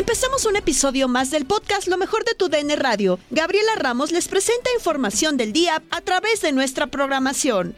Empezamos 0.00 0.46
un 0.46 0.56
episodio 0.56 1.08
más 1.08 1.30
del 1.30 1.44
podcast 1.44 1.86
Lo 1.86 1.98
mejor 1.98 2.24
de 2.24 2.32
tu 2.32 2.48
DN 2.48 2.74
Radio. 2.76 3.18
Gabriela 3.28 3.74
Ramos 3.76 4.12
les 4.12 4.28
presenta 4.28 4.70
información 4.74 5.36
del 5.36 5.52
día 5.52 5.82
a 5.90 6.00
través 6.00 6.40
de 6.40 6.52
nuestra 6.52 6.86
programación. 6.86 7.74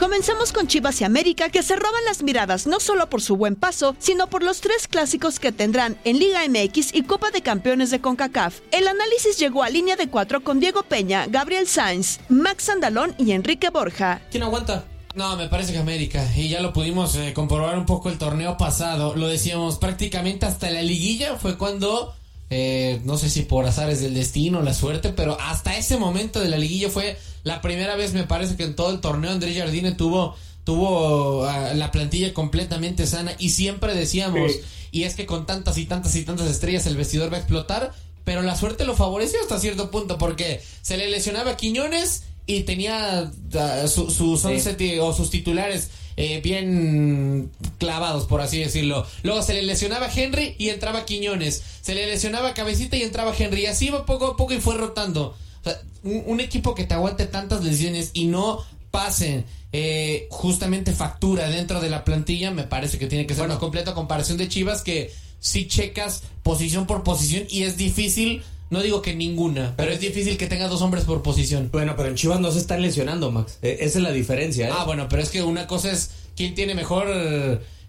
Comenzamos 0.00 0.52
con 0.52 0.66
Chivas 0.66 1.00
y 1.00 1.04
América 1.04 1.48
que 1.48 1.62
se 1.62 1.76
roban 1.76 2.04
las 2.06 2.24
miradas 2.24 2.66
no 2.66 2.80
solo 2.80 3.08
por 3.08 3.22
su 3.22 3.36
buen 3.36 3.54
paso, 3.54 3.94
sino 4.00 4.26
por 4.26 4.42
los 4.42 4.60
tres 4.60 4.88
clásicos 4.88 5.38
que 5.38 5.52
tendrán 5.52 5.96
en 6.02 6.18
Liga 6.18 6.40
MX 6.48 6.92
y 6.92 7.04
Copa 7.04 7.30
de 7.30 7.42
Campeones 7.42 7.92
de 7.92 8.00
CONCACAF. 8.00 8.62
El 8.72 8.88
análisis 8.88 9.38
llegó 9.38 9.62
a 9.62 9.70
línea 9.70 9.94
de 9.94 10.08
cuatro 10.08 10.42
con 10.42 10.58
Diego 10.58 10.82
Peña, 10.82 11.26
Gabriel 11.28 11.68
Sainz, 11.68 12.18
Max 12.28 12.68
Andalón 12.68 13.14
y 13.16 13.30
Enrique 13.30 13.70
Borja. 13.70 14.22
¿Quién 14.32 14.42
aguanta? 14.42 14.89
No, 15.14 15.36
me 15.36 15.48
parece 15.48 15.72
que 15.72 15.78
América. 15.78 16.26
Y 16.36 16.48
ya 16.48 16.60
lo 16.60 16.72
pudimos 16.72 17.16
eh, 17.16 17.32
comprobar 17.34 17.76
un 17.76 17.86
poco 17.86 18.10
el 18.10 18.18
torneo 18.18 18.56
pasado. 18.56 19.16
Lo 19.16 19.26
decíamos 19.28 19.78
prácticamente 19.78 20.46
hasta 20.46 20.70
la 20.70 20.82
liguilla 20.82 21.36
fue 21.36 21.58
cuando, 21.58 22.14
eh, 22.48 23.00
no 23.04 23.18
sé 23.18 23.28
si 23.28 23.42
por 23.42 23.66
azares 23.66 24.00
del 24.00 24.14
destino, 24.14 24.62
la 24.62 24.72
suerte, 24.72 25.10
pero 25.10 25.36
hasta 25.40 25.76
ese 25.76 25.96
momento 25.96 26.40
de 26.40 26.48
la 26.48 26.58
liguilla 26.58 26.90
fue 26.90 27.18
la 27.42 27.60
primera 27.60 27.96
vez, 27.96 28.12
me 28.12 28.24
parece 28.24 28.56
que 28.56 28.64
en 28.64 28.76
todo 28.76 28.90
el 28.90 29.00
torneo 29.00 29.30
Andrés 29.30 29.56
Jardine 29.56 29.92
tuvo, 29.92 30.36
tuvo 30.62 31.40
uh, 31.42 31.74
la 31.74 31.90
plantilla 31.90 32.32
completamente 32.32 33.06
sana. 33.06 33.32
Y 33.38 33.50
siempre 33.50 33.94
decíamos, 33.94 34.52
sí. 34.52 34.60
y 34.92 35.02
es 35.04 35.16
que 35.16 35.26
con 35.26 35.44
tantas 35.44 35.76
y 35.78 35.86
tantas 35.86 36.14
y 36.14 36.24
tantas 36.24 36.48
estrellas 36.48 36.86
el 36.86 36.96
vestidor 36.96 37.32
va 37.32 37.38
a 37.38 37.40
explotar. 37.40 37.92
Pero 38.22 38.42
la 38.42 38.54
suerte 38.54 38.84
lo 38.84 38.94
favoreció 38.94 39.40
hasta 39.40 39.58
cierto 39.58 39.90
punto 39.90 40.18
porque 40.18 40.62
se 40.82 40.98
le 40.98 41.08
lesionaba 41.08 41.52
a 41.52 41.56
Quiñones 41.56 42.24
y 42.56 42.62
tenía 42.64 43.30
uh, 43.30 43.88
su, 43.88 44.10
sus 44.10 44.44
once 44.44 44.76
sí. 44.76 44.98
o 44.98 45.12
sus 45.12 45.30
titulares 45.30 45.90
eh, 46.16 46.40
bien 46.42 47.50
clavados, 47.78 48.26
por 48.26 48.40
así 48.40 48.58
decirlo. 48.58 49.06
Luego 49.22 49.42
se 49.42 49.54
le 49.54 49.62
lesionaba 49.62 50.08
Henry 50.14 50.56
y 50.58 50.68
entraba 50.68 51.04
Quiñones. 51.04 51.62
Se 51.80 51.94
le 51.94 52.06
lesionaba 52.06 52.52
Cabecita 52.54 52.96
y 52.96 53.02
entraba 53.02 53.32
Henry. 53.36 53.62
Y 53.62 53.66
así 53.66 53.86
iba 53.86 54.04
poco 54.04 54.26
a 54.26 54.36
poco 54.36 54.52
y 54.52 54.60
fue 54.60 54.76
rotando. 54.76 55.36
O 55.60 55.64
sea, 55.64 55.80
un, 56.02 56.22
un, 56.26 56.40
equipo 56.40 56.74
que 56.74 56.84
te 56.84 56.94
aguante 56.94 57.26
tantas 57.26 57.64
lesiones 57.64 58.10
y 58.12 58.26
no 58.26 58.64
pasen 58.90 59.44
eh, 59.72 60.26
justamente 60.30 60.92
factura 60.92 61.48
dentro 61.48 61.80
de 61.80 61.90
la 61.90 62.04
plantilla, 62.04 62.50
me 62.50 62.64
parece 62.64 62.98
que 62.98 63.06
tiene 63.06 63.26
que 63.26 63.34
ser 63.34 63.42
bueno. 63.42 63.54
una 63.54 63.60
completa 63.60 63.94
comparación 63.94 64.36
de 64.36 64.48
Chivas 64.48 64.82
que 64.82 65.12
si 65.38 65.68
checas 65.68 66.24
posición 66.42 66.86
por 66.86 67.04
posición 67.04 67.44
y 67.48 67.62
es 67.62 67.76
difícil 67.76 68.42
no 68.70 68.82
digo 68.82 69.02
que 69.02 69.14
ninguna, 69.14 69.74
pero 69.76 69.90
es 69.92 70.00
difícil 70.00 70.38
que 70.38 70.46
tenga 70.46 70.68
dos 70.68 70.80
hombres 70.80 71.04
por 71.04 71.22
posición. 71.22 71.68
Bueno, 71.72 71.94
pero 71.96 72.08
en 72.08 72.14
Chivas 72.14 72.40
no 72.40 72.52
se 72.52 72.60
están 72.60 72.80
lesionando, 72.80 73.30
Max. 73.32 73.58
Eh, 73.62 73.78
esa 73.80 73.98
es 73.98 74.04
la 74.04 74.12
diferencia. 74.12 74.68
¿eh? 74.68 74.72
Ah, 74.72 74.84
bueno, 74.84 75.08
pero 75.08 75.22
es 75.22 75.30
que 75.30 75.42
una 75.42 75.66
cosa 75.66 75.90
es 75.90 76.10
quién 76.36 76.54
tiene 76.54 76.76
mejor 76.76 77.08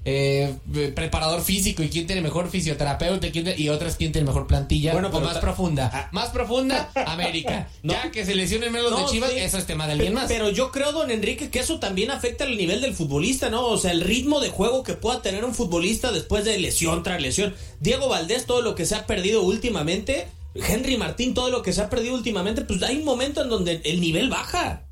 eh, 0.04 0.56
preparador 0.96 1.42
físico 1.42 1.84
y 1.84 1.90
quién 1.90 2.08
tiene 2.08 2.24
mejor 2.24 2.50
fisioterapeuta 2.50 3.28
y, 3.28 3.32
quién, 3.32 3.54
y 3.56 3.70
otra 3.70 3.88
es 3.88 3.96
quién 3.96 4.12
tiene 4.12 4.26
mejor 4.26 4.48
plantilla 4.48 4.94
bueno, 4.94 5.10
o 5.14 5.20
más 5.22 5.38
profunda. 5.38 5.92
Ah. 5.94 6.10
Más 6.12 6.30
profunda, 6.30 6.90
América. 7.06 7.70
no. 7.84 7.94
Ya 7.94 8.10
que 8.10 8.26
se 8.26 8.34
lesionen 8.34 8.72
menos 8.72 8.90
no, 8.90 8.98
de 8.98 9.06
Chivas, 9.06 9.32
sí. 9.32 9.38
eso 9.38 9.60
es 9.60 9.68
tema 9.68 9.86
de 9.86 9.94
alguien 9.94 10.16
más. 10.16 10.26
Pero 10.28 10.50
yo 10.50 10.72
creo, 10.72 10.92
don 10.94 11.12
Enrique, 11.12 11.52
que 11.52 11.60
eso 11.60 11.80
también 11.80 12.10
afecta 12.10 12.46
el 12.46 12.58
nivel 12.58 12.82
del 12.82 12.96
futbolista, 12.96 13.52
¿no? 13.52 13.68
O 13.68 13.78
sea, 13.78 13.92
el 13.92 14.02
ritmo 14.02 14.40
de 14.40 14.50
juego 14.50 14.82
que 14.82 14.94
pueda 14.94 15.22
tener 15.22 15.46
un 15.46 15.54
futbolista 15.54 16.12
después 16.12 16.44
de 16.44 16.58
lesión 16.58 17.04
tras 17.04 17.22
lesión. 17.22 17.54
Diego 17.80 18.10
Valdés, 18.10 18.48
todo 18.48 18.64
lo 18.64 18.74
que 18.74 18.88
se 18.88 18.96
ha 18.96 19.06
perdido 19.06 19.44
últimamente 19.44 20.26
Henry 20.56 20.98
Martín, 20.98 21.34
todo 21.34 21.50
lo 21.50 21.62
que 21.62 21.74
se 21.74 21.82
ha 21.82 21.90
perdido 21.90 22.16
últimamente, 22.16 22.62
pues 22.62 22.84
hay 22.84 22.98
un 22.98 23.06
momento 23.06 23.42
en 23.42 23.50
donde 23.50 23.82
el 23.84 24.02
nivel 24.02 24.30
baja. 24.30 24.86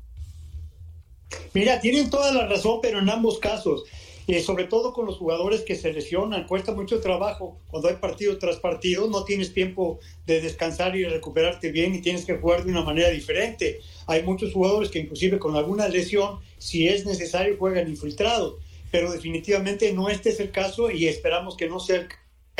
Mira, 1.52 1.80
tienen 1.80 2.10
toda 2.10 2.32
la 2.32 2.46
razón, 2.46 2.80
pero 2.80 2.98
en 2.98 3.10
ambos 3.10 3.38
casos, 3.38 3.84
eh, 4.26 4.40
sobre 4.40 4.64
todo 4.64 4.92
con 4.92 5.06
los 5.06 5.16
jugadores 5.16 5.62
que 5.62 5.76
se 5.76 5.92
lesionan, 5.92 6.46
cuesta 6.46 6.72
mucho 6.72 7.00
trabajo 7.00 7.58
cuando 7.66 7.88
hay 7.88 7.96
partido 7.96 8.38
tras 8.38 8.56
partido, 8.56 9.08
no 9.08 9.24
tienes 9.24 9.52
tiempo 9.52 9.98
de 10.26 10.40
descansar 10.40 10.96
y 10.96 11.04
recuperarte 11.04 11.72
bien 11.72 11.94
y 11.94 12.00
tienes 12.00 12.24
que 12.24 12.36
jugar 12.36 12.64
de 12.64 12.70
una 12.70 12.82
manera 12.82 13.10
diferente. 13.10 13.80
Hay 14.06 14.22
muchos 14.22 14.52
jugadores 14.52 14.90
que 14.90 15.00
inclusive 15.00 15.38
con 15.38 15.56
alguna 15.56 15.88
lesión, 15.88 16.38
si 16.58 16.88
es 16.88 17.04
necesario, 17.04 17.56
juegan 17.58 17.88
infiltrados, 17.88 18.56
pero 18.90 19.10
definitivamente 19.12 19.92
no 19.92 20.08
este 20.08 20.30
es 20.30 20.40
el 20.40 20.50
caso 20.52 20.90
y 20.90 21.06
esperamos 21.06 21.56
que 21.56 21.68
no 21.68 21.80
sea 21.80 22.08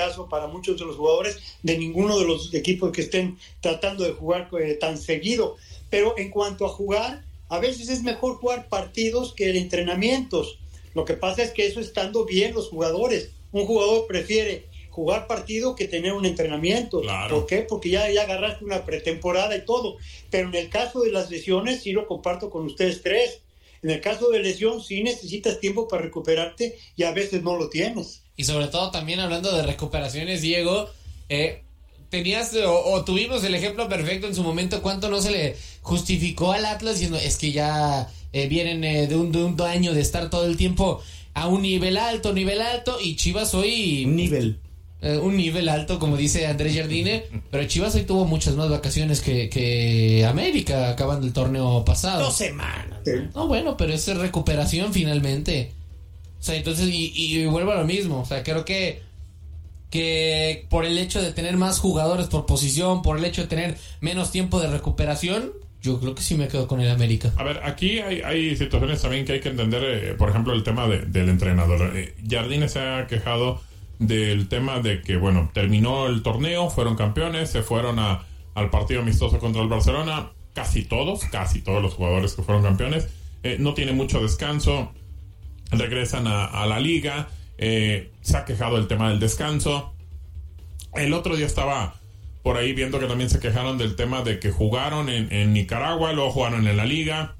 caso 0.00 0.28
para 0.28 0.46
muchos 0.46 0.78
de 0.78 0.86
los 0.86 0.96
jugadores 0.96 1.36
de 1.62 1.76
ninguno 1.76 2.18
de 2.18 2.24
los 2.24 2.54
equipos 2.54 2.90
que 2.90 3.02
estén 3.02 3.38
tratando 3.60 4.04
de 4.04 4.12
jugar 4.12 4.48
eh, 4.58 4.74
tan 4.74 4.96
seguido. 4.96 5.56
Pero 5.90 6.14
en 6.16 6.30
cuanto 6.30 6.64
a 6.64 6.70
jugar, 6.70 7.24
a 7.48 7.58
veces 7.58 7.88
es 7.90 8.02
mejor 8.02 8.36
jugar 8.36 8.68
partidos 8.68 9.34
que 9.34 9.58
entrenamientos. 9.58 10.58
Lo 10.94 11.04
que 11.04 11.14
pasa 11.14 11.42
es 11.42 11.50
que 11.50 11.66
eso 11.66 11.80
estando 11.80 12.24
bien 12.24 12.54
los 12.54 12.68
jugadores. 12.68 13.30
Un 13.52 13.66
jugador 13.66 14.06
prefiere 14.06 14.68
jugar 14.90 15.26
partido 15.26 15.76
que 15.76 15.86
tener 15.86 16.12
un 16.12 16.24
entrenamiento. 16.24 17.02
¿Por 17.28 17.46
qué? 17.46 17.58
Porque 17.68 17.90
ya, 17.90 18.10
ya 18.10 18.22
agarraste 18.22 18.64
una 18.64 18.84
pretemporada 18.84 19.54
y 19.56 19.64
todo. 19.64 19.98
Pero 20.30 20.48
en 20.48 20.54
el 20.54 20.68
caso 20.70 21.02
de 21.02 21.12
las 21.12 21.30
lesiones, 21.30 21.82
sí 21.82 21.92
lo 21.92 22.06
comparto 22.06 22.48
con 22.48 22.64
ustedes 22.64 23.02
tres. 23.02 23.42
En 23.82 23.90
el 23.90 24.00
caso 24.00 24.30
de 24.30 24.40
lesión, 24.40 24.82
sí 24.82 25.02
necesitas 25.02 25.58
tiempo 25.58 25.88
para 25.88 26.02
recuperarte 26.02 26.78
y 26.96 27.02
a 27.04 27.12
veces 27.12 27.42
no 27.42 27.56
lo 27.56 27.68
tienes. 27.68 28.22
Y 28.40 28.44
sobre 28.44 28.68
todo 28.68 28.90
también 28.90 29.20
hablando 29.20 29.54
de 29.54 29.62
recuperaciones, 29.64 30.40
Diego, 30.40 30.88
eh, 31.28 31.62
tenías 32.08 32.56
o, 32.66 33.04
tuvimos 33.04 33.44
el 33.44 33.54
ejemplo 33.54 33.86
perfecto 33.86 34.26
en 34.26 34.34
su 34.34 34.42
momento, 34.42 34.80
cuánto 34.80 35.10
no 35.10 35.20
se 35.20 35.30
le 35.30 35.56
justificó 35.82 36.52
al 36.52 36.64
Atlas 36.64 36.94
diciendo 36.94 37.18
es 37.18 37.36
que 37.36 37.52
ya 37.52 38.08
eh, 38.32 38.48
vienen 38.48 38.82
eh, 38.82 39.06
de, 39.06 39.14
un, 39.14 39.30
de 39.30 39.42
un 39.44 39.60
año 39.60 39.92
de 39.92 40.00
estar 40.00 40.30
todo 40.30 40.46
el 40.46 40.56
tiempo 40.56 41.02
a 41.34 41.48
un 41.48 41.60
nivel 41.60 41.98
alto, 41.98 42.32
nivel 42.32 42.62
alto, 42.62 42.96
y 42.98 43.16
Chivas 43.16 43.52
hoy... 43.52 44.06
Un 44.06 44.16
nivel. 44.16 44.58
Eh, 45.02 45.18
un 45.18 45.36
nivel 45.36 45.68
alto, 45.68 45.98
como 45.98 46.16
dice 46.16 46.46
Andrés 46.46 46.74
Jardine, 46.74 47.24
pero 47.50 47.66
Chivas 47.66 47.94
hoy 47.94 48.04
tuvo 48.04 48.24
muchas 48.24 48.54
más 48.54 48.70
vacaciones 48.70 49.20
que, 49.20 49.50
que 49.50 50.24
América 50.24 50.88
acabando 50.88 51.26
el 51.26 51.34
torneo 51.34 51.84
pasado. 51.84 52.24
Dos 52.24 52.36
semanas. 52.36 53.00
No, 53.34 53.48
bueno, 53.48 53.76
pero 53.76 53.92
es 53.92 54.06
recuperación 54.16 54.94
finalmente. 54.94 55.72
O 56.40 56.42
sea, 56.42 56.56
entonces, 56.56 56.88
y, 56.88 57.12
y 57.14 57.46
vuelvo 57.46 57.72
a 57.72 57.76
lo 57.76 57.84
mismo. 57.84 58.20
O 58.20 58.24
sea, 58.24 58.42
creo 58.42 58.64
que 58.64 59.02
que 59.90 60.66
por 60.70 60.84
el 60.84 60.96
hecho 60.98 61.20
de 61.20 61.32
tener 61.32 61.56
más 61.56 61.80
jugadores 61.80 62.28
por 62.28 62.46
posición, 62.46 63.02
por 63.02 63.18
el 63.18 63.24
hecho 63.24 63.42
de 63.42 63.48
tener 63.48 63.76
menos 64.00 64.30
tiempo 64.30 64.60
de 64.60 64.68
recuperación, 64.68 65.52
yo 65.82 65.98
creo 65.98 66.14
que 66.14 66.22
sí 66.22 66.36
me 66.36 66.48
quedo 66.48 66.68
con 66.68 66.80
el 66.80 66.90
América. 66.90 67.32
A 67.36 67.42
ver, 67.42 67.60
aquí 67.64 67.98
hay, 67.98 68.56
situaciones 68.56 69.02
también 69.02 69.24
que 69.24 69.32
hay 69.32 69.40
que 69.40 69.48
entender, 69.48 69.82
eh, 69.82 70.14
por 70.14 70.30
ejemplo, 70.30 70.52
el 70.52 70.62
tema 70.62 70.86
del 70.86 71.28
entrenador. 71.28 71.96
Eh, 71.96 72.14
Jardine 72.28 72.68
se 72.68 72.78
ha 72.78 73.06
quejado 73.06 73.60
del 73.98 74.48
tema 74.48 74.80
de 74.80 75.02
que, 75.02 75.16
bueno, 75.16 75.50
terminó 75.52 76.06
el 76.06 76.22
torneo, 76.22 76.70
fueron 76.70 76.96
campeones, 76.96 77.50
se 77.50 77.62
fueron 77.62 77.98
a, 77.98 78.24
al 78.54 78.70
partido 78.70 79.00
amistoso 79.00 79.38
contra 79.38 79.62
el 79.62 79.68
Barcelona, 79.68 80.30
casi 80.54 80.84
todos, 80.84 81.24
casi 81.24 81.62
todos 81.62 81.82
los 81.82 81.94
jugadores 81.94 82.34
que 82.34 82.42
fueron 82.42 82.62
campeones, 82.62 83.08
eh, 83.42 83.56
no 83.58 83.74
tiene 83.74 83.92
mucho 83.92 84.20
descanso, 84.20 84.92
regresan 85.70 86.26
a, 86.26 86.66
la 86.66 86.80
liga, 86.80 87.28
se 87.58 88.36
ha 88.36 88.44
quejado 88.44 88.76
del 88.76 88.88
tema 88.88 89.10
del 89.10 89.20
descanso. 89.20 89.94
El 90.94 91.12
otro 91.12 91.36
día 91.36 91.46
estaba 91.46 91.94
por 92.42 92.56
ahí 92.56 92.72
viendo 92.72 92.98
que 92.98 93.06
también 93.06 93.30
se 93.30 93.38
quejaron 93.38 93.78
del 93.78 93.96
tema 93.96 94.22
de 94.22 94.38
que 94.38 94.50
jugaron 94.50 95.08
en, 95.08 95.52
Nicaragua, 95.52 96.12
luego 96.12 96.30
jugaron 96.30 96.66
en 96.66 96.76
la 96.76 96.84
liga, 96.84 97.36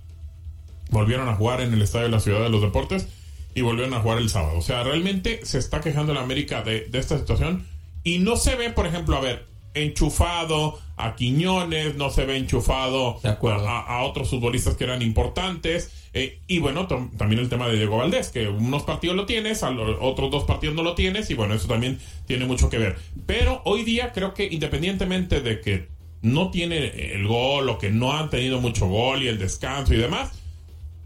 volvieron 0.90 1.28
a 1.28 1.36
jugar 1.36 1.60
en 1.60 1.72
el 1.72 1.82
Estadio 1.82 2.06
de 2.06 2.12
la 2.12 2.20
Ciudad 2.20 2.42
de 2.42 2.50
los 2.50 2.62
Deportes 2.62 3.08
y 3.54 3.62
volvieron 3.62 3.94
a 3.94 4.00
jugar 4.00 4.18
el 4.18 4.28
sábado. 4.28 4.58
O 4.58 4.62
sea, 4.62 4.82
realmente 4.82 5.40
se 5.44 5.58
está 5.58 5.80
quejando 5.80 6.14
la 6.14 6.20
América 6.20 6.62
de 6.62 6.88
esta 6.92 7.18
situación 7.18 7.66
y 8.04 8.18
no 8.18 8.36
se 8.36 8.56
ve, 8.56 8.70
por 8.70 8.86
ejemplo, 8.86 9.16
a 9.16 9.20
ver, 9.20 9.49
enchufado 9.74 10.78
a 10.96 11.16
Quiñones, 11.16 11.96
no 11.96 12.10
se 12.10 12.24
ve 12.24 12.36
enchufado 12.36 13.20
a, 13.24 14.02
otros 14.02 14.30
futbolistas 14.30 14.76
que 14.76 14.84
eran 14.84 15.02
importantes. 15.02 15.90
Eh, 16.12 16.40
y 16.46 16.58
bueno, 16.58 16.86
también 16.86 17.40
el 17.40 17.48
tema 17.48 17.68
de 17.68 17.76
Diego 17.76 17.96
Valdés, 17.96 18.30
que 18.30 18.48
unos 18.48 18.82
partidos 18.82 19.16
lo 19.16 19.26
tienes, 19.26 19.62
a 19.62 19.70
los 19.70 19.96
otros 20.00 20.30
dos 20.30 20.44
partidos 20.44 20.74
no 20.74 20.82
lo 20.82 20.94
tienes, 20.94 21.30
y 21.30 21.34
bueno, 21.34 21.54
eso 21.54 21.68
también 21.68 21.98
tiene 22.26 22.46
mucho 22.46 22.68
que 22.68 22.78
ver. 22.78 22.96
Pero 23.26 23.62
hoy 23.64 23.84
día 23.84 24.12
creo 24.12 24.34
que 24.34 24.44
independientemente 24.44 25.40
de 25.40 25.60
que 25.60 25.88
no 26.22 26.50
tiene 26.50 27.14
el 27.14 27.26
gol 27.26 27.68
o 27.68 27.78
que 27.78 27.90
no 27.90 28.12
han 28.12 28.28
tenido 28.28 28.60
mucho 28.60 28.88
gol 28.88 29.22
y 29.22 29.28
el 29.28 29.38
descanso 29.38 29.94
y 29.94 29.98
demás, 29.98 30.32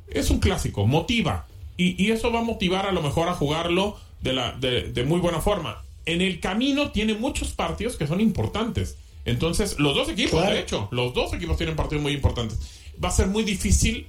es 0.09 0.31
un 0.31 0.41
clásico, 0.41 0.87
motiva. 0.87 1.47
Y, 1.77 2.13
eso 2.13 2.31
va 2.31 2.41
a 2.41 2.45
motivar 2.45 2.87
a 2.87 2.93
lo 2.93 3.03
mejor 3.03 3.29
a 3.29 3.35
jugarlo 3.35 3.97
de, 4.21 4.33
la, 4.33 4.53
de 4.53 5.05
muy 5.05 5.19
buena 5.19 5.41
forma 5.41 5.84
en 6.07 6.21
el 6.21 6.41
camino 6.41 6.91
tiene 6.91 7.15
muchos 7.15 7.53
partidos 7.53 7.97
que 7.97 8.07
son 8.07 8.21
importantes. 8.21 8.97
Entonces, 9.25 9.79
los 9.79 9.95
dos 9.95 10.09
equipos, 10.09 10.47
de 10.47 10.61
hecho, 10.61 10.89
los 10.91 11.15
dos 11.15 11.33
equipos 11.33 11.57
tienen 11.57 11.77
partidos 11.77 12.03
muy 12.03 12.13
importantes. 12.13 12.59
Va 13.03 13.09
a 13.09 13.13
ser 13.13 13.29
muy 13.29 13.43
difícil 13.43 14.09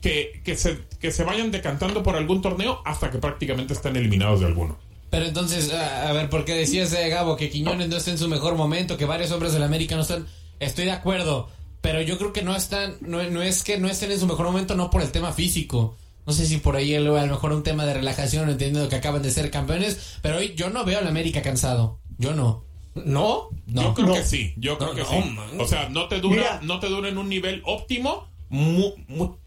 que, 0.00 0.40
que, 0.44 0.56
se, 0.56 0.78
que 1.00 1.10
se 1.10 1.24
vayan 1.24 1.50
decantando 1.50 2.02
por 2.02 2.16
algún 2.16 2.40
torneo 2.40 2.80
hasta 2.84 3.10
que 3.10 3.18
prácticamente 3.18 3.74
estén 3.74 3.96
eliminados 3.96 4.40
de 4.40 4.46
alguno. 4.46 4.78
Pero 5.10 5.26
entonces, 5.26 5.72
a, 5.72 6.12
ver, 6.12 6.28
¿por 6.28 6.44
qué 6.44 6.54
decías, 6.54 6.92
eh, 6.92 7.08
Gabo, 7.08 7.36
que 7.36 7.50
Quiñones 7.50 7.88
no 7.88 7.96
está 7.96 8.10
en 8.10 8.18
su 8.18 8.28
mejor 8.28 8.56
momento, 8.56 8.96
que 8.96 9.06
varios 9.06 9.30
hombres 9.30 9.52
del 9.52 9.62
América 9.62 9.96
no 9.96 10.02
están? 10.02 10.26
Estoy 10.60 10.84
de 10.84 10.92
acuerdo, 10.92 11.48
pero 11.80 12.02
yo 12.02 12.18
creo 12.18 12.32
que 12.32 12.42
no 12.42 12.54
están, 12.54 12.96
no, 13.00 13.22
no 13.30 13.42
es 13.42 13.62
que 13.62 13.78
no 13.78 13.88
estén 13.88 14.12
en 14.12 14.20
su 14.20 14.26
mejor 14.26 14.46
momento, 14.46 14.74
no 14.74 14.90
por 14.90 15.02
el 15.02 15.10
tema 15.10 15.32
físico 15.32 15.96
no 16.28 16.34
sé 16.34 16.44
si 16.44 16.58
por 16.58 16.76
ahí 16.76 16.94
a 16.94 17.00
lo 17.00 17.14
mejor 17.14 17.54
un 17.54 17.62
tema 17.62 17.86
de 17.86 17.94
relajación, 17.94 18.50
entendiendo 18.50 18.86
que 18.90 18.96
acaban 18.96 19.22
de 19.22 19.30
ser 19.30 19.50
campeones, 19.50 20.18
pero 20.20 20.36
hoy 20.36 20.52
yo 20.54 20.68
no 20.68 20.84
veo 20.84 20.98
al 20.98 21.06
América 21.06 21.40
cansado. 21.40 22.00
Yo 22.18 22.34
no. 22.34 22.66
¿No? 22.94 23.48
no. 23.64 23.82
Yo 23.82 23.94
creo 23.94 24.12
que 24.12 24.24
sí, 24.24 24.52
yo 24.58 24.76
creo 24.76 24.94
que 24.94 25.06
sí. 25.06 25.38
O 25.58 25.66
sea, 25.66 25.88
no 25.88 26.06
te 26.06 26.20
dura, 26.20 26.60
no 26.62 26.80
te 26.80 26.88
dura 26.88 27.08
en 27.08 27.16
un 27.16 27.30
nivel 27.30 27.62
óptimo 27.64 28.28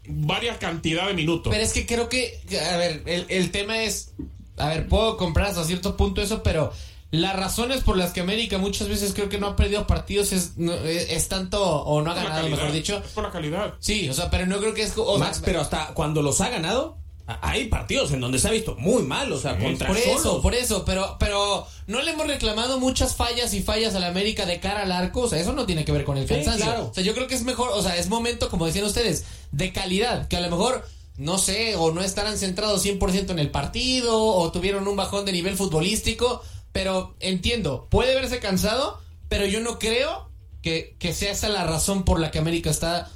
varias 0.08 0.58
cantidad 0.58 1.06
de 1.06 1.14
minutos. 1.14 1.52
Pero 1.52 1.62
es 1.62 1.72
que 1.72 1.86
creo 1.86 2.08
que, 2.08 2.40
a 2.68 2.76
ver, 2.76 3.04
el, 3.06 3.26
el 3.28 3.52
tema 3.52 3.84
es, 3.84 4.14
a 4.56 4.70
ver, 4.70 4.88
puedo 4.88 5.16
comprar 5.16 5.50
hasta 5.50 5.62
cierto 5.62 5.96
punto 5.96 6.20
eso, 6.20 6.42
pero 6.42 6.72
las 7.12 7.36
razones 7.36 7.84
por 7.84 7.98
las 7.98 8.12
que 8.12 8.20
América 8.20 8.56
muchas 8.56 8.88
veces 8.88 9.12
creo 9.12 9.28
que 9.28 9.38
no 9.38 9.48
ha 9.48 9.54
perdido 9.54 9.86
partidos 9.86 10.32
es, 10.32 10.54
es, 10.58 11.28
tanto, 11.28 11.62
o 11.62 12.00
no 12.00 12.10
ha 12.10 12.14
ganado, 12.14 12.48
mejor 12.48 12.72
dicho. 12.72 13.02
por 13.14 13.22
la 13.22 13.30
calidad. 13.30 13.74
Sí, 13.80 14.08
o 14.08 14.14
sea, 14.14 14.30
pero 14.30 14.46
no 14.46 14.58
creo 14.58 14.72
que 14.72 14.82
es. 14.82 14.94
Max, 15.18 15.42
pero 15.44 15.60
hasta 15.60 15.88
cuando 15.88 16.22
los 16.22 16.40
ha 16.40 16.48
ganado, 16.48 16.96
hay 17.26 17.66
partidos 17.66 18.12
en 18.12 18.20
donde 18.20 18.38
se 18.38 18.48
ha 18.48 18.50
visto 18.50 18.76
muy 18.78 19.02
mal, 19.02 19.30
o 19.30 19.38
sea, 19.38 19.58
contra 19.58 19.88
Por 19.88 19.98
eso, 19.98 20.40
por 20.40 20.54
eso, 20.54 20.86
pero, 20.86 21.16
pero 21.20 21.66
no 21.86 22.00
le 22.00 22.12
hemos 22.12 22.26
reclamado 22.26 22.80
muchas 22.80 23.14
fallas 23.14 23.52
y 23.52 23.62
fallas 23.62 23.94
a 23.94 24.00
la 24.00 24.08
América 24.08 24.46
de 24.46 24.58
cara 24.58 24.82
al 24.82 24.92
arco, 24.92 25.20
o 25.20 25.28
sea, 25.28 25.38
eso 25.38 25.52
no 25.52 25.66
tiene 25.66 25.84
que 25.84 25.92
ver 25.92 26.04
con 26.04 26.16
el 26.16 26.26
cansancio. 26.26 26.88
O 26.90 26.94
sea, 26.94 27.04
yo 27.04 27.12
creo 27.14 27.26
que 27.26 27.34
es 27.34 27.42
mejor, 27.42 27.70
o 27.74 27.82
sea, 27.82 27.96
es 27.98 28.08
momento, 28.08 28.48
como 28.48 28.64
decían 28.64 28.86
ustedes, 28.86 29.26
de 29.50 29.70
calidad, 29.70 30.28
que 30.28 30.38
a 30.38 30.40
lo 30.40 30.48
mejor 30.48 30.86
no 31.18 31.36
sé, 31.36 31.76
o 31.76 31.92
no 31.92 32.02
estarán 32.02 32.38
centrados 32.38 32.84
100% 32.84 33.30
en 33.30 33.38
el 33.38 33.50
partido, 33.50 34.24
o 34.24 34.50
tuvieron 34.50 34.88
un 34.88 34.96
bajón 34.96 35.26
de 35.26 35.32
nivel 35.32 35.56
futbolístico, 35.56 36.42
pero 36.72 37.14
entiendo, 37.20 37.86
puede 37.90 38.14
verse 38.14 38.40
cansado, 38.40 39.00
pero 39.28 39.46
yo 39.46 39.60
no 39.60 39.78
creo 39.78 40.30
que, 40.62 40.96
sea 41.12 41.32
esa 41.32 41.48
la 41.48 41.66
razón 41.66 42.04
por 42.04 42.18
la 42.18 42.30
que 42.30 42.38
América 42.38 42.70
está 42.70 43.10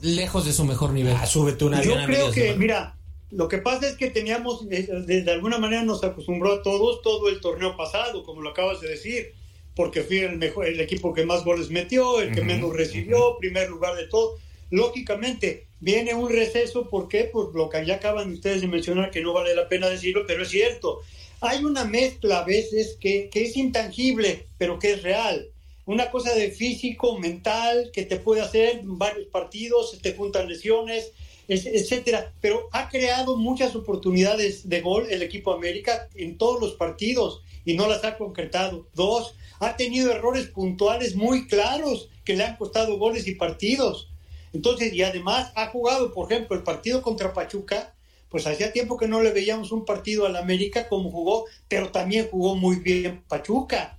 lejos 0.00 0.44
de 0.44 0.52
su 0.52 0.64
mejor 0.64 0.90
nivel. 0.90 1.14
Ah, 1.16 1.26
súbete 1.26 1.64
una 1.64 1.82
Yo 1.82 1.94
creo 2.04 2.32
que, 2.32 2.54
mira, 2.54 2.96
lo 3.30 3.48
que 3.48 3.58
pasa 3.58 3.88
es 3.88 3.96
que 3.96 4.10
teníamos, 4.10 4.66
eh, 4.70 4.88
de, 5.06 5.30
alguna 5.30 5.58
manera 5.58 5.84
nos 5.84 6.02
acostumbró 6.02 6.54
a 6.54 6.62
todos 6.62 7.02
todo 7.02 7.28
el 7.28 7.40
torneo 7.40 7.76
pasado, 7.76 8.24
como 8.24 8.40
lo 8.40 8.50
acabas 8.50 8.80
de 8.80 8.88
decir, 8.88 9.32
porque 9.76 10.02
fue 10.02 10.24
el, 10.24 10.38
mejor, 10.38 10.66
el 10.66 10.80
equipo 10.80 11.14
que 11.14 11.24
más 11.24 11.44
goles 11.44 11.70
metió, 11.70 12.20
el 12.20 12.34
que 12.34 12.42
menos 12.42 12.74
recibió, 12.74 13.36
primer 13.38 13.70
lugar 13.70 13.94
de 13.94 14.06
todo. 14.06 14.38
Lógicamente, 14.70 15.68
viene 15.80 16.14
un 16.14 16.30
receso, 16.30 16.88
¿por 16.88 17.06
qué? 17.08 17.24
Por 17.24 17.54
lo 17.54 17.68
que 17.68 17.84
ya 17.86 17.96
acaban 17.96 18.32
ustedes 18.32 18.62
de 18.62 18.68
mencionar, 18.68 19.10
que 19.10 19.20
no 19.20 19.32
vale 19.32 19.54
la 19.54 19.68
pena 19.68 19.88
decirlo, 19.88 20.24
pero 20.26 20.42
es 20.42 20.48
cierto 20.48 21.02
hay 21.42 21.64
una 21.64 21.84
mezcla 21.84 22.38
a 22.38 22.44
veces 22.44 22.96
que, 23.00 23.28
es 23.32 23.56
intangible, 23.56 24.46
pero 24.58 24.78
que 24.78 24.92
es 24.92 25.02
real. 25.02 25.48
Una 25.84 26.10
cosa 26.10 26.32
de 26.34 26.52
físico, 26.52 27.18
mental, 27.18 27.90
que 27.92 28.04
te 28.04 28.16
puede 28.16 28.40
hacer 28.40 28.80
varios 28.84 29.26
partidos, 29.26 29.98
te 30.00 30.14
juntan 30.14 30.48
lesiones, 30.48 31.10
etcétera. 31.48 32.32
Pero 32.40 32.68
ha 32.70 32.88
creado 32.88 33.36
muchas 33.36 33.74
oportunidades 33.74 34.68
de 34.68 34.80
gol 34.80 35.08
el 35.10 35.22
equipo 35.22 35.52
América 35.52 36.08
en 36.14 36.38
todos 36.38 36.60
los 36.60 36.74
partidos 36.74 37.42
y 37.64 37.74
no 37.74 37.88
las 37.88 38.04
ha 38.04 38.16
concretado. 38.16 38.86
Dos, 38.94 39.34
ha 39.58 39.76
tenido 39.76 40.12
errores 40.12 40.46
puntuales 40.46 41.16
muy 41.16 41.48
claros 41.48 42.08
que 42.24 42.36
le 42.36 42.44
han 42.44 42.56
costado 42.56 42.98
goles 42.98 43.26
y 43.26 43.34
partidos. 43.34 44.08
Entonces, 44.52 44.92
y 44.92 45.02
además 45.02 45.50
ha 45.56 45.66
jugado, 45.68 46.12
por 46.12 46.30
ejemplo, 46.30 46.56
el 46.56 46.62
partido 46.62 47.02
contra 47.02 47.32
Pachuca, 47.32 47.94
pues 48.32 48.46
hacía 48.46 48.72
tiempo 48.72 48.96
que 48.96 49.06
no 49.06 49.22
le 49.22 49.30
veíamos 49.30 49.70
un 49.70 49.84
partido 49.84 50.26
al 50.26 50.36
América 50.36 50.88
como 50.88 51.10
jugó, 51.10 51.44
pero 51.68 51.92
también 51.92 52.28
jugó 52.30 52.56
muy 52.56 52.76
bien 52.76 53.22
Pachuca. 53.28 53.98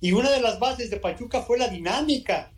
Y 0.00 0.12
una 0.12 0.30
de 0.30 0.40
las 0.40 0.60
bases 0.60 0.88
de 0.88 0.98
Pachuca 0.98 1.42
fue 1.42 1.58
la 1.58 1.68
dinámica. 1.68 2.52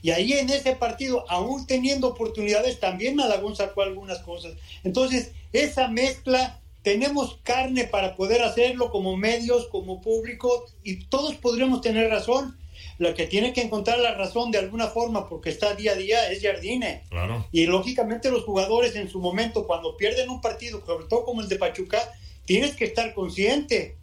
Y 0.00 0.10
ahí 0.10 0.32
en 0.32 0.48
ese 0.48 0.74
partido, 0.74 1.24
aún 1.30 1.66
teniendo 1.66 2.08
oportunidades, 2.08 2.80
también 2.80 3.16
Malagón 3.16 3.54
sacó 3.54 3.82
algunas 3.82 4.20
cosas. 4.20 4.54
Entonces, 4.82 5.32
esa 5.52 5.88
mezcla, 5.88 6.60
tenemos 6.82 7.38
carne 7.42 7.84
para 7.84 8.16
poder 8.16 8.42
hacerlo 8.42 8.90
como 8.90 9.16
medios, 9.16 9.68
como 9.68 10.00
público, 10.00 10.66
y 10.82 11.04
todos 11.04 11.34
podríamos 11.34 11.82
tener 11.82 12.10
razón, 12.10 12.56
la 12.98 13.14
que 13.14 13.26
tiene 13.26 13.52
que 13.52 13.62
encontrar 13.62 13.98
la 13.98 14.14
razón 14.14 14.50
de 14.50 14.58
alguna 14.58 14.88
forma 14.88 15.28
porque 15.28 15.50
está 15.50 15.74
día 15.74 15.92
a 15.92 15.96
día 15.96 16.30
es 16.30 16.42
Jardine. 16.42 17.04
Y 17.50 17.66
lógicamente 17.66 18.30
los 18.30 18.44
jugadores 18.44 18.96
en 18.96 19.08
su 19.08 19.20
momento, 19.20 19.66
cuando 19.66 19.96
pierden 19.96 20.30
un 20.30 20.40
partido, 20.40 20.84
sobre 20.84 21.06
todo 21.06 21.24
como 21.24 21.40
el 21.40 21.48
de 21.48 21.56
Pachuca, 21.56 21.98
tienes 22.44 22.76
que 22.76 22.84
estar 22.84 23.14
consciente 23.14 23.96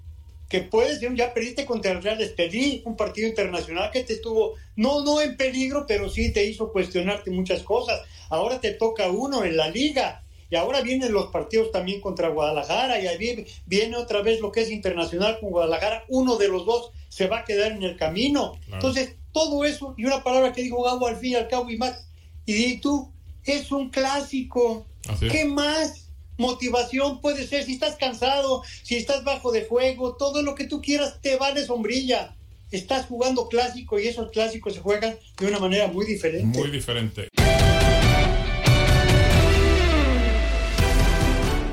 que 0.49 0.61
puedes, 0.61 0.99
ya 1.15 1.33
perdiste 1.33 1.65
contra 1.65 1.91
el 1.91 2.01
Real 2.01 2.19
Estelí, 2.19 2.81
un 2.85 2.97
partido 2.97 3.27
internacional 3.27 3.91
que 3.91 4.03
te 4.03 4.13
estuvo, 4.13 4.55
no, 4.75 5.03
no 5.03 5.21
en 5.21 5.37
peligro, 5.37 5.85
pero 5.87 6.09
sí 6.09 6.33
te 6.33 6.43
hizo 6.43 6.71
cuestionarte 6.71 7.29
muchas 7.29 7.61
cosas. 7.61 8.01
Ahora 8.29 8.59
te 8.59 8.71
toca 8.71 9.09
uno 9.09 9.43
en 9.43 9.55
la 9.55 9.69
liga 9.69 10.23
Y 10.49 10.55
ahora 10.55 10.81
vienen 10.81 11.13
los 11.13 11.27
partidos 11.27 11.71
también 11.71 12.01
contra 12.01 12.29
Guadalajara 12.29 12.99
y 12.99 13.07
ahí 13.07 13.45
viene 13.65 13.97
otra 13.97 14.21
vez 14.21 14.39
lo 14.39 14.51
que 14.51 14.61
es 14.61 14.71
internacional 14.71 15.39
con 15.39 15.51
Guadalajara. 15.51 16.05
Uno 16.07 16.37
de 16.37 16.47
los 16.47 16.65
dos 16.65 16.91
se 17.07 17.27
va 17.27 17.39
a 17.39 17.45
quedar 17.45 17.71
en 17.71 17.83
el 17.83 17.97
camino. 17.97 18.53
Entonces, 18.71 19.15
todo 19.31 19.63
eso, 19.63 19.93
y 19.97 20.05
una 20.05 20.23
palabra 20.23 20.53
que 20.53 20.63
dijo 20.63 20.83
Gabo 20.83 21.07
al 21.07 21.17
fin 21.17 21.33
y 21.33 21.35
al 21.35 21.47
cabo 21.47 21.69
y 21.69 21.77
más, 21.77 22.07
y 22.45 22.53
di 22.53 22.77
tú, 22.77 23.11
es 23.43 23.71
un 23.71 23.89
clásico. 23.89 24.85
¿Qué 25.19 25.45
más 25.45 26.09
motivación 26.37 27.21
puede 27.21 27.47
ser? 27.47 27.63
Si 27.63 27.73
estás 27.73 27.95
cansado, 27.95 28.63
si 28.83 28.95
estás 28.95 29.23
bajo 29.23 29.51
de 29.51 29.65
juego, 29.65 30.15
todo 30.15 30.41
lo 30.41 30.55
que 30.55 30.65
tú 30.65 30.81
quieras 30.81 31.19
te 31.21 31.35
vale 31.37 31.65
sombrilla. 31.65 32.35
Estás 32.71 33.07
jugando 33.07 33.47
clásico 33.47 33.99
y 33.99 34.07
esos 34.07 34.31
clásicos 34.31 34.73
se 34.75 34.79
juegan 34.81 35.17
de 35.37 35.47
una 35.47 35.59
manera 35.59 35.87
muy 35.87 36.05
diferente. 36.05 36.59
Muy 36.59 36.69
diferente. 36.69 37.29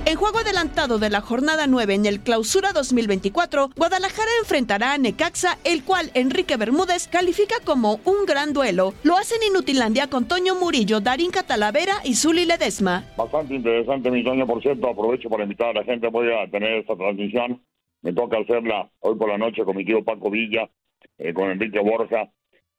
En 0.09 0.15
juego 0.15 0.39
adelantado 0.39 1.01
de 1.01 1.11
la 1.11 1.21
jornada 1.21 1.67
9 1.67 1.95
en 1.95 2.07
el 2.07 2.21
Clausura 2.21 2.71
2024, 2.73 3.71
Guadalajara 3.75 4.31
enfrentará 4.39 4.93
a 4.93 4.99
Necaxa, 4.99 5.59
el 5.65 5.83
cual 5.83 6.13
Enrique 6.15 6.57
Bermúdez 6.57 7.09
califica 7.09 7.57
como 7.65 7.95
un 8.05 8.25
gran 8.25 8.53
duelo. 8.53 8.95
Lo 9.03 9.17
hacen 9.17 9.43
en 9.43 9.57
Utilandia 9.57 10.07
con 10.07 10.29
Toño 10.29 10.55
Murillo, 10.55 11.01
Darín 11.01 11.33
Catalavera 11.33 11.95
y 12.05 12.15
Zuli 12.15 12.45
Ledesma. 12.45 13.03
Bastante 13.17 13.57
interesante, 13.57 14.09
mi 14.13 14.23
Toño, 14.23 14.47
por 14.47 14.63
cierto. 14.63 14.91
Aprovecho 14.91 15.29
para 15.29 15.43
invitar 15.43 15.71
a 15.71 15.81
la 15.81 15.85
gente. 15.85 16.07
Voy 16.07 16.29
a 16.33 16.49
tener 16.53 16.75
esta 16.75 16.95
transmisión. 16.95 17.61
Me 18.03 18.13
toca 18.13 18.39
hacerla 18.39 18.89
hoy 19.01 19.17
por 19.17 19.29
la 19.29 19.39
noche 19.39 19.65
con 19.65 19.77
mi 19.77 19.85
tío 19.85 20.05
Paco 20.05 20.31
Villa, 20.31 20.71
eh, 21.19 21.35
con 21.35 21.51
Enrique 21.51 21.81
Borja, 21.81 22.31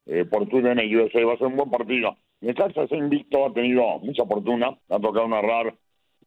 eh, 0.05 0.23
por 0.23 0.47
TUDN 0.47 0.79
USA. 0.95 1.25
Va 1.25 1.33
a 1.33 1.37
ser 1.37 1.47
un 1.47 1.57
buen 1.57 1.69
partido. 1.69 2.15
Necaxa 2.39 2.83
ha 2.89 2.95
invicto, 2.95 3.47
ha 3.47 3.51
tenido 3.51 3.99
mucha 3.99 4.23
fortuna. 4.23 4.79
Ha 4.87 4.97
tocado 4.97 5.27
narrar 5.27 5.75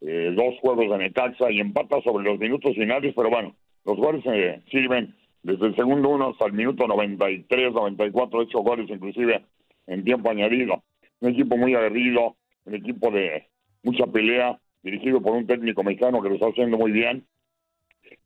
eh, 0.01 0.33
dos 0.35 0.55
juegos 0.61 0.91
de 0.91 0.99
Necaxa 0.99 1.51
y 1.51 1.61
empata 1.61 2.01
sobre 2.03 2.25
los 2.25 2.39
minutos 2.39 2.75
finales, 2.75 3.13
pero 3.15 3.31
bueno, 3.31 3.55
los 3.85 3.97
goles 3.97 4.23
se 4.25 4.63
sirven 4.71 5.15
desde 5.43 5.67
el 5.67 5.77
segundo 5.77 6.11
uno 6.11 6.31
hasta 6.31 6.47
el 6.47 6.53
minuto 6.53 6.87
93, 6.87 7.73
94, 7.73 8.41
ocho 8.41 8.59
goles 8.61 8.89
inclusive 8.89 9.45
en 9.87 10.05
tiempo 10.05 10.31
añadido. 10.31 10.83
Un 11.21 11.31
equipo 11.31 11.57
muy 11.57 11.75
aguerrido, 11.75 12.37
un 12.65 12.75
equipo 12.75 13.11
de 13.11 13.47
mucha 13.83 14.07
pelea, 14.07 14.59
dirigido 14.83 15.21
por 15.21 15.35
un 15.35 15.47
técnico 15.47 15.83
mexicano 15.83 16.23
que 16.23 16.29
lo 16.29 16.35
está 16.35 16.49
haciendo 16.49 16.79
muy 16.79 16.93
bien. 16.93 17.27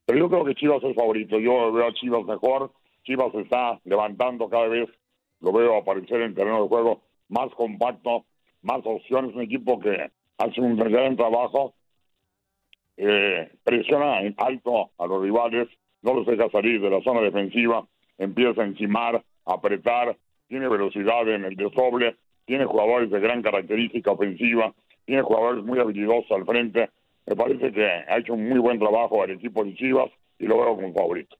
Pero 0.07 0.19
yo 0.19 0.29
creo 0.29 0.45
que 0.45 0.55
Chivas 0.55 0.83
es 0.85 0.95
favorito, 0.95 1.39
yo 1.39 1.73
veo 1.73 1.89
a 1.89 1.95
Chivas 1.95 2.25
mejor, 2.25 2.73
Chivas 3.05 3.33
se 3.33 3.41
está 3.41 3.81
levantando 3.85 4.49
cada 4.49 4.69
vez, 4.69 4.89
lo 5.41 5.53
veo 5.53 5.77
aparecer 5.77 6.21
en 6.21 6.35
terreno 6.35 6.63
de 6.63 6.69
juego 6.69 7.03
más 7.29 7.51
compacto, 7.55 8.25
más 8.63 8.81
opciones, 8.85 9.35
un 9.35 9.43
equipo 9.43 9.79
que 9.79 10.11
hace 10.39 10.61
un 10.61 10.77
gran 10.77 11.17
trabajo, 11.17 11.75
eh, 12.97 13.51
presiona 13.63 14.23
en 14.23 14.35
alto 14.39 14.91
a 14.99 15.07
los 15.07 15.23
rivales, 15.23 15.69
no 16.03 16.15
los 16.15 16.27
deja 16.27 16.51
salir 16.51 16.81
de 16.81 16.91
la 16.91 17.03
zona 17.03 17.21
defensiva, 17.21 17.87
empieza 18.19 18.63
a 18.63 18.67
encimar, 18.67 19.17
a 19.17 19.53
apretar, 19.53 20.17
tiene 20.49 20.69
velocidad 20.69 21.29
en 21.29 21.45
el 21.45 21.57
desdoble, 21.57 22.17
tiene 22.45 22.67
jugadores 22.67 23.11
de 23.11 23.21
gran 23.21 23.43
característica 23.43 24.13
ofensiva, 24.13 24.75
tiene 25.07 25.23
jugadores 25.23 25.65
muy 25.65 25.79
habilidosos 25.79 26.31
al 26.31 26.45
frente. 26.45 26.91
Me 27.27 27.37
parece 27.37 27.73
que 27.73 27.85
ha 27.85 28.19
hecho 28.19 28.35
un 28.35 28.49
muy 28.49 28.59
buen 28.59 28.79
trabajo 28.79 29.25
el 29.25 29.33
equipo 29.33 29.65
de 29.65 29.75
Chivas 29.75 30.11
y 30.39 30.47
lo 30.47 30.59
veo 30.59 30.77
como 30.77 30.93
favorito. 30.93 31.37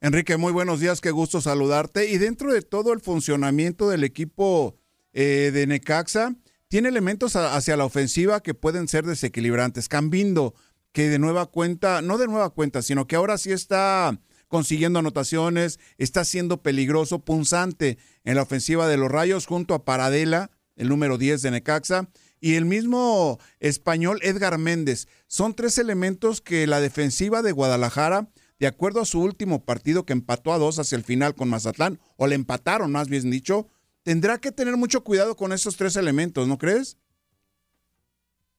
Enrique, 0.00 0.36
muy 0.36 0.52
buenos 0.52 0.80
días, 0.80 1.00
qué 1.00 1.10
gusto 1.10 1.40
saludarte. 1.40 2.10
Y 2.10 2.18
dentro 2.18 2.52
de 2.52 2.60
todo 2.60 2.92
el 2.92 3.00
funcionamiento 3.00 3.88
del 3.88 4.04
equipo 4.04 4.74
eh, 5.14 5.50
de 5.52 5.66
Necaxa, 5.66 6.34
tiene 6.74 6.88
elementos 6.88 7.36
hacia 7.36 7.76
la 7.76 7.84
ofensiva 7.84 8.42
que 8.42 8.52
pueden 8.52 8.88
ser 8.88 9.06
desequilibrantes. 9.06 9.88
Cambindo, 9.88 10.56
que 10.90 11.08
de 11.08 11.20
nueva 11.20 11.46
cuenta, 11.46 12.02
no 12.02 12.18
de 12.18 12.26
nueva 12.26 12.50
cuenta, 12.50 12.82
sino 12.82 13.06
que 13.06 13.14
ahora 13.14 13.38
sí 13.38 13.52
está 13.52 14.18
consiguiendo 14.48 14.98
anotaciones, 14.98 15.78
está 15.98 16.24
siendo 16.24 16.64
peligroso, 16.64 17.20
punzante 17.20 17.98
en 18.24 18.34
la 18.34 18.42
ofensiva 18.42 18.88
de 18.88 18.96
los 18.96 19.08
Rayos 19.08 19.46
junto 19.46 19.74
a 19.74 19.84
Paradela, 19.84 20.50
el 20.74 20.88
número 20.88 21.16
10 21.16 21.42
de 21.42 21.52
Necaxa, 21.52 22.08
y 22.40 22.54
el 22.56 22.64
mismo 22.64 23.38
español 23.60 24.18
Edgar 24.22 24.58
Méndez. 24.58 25.06
Son 25.28 25.54
tres 25.54 25.78
elementos 25.78 26.40
que 26.40 26.66
la 26.66 26.80
defensiva 26.80 27.42
de 27.42 27.52
Guadalajara, 27.52 28.30
de 28.58 28.66
acuerdo 28.66 29.00
a 29.00 29.06
su 29.06 29.20
último 29.20 29.64
partido 29.64 30.04
que 30.04 30.12
empató 30.12 30.52
a 30.52 30.58
dos 30.58 30.80
hacia 30.80 30.96
el 30.96 31.04
final 31.04 31.36
con 31.36 31.48
Mazatlán, 31.48 32.00
o 32.16 32.26
le 32.26 32.34
empataron 32.34 32.90
más 32.90 33.08
bien 33.08 33.30
dicho, 33.30 33.68
tendrá 34.04 34.38
que 34.38 34.52
tener 34.52 34.76
mucho 34.76 35.02
cuidado 35.02 35.34
con 35.34 35.52
esos 35.52 35.76
tres 35.76 35.96
elementos, 35.96 36.46
¿no 36.46 36.58
crees? 36.58 37.00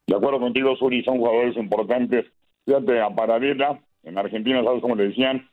De 0.06 0.14
acuerdo 0.14 0.38
contigo, 0.38 0.76
Suri, 0.76 1.02
son 1.02 1.18
jugadores 1.18 1.56
importantes. 1.56 2.26
Fíjate, 2.64 3.00
a 3.00 3.10
Paradela, 3.10 3.80
en 4.02 4.18
Argentina, 4.18 4.62
¿sabes 4.62 4.82
cómo 4.82 4.94
le 4.94 5.08
decían? 5.08 5.48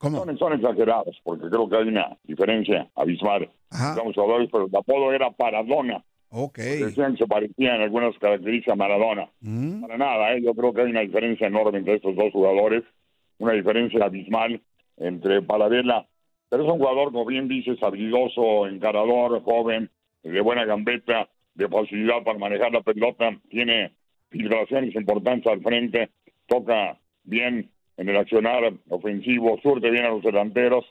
Son, 0.00 0.38
son, 0.38 0.52
exagerados, 0.52 1.18
porque 1.22 1.48
creo 1.48 1.68
que 1.68 1.76
hay 1.76 1.88
una 1.88 2.18
diferencia 2.24 2.90
abismal. 2.94 3.50
Son 3.70 4.12
jugadores, 4.12 4.48
pero 4.52 4.66
el 4.66 4.76
apodo 4.76 5.12
era 5.12 5.30
Paradona. 5.30 6.04
Ok. 6.28 6.58
Decían 6.58 7.12
que 7.12 7.24
se 7.24 7.26
parecían 7.26 7.80
algunas 7.80 8.18
características 8.18 8.74
a 8.74 8.76
Maradona. 8.76 9.30
Mm. 9.40 9.80
Para 9.80 9.96
nada, 9.96 10.34
¿eh? 10.34 10.42
yo 10.42 10.52
creo 10.54 10.74
que 10.74 10.82
hay 10.82 10.90
una 10.90 11.00
diferencia 11.00 11.46
enorme 11.46 11.78
entre 11.78 11.94
estos 11.94 12.14
dos 12.14 12.30
jugadores, 12.32 12.84
una 13.38 13.52
diferencia 13.52 14.04
abismal 14.04 14.60
entre 14.98 15.40
Paradela 15.40 16.06
pero 16.48 16.64
es 16.64 16.70
un 16.70 16.78
jugador, 16.78 17.12
como 17.12 17.26
bien 17.26 17.48
dices, 17.48 17.82
habilidoso, 17.82 18.66
encarador, 18.66 19.42
joven, 19.42 19.90
de 20.22 20.40
buena 20.40 20.64
gambeta, 20.64 21.28
de 21.54 21.68
facilidad 21.68 22.22
para 22.24 22.38
manejar 22.38 22.72
la 22.72 22.82
pelota, 22.82 23.30
tiene 23.48 23.92
filtraciones 24.30 24.94
importantes 24.94 25.50
al 25.50 25.62
frente, 25.62 26.10
toca 26.46 26.98
bien 27.24 27.70
en 27.96 28.08
el 28.08 28.16
accionar 28.16 28.72
ofensivo, 28.88 29.58
surte 29.62 29.90
bien 29.90 30.04
a 30.04 30.10
los 30.10 30.22
delanteros. 30.22 30.84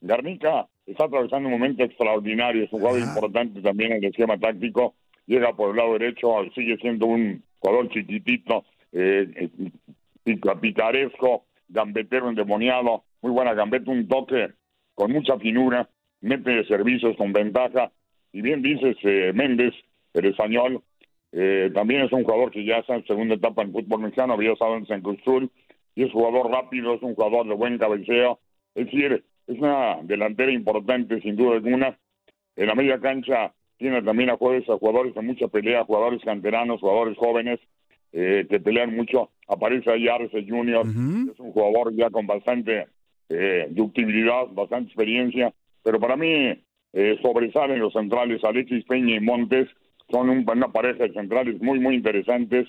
Garnica 0.00 0.68
está 0.86 1.04
atravesando 1.04 1.48
un 1.48 1.54
momento 1.54 1.84
extraordinario, 1.84 2.64
es 2.64 2.72
un 2.72 2.80
jugador 2.80 3.00
importante 3.00 3.60
también 3.62 3.92
en 3.92 4.04
el 4.04 4.10
esquema 4.10 4.38
táctico, 4.38 4.94
llega 5.26 5.54
por 5.54 5.70
el 5.70 5.76
lado 5.76 5.92
derecho, 5.94 6.28
sigue 6.54 6.76
siendo 6.78 7.06
un 7.06 7.42
jugador 7.58 7.88
chiquitito, 7.90 8.64
eh, 8.92 9.26
eh 9.36 10.38
picaresco, 10.60 11.44
gambetero 11.68 12.28
endemoniado, 12.28 13.04
muy 13.22 13.32
buena 13.32 13.54
gambeta, 13.54 13.90
un 13.90 14.06
toque 14.06 14.50
con 14.94 15.12
mucha 15.12 15.38
finura, 15.38 15.88
mete 16.20 16.64
servicios 16.64 17.16
con 17.16 17.32
ventaja. 17.32 17.92
Y 18.32 18.40
bien 18.40 18.62
dices, 18.62 18.96
eh, 19.02 19.32
Méndez, 19.34 19.74
el 20.14 20.26
español, 20.26 20.82
eh, 21.32 21.70
también 21.74 22.02
es 22.02 22.12
un 22.12 22.24
jugador 22.24 22.50
que 22.50 22.64
ya 22.64 22.78
está 22.78 22.94
en 22.94 23.06
segunda 23.06 23.34
etapa 23.34 23.62
en 23.62 23.72
fútbol 23.72 24.00
mexicano, 24.00 24.34
había 24.34 24.52
estado 24.52 24.76
en 24.76 24.86
San 24.86 25.00
Cruz 25.00 25.20
y 25.94 26.04
es 26.04 26.12
jugador 26.12 26.50
rápido, 26.50 26.94
es 26.94 27.02
un 27.02 27.14
jugador 27.14 27.46
de 27.46 27.54
buen 27.54 27.78
cabeceo. 27.78 28.38
Es 28.74 28.86
decir, 28.86 29.24
es 29.46 29.58
una 29.58 29.98
delantera 30.02 30.52
importante, 30.52 31.20
sin 31.20 31.36
duda 31.36 31.56
alguna. 31.56 31.98
En 32.56 32.66
la 32.66 32.74
media 32.74 32.98
cancha 33.00 33.52
tiene 33.76 34.02
también 34.02 34.30
a 34.30 34.36
jugadores, 34.36 34.68
a 34.68 34.78
jugadores 34.78 35.14
de 35.14 35.22
mucha 35.22 35.48
pelea, 35.48 35.84
jugadores 35.84 36.22
canteranos, 36.22 36.80
jugadores 36.80 37.16
jóvenes 37.18 37.60
eh, 38.12 38.46
que 38.48 38.60
pelean 38.60 38.94
mucho. 38.94 39.30
Aparece 39.48 39.90
ahí 39.90 40.08
Arce 40.08 40.46
Junior, 40.48 40.86
es 40.86 41.40
un 41.40 41.52
jugador 41.52 41.94
ya 41.94 42.10
con 42.10 42.26
bastante 42.26 42.86
eh, 43.32 43.66
ductibilidad, 43.70 44.46
bastante 44.52 44.88
experiencia, 44.88 45.52
pero 45.82 45.98
para 45.98 46.16
mí 46.16 46.62
eh, 46.92 47.18
sobresalen 47.22 47.80
los 47.80 47.92
centrales 47.92 48.44
Alexis 48.44 48.84
Peña 48.84 49.16
y 49.16 49.20
Montes, 49.20 49.68
son 50.10 50.28
una 50.28 50.72
pareja 50.72 51.04
de 51.04 51.14
centrales 51.14 51.60
muy, 51.62 51.80
muy 51.80 51.94
interesantes, 51.94 52.68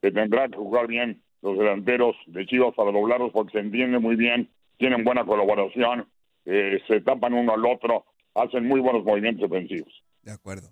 que 0.00 0.10
tendrá 0.10 0.48
que 0.48 0.56
jugar 0.56 0.88
bien 0.88 1.22
los 1.42 1.56
delanteros 1.56 2.16
de 2.26 2.44
Chivas 2.46 2.74
para 2.74 2.90
doblarlos 2.90 3.30
porque 3.32 3.52
se 3.52 3.58
entiende 3.60 3.98
muy 4.00 4.16
bien, 4.16 4.48
tienen 4.78 5.04
buena 5.04 5.24
colaboración, 5.24 6.08
eh, 6.44 6.80
se 6.88 7.00
tapan 7.00 7.34
uno 7.34 7.54
al 7.54 7.64
otro, 7.64 8.04
hacen 8.34 8.66
muy 8.66 8.80
buenos 8.80 9.04
movimientos 9.04 9.48
defensivos. 9.48 9.92
De 10.22 10.32
acuerdo. 10.32 10.68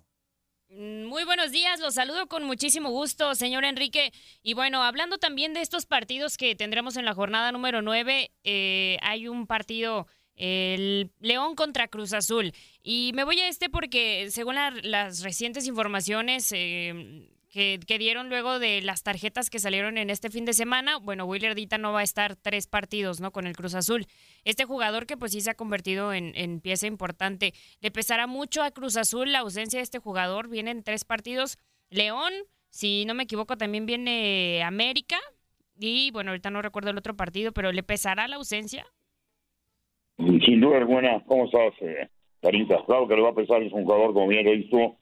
Mm, 0.73 1.03
muy 1.05 1.25
buenos 1.25 1.51
días, 1.51 1.81
los 1.81 1.95
saludo 1.95 2.27
con 2.27 2.45
muchísimo 2.45 2.89
gusto, 2.89 3.35
señor 3.35 3.65
Enrique. 3.65 4.13
Y 4.41 4.53
bueno, 4.53 4.81
hablando 4.83 5.17
también 5.17 5.53
de 5.53 5.59
estos 5.61 5.85
partidos 5.85 6.37
que 6.37 6.55
tendremos 6.55 6.95
en 6.95 7.03
la 7.03 7.13
jornada 7.13 7.51
número 7.51 7.81
9, 7.81 8.31
eh, 8.45 8.97
hay 9.01 9.27
un 9.27 9.47
partido, 9.47 10.07
el 10.35 11.11
León 11.19 11.55
contra 11.55 11.89
Cruz 11.89 12.13
Azul. 12.13 12.53
Y 12.81 13.11
me 13.15 13.25
voy 13.25 13.41
a 13.41 13.49
este 13.49 13.69
porque 13.69 14.29
según 14.31 14.55
las 14.55 15.23
recientes 15.23 15.67
informaciones, 15.67 16.49
eh, 16.53 17.27
que, 17.51 17.79
dieron 17.99 18.29
luego 18.29 18.59
de 18.59 18.81
las 18.81 19.03
tarjetas 19.03 19.49
que 19.49 19.59
salieron 19.59 19.97
en 19.97 20.09
este 20.09 20.29
fin 20.29 20.45
de 20.45 20.53
semana. 20.53 20.97
Bueno, 20.97 21.25
Willer 21.25 21.53
Dita 21.53 21.77
no 21.77 21.91
va 21.91 21.99
a 21.99 22.03
estar 22.03 22.37
tres 22.37 22.65
partidos, 22.65 23.19
¿no? 23.19 23.31
Con 23.31 23.45
el 23.45 23.55
Cruz 23.55 23.75
Azul. 23.75 24.07
Este 24.45 24.63
jugador 24.63 25.05
que 25.05 25.17
pues 25.17 25.33
sí 25.33 25.41
se 25.41 25.51
ha 25.51 25.55
convertido 25.55 26.13
en, 26.13 26.61
pieza 26.61 26.87
importante. 26.87 27.53
Le 27.81 27.91
pesará 27.91 28.25
mucho 28.25 28.63
a 28.63 28.71
Cruz 28.71 28.95
Azul 28.95 29.31
la 29.31 29.39
ausencia 29.39 29.79
de 29.79 29.83
este 29.83 29.99
jugador. 29.99 30.49
Vienen 30.49 30.81
tres 30.81 31.03
partidos. 31.03 31.57
León, 31.89 32.31
si 32.69 33.03
no 33.05 33.13
me 33.13 33.23
equivoco, 33.23 33.57
también 33.57 33.85
viene 33.85 34.63
América. 34.63 35.17
Y 35.77 36.11
bueno, 36.11 36.31
ahorita 36.31 36.51
no 36.51 36.61
recuerdo 36.61 36.91
el 36.91 36.97
otro 36.97 37.17
partido, 37.17 37.51
pero 37.51 37.73
¿le 37.73 37.83
pesará 37.83 38.29
la 38.29 38.37
ausencia? 38.37 38.85
Sin 40.17 40.61
duda 40.61 40.77
alguna, 40.77 41.23
¿cómo 41.25 41.45
estás, 41.45 41.73
eh, 41.81 42.07
Claro 42.39 43.07
que 43.07 43.15
le 43.15 43.21
va 43.21 43.29
a 43.29 43.35
pesar, 43.35 43.61
es 43.61 43.71
un 43.71 43.83
jugador, 43.83 44.13
como 44.13 44.27
bien 44.27 44.45
lo 44.45 44.53
hizo, 44.53 44.97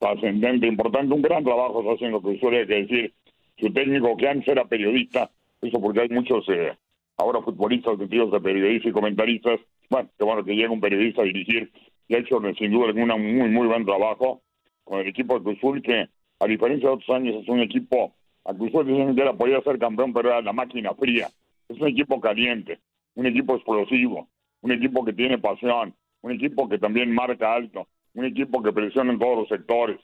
ascendente, 0.00 0.66
importante, 0.66 1.14
un 1.14 1.22
gran 1.22 1.44
trabajo 1.44 1.80
está 1.80 1.92
haciendo 1.94 2.22
que 2.22 2.30
hay 2.30 2.38
que 2.38 2.74
decir, 2.74 3.14
su 3.58 3.72
técnico 3.72 4.16
que 4.16 4.28
antes 4.28 4.48
era 4.48 4.64
periodista, 4.64 5.30
eso 5.60 5.80
porque 5.80 6.00
hay 6.00 6.08
muchos 6.08 6.48
eh, 6.48 6.72
ahora 7.18 7.42
futbolistas 7.42 7.98
sentidos 7.98 8.32
de 8.32 8.40
periodistas 8.40 8.90
y 8.90 8.92
comentaristas, 8.92 9.60
bueno, 9.90 10.08
que 10.16 10.24
bueno 10.24 10.44
que 10.44 10.54
llega 10.54 10.70
un 10.70 10.80
periodista 10.80 11.22
a 11.22 11.26
dirigir 11.26 11.70
y 12.08 12.14
ha 12.14 12.18
hecho 12.18 12.40
sin 12.58 12.72
duda 12.72 12.86
alguna 12.86 13.14
un 13.14 13.36
muy 13.36 13.48
muy 13.48 13.66
buen 13.66 13.84
trabajo 13.84 14.42
con 14.84 15.00
el 15.00 15.08
equipo 15.08 15.38
de 15.38 15.44
Cruzul 15.44 15.82
que 15.82 16.08
a 16.38 16.46
diferencia 16.46 16.88
de 16.88 16.94
otros 16.94 17.10
años 17.10 17.42
es 17.42 17.48
un 17.48 17.60
equipo 17.60 18.14
a 18.44 18.54
Cruzul 18.54 18.86
dicen 18.86 19.14
que 19.14 19.22
era 19.22 19.34
podía 19.34 19.60
ser 19.62 19.78
campeón 19.78 20.12
pero 20.12 20.30
era 20.30 20.40
la 20.40 20.52
máquina 20.52 20.94
fría, 20.94 21.28
es 21.68 21.78
un 21.78 21.88
equipo 21.88 22.20
caliente, 22.20 22.78
un 23.14 23.26
equipo 23.26 23.54
explosivo, 23.54 24.28
un 24.62 24.72
equipo 24.72 25.04
que 25.04 25.12
tiene 25.12 25.38
pasión, 25.38 25.94
un 26.22 26.32
equipo 26.32 26.68
que 26.68 26.78
también 26.78 27.14
marca 27.14 27.54
alto, 27.54 27.86
un 28.14 28.24
equipo 28.24 28.62
que 28.62 28.72
presiona 28.72 29.12
en 29.12 29.18
todos 29.18 29.38
los 29.38 29.48
sectores, 29.48 30.00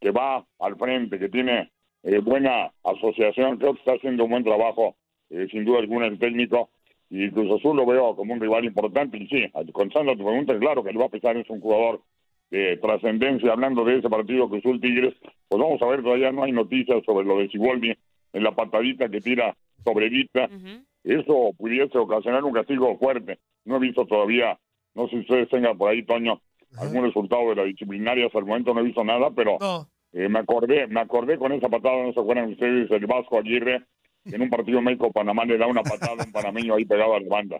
que 0.00 0.10
va 0.10 0.44
al 0.60 0.76
frente, 0.76 1.18
que 1.18 1.28
tiene 1.28 1.70
eh, 2.02 2.18
buena 2.18 2.72
asociación, 2.84 3.58
creo 3.58 3.74
que 3.74 3.80
está 3.80 3.92
haciendo 3.94 4.24
un 4.24 4.30
buen 4.30 4.44
trabajo, 4.44 4.96
eh, 5.30 5.48
sin 5.50 5.64
duda 5.64 5.80
alguna, 5.80 6.06
el 6.06 6.18
técnico, 6.18 6.70
y 7.10 7.30
Cruz 7.30 7.58
Azul 7.58 7.76
lo 7.76 7.86
veo 7.86 8.14
como 8.14 8.34
un 8.34 8.40
rival 8.40 8.64
importante, 8.64 9.16
y 9.16 9.26
sí, 9.28 9.50
contestando 9.72 10.12
a 10.12 10.16
tu 10.16 10.24
pregunta, 10.24 10.58
claro 10.58 10.84
que 10.84 10.92
le 10.92 10.98
va 10.98 11.06
a 11.06 11.10
pesar, 11.10 11.36
es 11.36 11.48
un 11.50 11.60
jugador 11.60 12.02
de 12.50 12.76
trascendencia, 12.78 13.52
hablando 13.52 13.84
de 13.84 13.98
ese 13.98 14.08
partido 14.08 14.48
Cruz 14.48 14.60
Azul 14.64 14.80
Tigres, 14.80 15.14
pues 15.48 15.60
vamos 15.60 15.82
a 15.82 15.86
ver, 15.86 16.02
todavía 16.02 16.32
no 16.32 16.44
hay 16.44 16.52
noticias 16.52 17.02
sobre 17.04 17.26
lo 17.26 17.38
de 17.38 17.48
Siboldi, 17.48 17.94
en 18.32 18.42
la 18.42 18.54
patadita 18.54 19.08
que 19.08 19.20
tira 19.20 19.56
sobre 19.84 20.08
Vita, 20.10 20.48
eso 21.02 21.52
pudiese 21.56 21.96
ocasionar 21.96 22.44
un 22.44 22.52
castigo 22.52 22.96
fuerte, 22.98 23.38
no 23.64 23.76
he 23.76 23.80
visto 23.80 24.06
todavía, 24.06 24.58
no 24.94 25.04
sé 25.08 25.10
si 25.10 25.20
ustedes 25.20 25.48
tengan 25.48 25.78
por 25.78 25.90
ahí, 25.90 26.04
Toño, 26.04 26.40
algún 26.76 27.04
resultado 27.04 27.48
de 27.50 27.56
la 27.56 27.64
disciplinaria, 27.64 28.26
hasta 28.26 28.38
el 28.38 28.44
momento 28.44 28.74
no 28.74 28.80
he 28.80 28.84
visto 28.84 29.04
nada, 29.04 29.30
pero... 29.34 29.58
Eh, 30.12 30.26
me 30.26 30.38
acordé, 30.38 30.86
me 30.86 31.00
acordé 31.00 31.36
con 31.36 31.52
esa 31.52 31.68
patada, 31.68 32.02
no 32.02 32.14
se 32.14 32.20
acuerdan 32.20 32.50
ustedes, 32.50 32.90
el 32.90 33.06
Vasco 33.06 33.38
Aguirre, 33.38 33.84
en 34.24 34.40
un 34.40 34.48
partido 34.48 34.80
México-Panamá 34.80 35.44
le 35.44 35.58
da 35.58 35.66
una 35.66 35.82
patada 35.82 36.22
a 36.22 36.24
un 36.24 36.32
panameño 36.32 36.74
ahí 36.74 36.84
pegado 36.84 37.14
a 37.14 37.20
la 37.20 37.28
banda. 37.28 37.58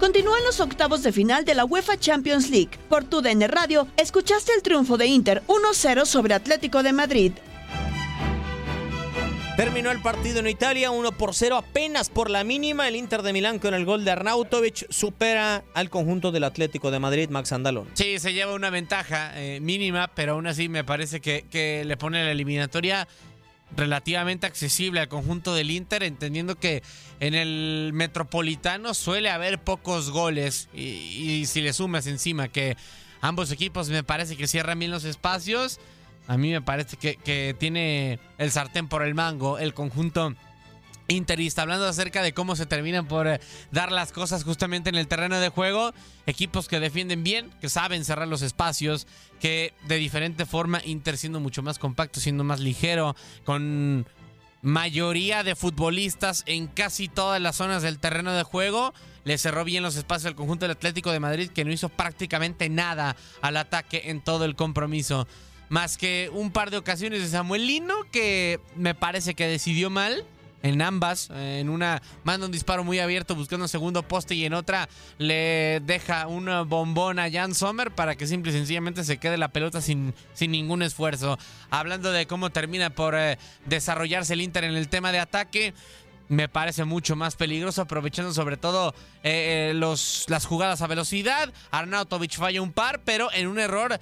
Continúan 0.00 0.44
los 0.44 0.60
octavos 0.60 1.02
de 1.02 1.12
final 1.12 1.44
de 1.44 1.54
la 1.54 1.64
UEFA 1.64 1.96
Champions 1.96 2.50
League. 2.50 2.70
Por 2.88 3.04
tu 3.04 3.22
DN 3.22 3.48
Radio, 3.48 3.86
escuchaste 3.96 4.52
el 4.54 4.62
triunfo 4.62 4.96
de 4.96 5.06
Inter 5.06 5.42
1-0 5.46 6.04
sobre 6.04 6.34
Atlético 6.34 6.82
de 6.82 6.92
Madrid. 6.92 7.32
Terminó 9.56 9.90
el 9.90 10.02
partido 10.02 10.40
en 10.40 10.48
Italia, 10.48 10.90
1 10.90 11.12
por 11.12 11.34
0, 11.34 11.56
apenas 11.56 12.10
por 12.10 12.28
la 12.28 12.44
mínima. 12.44 12.88
El 12.88 12.94
Inter 12.94 13.22
de 13.22 13.32
Milán 13.32 13.58
con 13.58 13.72
el 13.72 13.86
gol 13.86 14.04
de 14.04 14.10
Arnautovic 14.10 14.86
supera 14.90 15.64
al 15.72 15.88
conjunto 15.88 16.30
del 16.30 16.44
Atlético 16.44 16.90
de 16.90 16.98
Madrid, 16.98 17.30
Max 17.30 17.52
Andalón. 17.52 17.88
Sí, 17.94 18.18
se 18.18 18.34
lleva 18.34 18.52
una 18.52 18.68
ventaja 18.68 19.32
eh, 19.34 19.60
mínima, 19.60 20.08
pero 20.08 20.32
aún 20.34 20.46
así 20.46 20.68
me 20.68 20.84
parece 20.84 21.22
que, 21.22 21.84
le 21.86 21.96
pone 21.96 22.22
la 22.22 22.32
eliminatoria 22.32 23.08
relativamente 23.74 24.46
accesible 24.46 25.00
al 25.00 25.08
conjunto 25.08 25.54
del 25.54 25.70
Inter, 25.70 26.02
entendiendo 26.02 26.56
que 26.56 26.82
en 27.18 27.34
el 27.34 27.92
Metropolitano 27.94 28.92
suele 28.92 29.30
haber 29.30 29.58
pocos 29.58 30.10
goles 30.10 30.68
y, 30.74 30.82
y 30.82 31.46
si 31.46 31.62
le 31.62 31.72
sumas 31.72 32.06
encima 32.06 32.48
que 32.48 32.76
ambos 33.22 33.50
equipos 33.50 33.88
me 33.88 34.04
parece 34.04 34.36
que 34.36 34.48
cierran 34.48 34.78
bien 34.78 34.90
los 34.90 35.04
espacios, 35.04 35.80
a 36.28 36.36
mí 36.36 36.50
me 36.50 36.62
parece 36.62 36.96
que, 36.96 37.54
tiene 37.58 38.18
el 38.38 38.50
sartén 38.50 38.88
por 38.88 39.02
el 39.02 39.14
mango 39.14 39.58
el 39.58 39.74
conjunto 39.74 40.34
interista, 41.08 41.62
hablando 41.62 41.86
acerca 41.86 42.22
de 42.22 42.34
cómo 42.34 42.56
se 42.56 42.66
terminan 42.66 43.06
por 43.06 43.28
eh, 43.28 43.40
dar 43.70 43.92
las 43.92 44.10
cosas 44.10 44.42
justamente 44.42 44.88
en 44.88 44.96
el 44.96 45.06
terreno 45.06 45.38
de 45.38 45.50
juego, 45.50 45.92
equipos 46.26 46.66
que 46.66 46.80
defienden 46.80 47.22
bien, 47.22 47.50
que 47.60 47.68
saben 47.68 48.04
cerrar 48.04 48.26
los 48.26 48.42
espacios, 48.42 49.06
que 49.40 49.72
de 49.86 49.96
diferente 49.98 50.46
forma 50.46 50.80
Inter 50.84 51.16
siendo 51.16 51.38
mucho 51.38 51.62
más 51.62 51.78
compacto, 51.78 52.18
siendo 52.18 52.42
más 52.42 52.58
ligero, 52.58 53.14
con 53.44 54.06
mayoría 54.62 55.44
de 55.44 55.54
futbolistas 55.54 56.42
en 56.46 56.66
casi 56.66 57.06
todas 57.06 57.40
las 57.40 57.54
zonas 57.54 57.82
del 57.82 58.00
terreno 58.00 58.32
de 58.32 58.42
juego, 58.42 58.92
le 59.22 59.38
cerró 59.38 59.64
bien 59.64 59.82
los 59.82 59.96
espacios 59.96 60.26
al 60.26 60.34
conjunto 60.34 60.64
del 60.64 60.76
Atlético 60.76 61.12
de 61.12 61.20
Madrid 61.20 61.50
que 61.50 61.64
no 61.64 61.70
hizo 61.70 61.88
prácticamente 61.88 62.68
nada 62.68 63.16
al 63.42 63.56
ataque 63.56 64.02
en 64.06 64.20
todo 64.20 64.44
el 64.44 64.56
compromiso. 64.56 65.28
Más 65.68 65.98
que 65.98 66.30
un 66.32 66.52
par 66.52 66.70
de 66.70 66.76
ocasiones 66.76 67.20
de 67.22 67.28
Samuel 67.28 67.66
Lino 67.66 67.94
que 68.12 68.60
me 68.76 68.94
parece 68.94 69.34
que 69.34 69.46
decidió 69.46 69.90
mal 69.90 70.24
en 70.62 70.82
ambas. 70.82 71.30
En 71.30 71.68
una 71.68 72.02
manda 72.24 72.46
un 72.46 72.52
disparo 72.52 72.84
muy 72.84 72.98
abierto 72.98 73.34
buscando 73.34 73.64
un 73.64 73.68
segundo 73.68 74.02
poste 74.02 74.34
y 74.34 74.44
en 74.44 74.54
otra 74.54 74.88
le 75.18 75.80
deja 75.84 76.26
un 76.26 76.46
bombón 76.68 77.18
a 77.18 77.30
Jan 77.30 77.54
Sommer 77.54 77.90
para 77.90 78.16
que 78.16 78.26
simple 78.26 78.52
y 78.52 78.54
sencillamente 78.54 79.04
se 79.04 79.18
quede 79.18 79.38
la 79.38 79.48
pelota 79.48 79.80
sin, 79.80 80.14
sin 80.34 80.50
ningún 80.50 80.82
esfuerzo. 80.82 81.38
Hablando 81.70 82.12
de 82.12 82.26
cómo 82.26 82.50
termina 82.50 82.90
por 82.90 83.14
eh, 83.16 83.38
desarrollarse 83.64 84.34
el 84.34 84.40
Inter 84.40 84.64
en 84.64 84.76
el 84.76 84.88
tema 84.88 85.12
de 85.12 85.20
ataque. 85.20 85.74
Me 86.28 86.48
parece 86.48 86.82
mucho 86.84 87.14
más 87.14 87.36
peligroso, 87.36 87.82
aprovechando 87.82 88.34
sobre 88.34 88.56
todo 88.56 88.96
eh, 89.22 89.70
los, 89.76 90.24
las 90.26 90.44
jugadas 90.44 90.82
a 90.82 90.88
velocidad. 90.88 91.52
Arnautovic 91.70 92.32
falla 92.32 92.60
un 92.62 92.72
par, 92.72 93.00
pero 93.04 93.32
en 93.32 93.46
un 93.46 93.60
error 93.60 94.00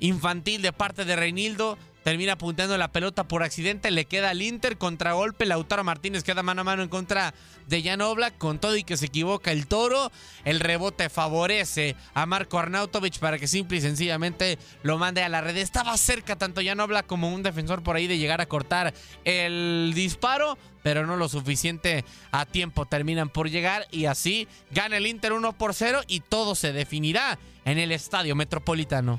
infantil 0.00 0.62
de 0.62 0.72
parte 0.72 1.04
de 1.04 1.16
Reinildo. 1.16 1.78
Termina 2.06 2.34
apuntando 2.34 2.78
la 2.78 2.92
pelota 2.92 3.26
por 3.26 3.42
accidente, 3.42 3.90
le 3.90 4.04
queda 4.04 4.30
al 4.30 4.40
Inter, 4.40 4.78
contragolpe, 4.78 5.44
Lautaro 5.44 5.82
Martínez 5.82 6.22
queda 6.22 6.44
mano 6.44 6.60
a 6.60 6.64
mano 6.64 6.84
en 6.84 6.88
contra 6.88 7.34
de 7.66 7.82
Jan 7.82 8.00
con 8.38 8.60
todo 8.60 8.76
y 8.76 8.84
que 8.84 8.96
se 8.96 9.06
equivoca 9.06 9.50
el 9.50 9.66
toro, 9.66 10.12
el 10.44 10.60
rebote 10.60 11.08
favorece 11.08 11.96
a 12.14 12.24
Marco 12.24 12.60
Arnautovic 12.60 13.18
para 13.18 13.40
que 13.40 13.48
simple 13.48 13.78
y 13.78 13.80
sencillamente 13.80 14.56
lo 14.84 14.98
mande 14.98 15.24
a 15.24 15.28
la 15.28 15.40
red. 15.40 15.56
Estaba 15.56 15.96
cerca 15.98 16.36
tanto 16.36 16.60
Jan 16.64 16.78
como 17.08 17.34
un 17.34 17.42
defensor 17.42 17.82
por 17.82 17.96
ahí 17.96 18.06
de 18.06 18.18
llegar 18.18 18.40
a 18.40 18.46
cortar 18.46 18.94
el 19.24 19.90
disparo, 19.92 20.56
pero 20.84 21.08
no 21.08 21.16
lo 21.16 21.28
suficiente 21.28 22.04
a 22.30 22.46
tiempo. 22.46 22.86
Terminan 22.86 23.30
por 23.30 23.50
llegar 23.50 23.88
y 23.90 24.04
así 24.04 24.46
gana 24.70 24.98
el 24.98 25.08
Inter 25.08 25.32
1 25.32 25.58
por 25.58 25.74
0 25.74 26.02
y 26.06 26.20
todo 26.20 26.54
se 26.54 26.72
definirá 26.72 27.36
en 27.64 27.78
el 27.78 27.90
Estadio 27.90 28.36
Metropolitano. 28.36 29.18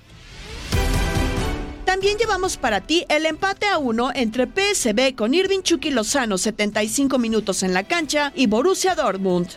También 1.97 2.19
llevamos 2.19 2.57
para 2.57 2.81
ti 2.81 3.07
el 3.09 3.25
empate 3.25 3.65
a 3.65 3.79
uno 3.79 4.11
entre 4.13 4.45
PSB 4.45 5.15
con 5.15 5.33
Irving 5.33 5.63
Chucky 5.63 5.89
Lozano 5.89 6.37
75 6.37 7.17
minutos 7.17 7.63
en 7.63 7.73
la 7.73 7.85
cancha 7.85 8.31
y 8.35 8.45
Borussia 8.45 8.93
Dortmund. 8.93 9.49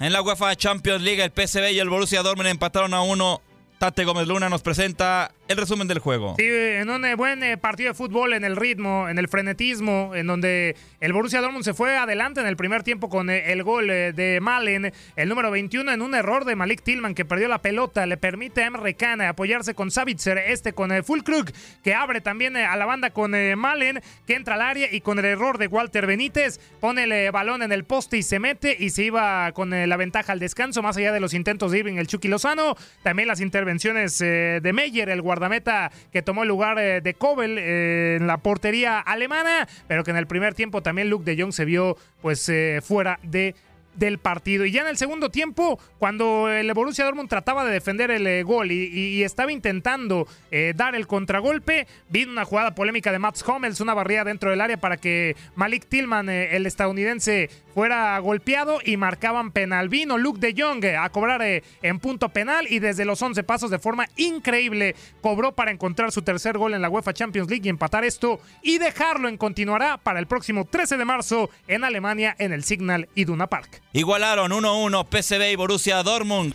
En 0.00 0.12
la 0.12 0.22
UEFA 0.22 0.56
Champions 0.56 1.02
League, 1.02 1.22
el 1.22 1.30
PSV 1.30 1.70
y 1.70 1.78
el 1.78 1.88
Borussia 1.88 2.24
Dortmund 2.24 2.48
empataron 2.48 2.94
a 2.94 3.02
uno. 3.02 3.42
Tate 3.78 4.04
Gómez 4.04 4.26
Luna 4.26 4.48
nos 4.48 4.62
presenta 4.62 5.30
el 5.48 5.56
resumen 5.56 5.88
del 5.88 5.98
juego. 5.98 6.34
Sí, 6.38 6.44
en 6.46 6.90
un 6.90 7.04
eh, 7.06 7.14
buen 7.14 7.42
eh, 7.42 7.56
partido 7.56 7.88
de 7.88 7.94
fútbol, 7.94 8.34
en 8.34 8.44
el 8.44 8.54
ritmo, 8.54 9.08
en 9.08 9.18
el 9.18 9.28
frenetismo, 9.28 10.14
en 10.14 10.26
donde 10.26 10.76
el 11.00 11.14
Borussia 11.14 11.40
Dortmund 11.40 11.64
se 11.64 11.72
fue 11.72 11.96
adelante 11.96 12.40
en 12.40 12.46
el 12.46 12.56
primer 12.56 12.82
tiempo 12.82 13.08
con 13.08 13.30
eh, 13.30 13.50
el 13.50 13.62
gol 13.62 13.86
de 13.86 14.38
Malen, 14.42 14.92
el 15.16 15.28
número 15.28 15.50
21, 15.50 15.90
en 15.90 16.02
un 16.02 16.14
error 16.14 16.44
de 16.44 16.54
Malik 16.54 16.82
Tillman 16.82 17.14
que 17.14 17.24
perdió 17.24 17.48
la 17.48 17.62
pelota, 17.62 18.04
le 18.04 18.18
permite 18.18 18.62
a 18.62 18.66
Emre 18.66 18.92
Can 18.92 19.22
apoyarse 19.22 19.74
con 19.74 19.90
Savitzer, 19.90 20.36
este 20.36 20.74
con 20.74 20.90
Fulkrug, 21.02 21.50
que 21.82 21.94
abre 21.94 22.20
también 22.20 22.54
a 22.58 22.76
la 22.76 22.84
banda 22.84 23.10
con 23.10 23.30
Malen, 23.56 24.02
que 24.26 24.34
entra 24.34 24.56
al 24.56 24.62
área 24.62 24.92
y 24.92 25.00
con 25.00 25.18
el 25.18 25.24
error 25.24 25.56
de 25.56 25.66
Walter 25.66 26.06
Benítez, 26.06 26.60
pone 26.78 27.04
el 27.04 27.32
balón 27.32 27.62
en 27.62 27.72
el 27.72 27.84
poste 27.84 28.18
y 28.18 28.22
se 28.22 28.38
mete 28.38 28.76
y 28.78 28.90
se 28.90 29.04
iba 29.04 29.50
con 29.52 29.70
la 29.70 29.96
ventaja 29.96 30.32
al 30.32 30.40
descanso, 30.40 30.82
más 30.82 30.98
allá 30.98 31.12
de 31.12 31.20
los 31.20 31.32
intentos 31.32 31.72
de 31.72 31.78
Irving 31.78 31.94
el 31.94 32.06
Chucky 32.06 32.28
Lozano, 32.28 32.76
también 33.02 33.28
las 33.28 33.40
intervenciones 33.40 34.18
de 34.18 34.72
Meyer, 34.74 35.08
el 35.08 35.22
guardameta 35.22 35.37
meta 35.48 35.90
que 36.12 36.22
tomó 36.22 36.42
el 36.42 36.48
lugar 36.48 36.78
eh, 36.78 37.00
de 37.00 37.14
Kobel 37.14 37.56
eh, 37.58 38.16
en 38.18 38.26
la 38.26 38.38
portería 38.38 38.98
alemana, 38.98 39.68
pero 39.86 40.04
que 40.04 40.10
en 40.10 40.16
el 40.16 40.26
primer 40.26 40.54
tiempo 40.54 40.82
también 40.82 41.10
Luke 41.10 41.24
de 41.24 41.40
Jong 41.40 41.52
se 41.52 41.64
vio 41.64 41.96
pues 42.22 42.48
eh, 42.48 42.80
fuera 42.82 43.18
de 43.22 43.54
del 43.94 44.18
partido. 44.18 44.64
Y 44.64 44.70
ya 44.70 44.82
en 44.82 44.86
el 44.86 44.96
segundo 44.96 45.28
tiempo, 45.28 45.80
cuando 45.98 46.48
el 46.48 46.72
Borussia 46.72 47.04
Dortmund 47.04 47.28
trataba 47.28 47.64
de 47.64 47.72
defender 47.72 48.12
el 48.12 48.44
gol 48.44 48.70
y, 48.70 49.24
estaba 49.24 49.50
intentando 49.50 50.28
dar 50.76 50.94
el 50.94 51.08
contragolpe, 51.08 51.88
vino 52.08 52.30
una 52.30 52.44
jugada 52.44 52.76
polémica 52.76 53.10
de 53.10 53.18
Mats 53.18 53.44
Hummels, 53.44 53.80
una 53.80 53.94
barrida 53.94 54.22
dentro 54.22 54.50
del 54.50 54.60
área 54.60 54.76
para 54.76 54.98
que 54.98 55.34
Malik 55.56 55.88
Tillman, 55.88 56.28
el 56.28 56.64
estadounidense, 56.66 57.50
fuera 57.78 58.18
golpeado 58.18 58.80
y 58.84 58.96
marcaban 58.96 59.52
penal. 59.52 59.88
Vino 59.88 60.18
Luke 60.18 60.40
de 60.40 60.52
Jong 60.60 60.84
a 60.84 61.08
cobrar 61.10 61.42
eh, 61.42 61.62
en 61.80 62.00
punto 62.00 62.28
penal 62.30 62.66
y 62.68 62.80
desde 62.80 63.04
los 63.04 63.22
11 63.22 63.44
pasos 63.44 63.70
de 63.70 63.78
forma 63.78 64.08
increíble 64.16 64.96
cobró 65.20 65.54
para 65.54 65.70
encontrar 65.70 66.10
su 66.10 66.22
tercer 66.22 66.58
gol 66.58 66.74
en 66.74 66.82
la 66.82 66.90
UEFA 66.90 67.12
Champions 67.12 67.48
League 67.48 67.64
y 67.64 67.68
empatar 67.68 68.04
esto 68.04 68.40
y 68.62 68.78
dejarlo 68.78 69.28
en 69.28 69.36
continuará 69.36 69.96
para 69.96 70.18
el 70.18 70.26
próximo 70.26 70.64
13 70.64 70.96
de 70.96 71.04
marzo 71.04 71.50
en 71.68 71.84
Alemania 71.84 72.34
en 72.40 72.52
el 72.52 72.64
Signal 72.64 73.08
Iduna 73.14 73.46
Park. 73.46 73.80
Igualaron 73.92 74.50
1-1 74.50 75.06
PSV 75.08 75.52
y 75.52 75.54
Borussia 75.54 76.02
Dortmund. 76.02 76.54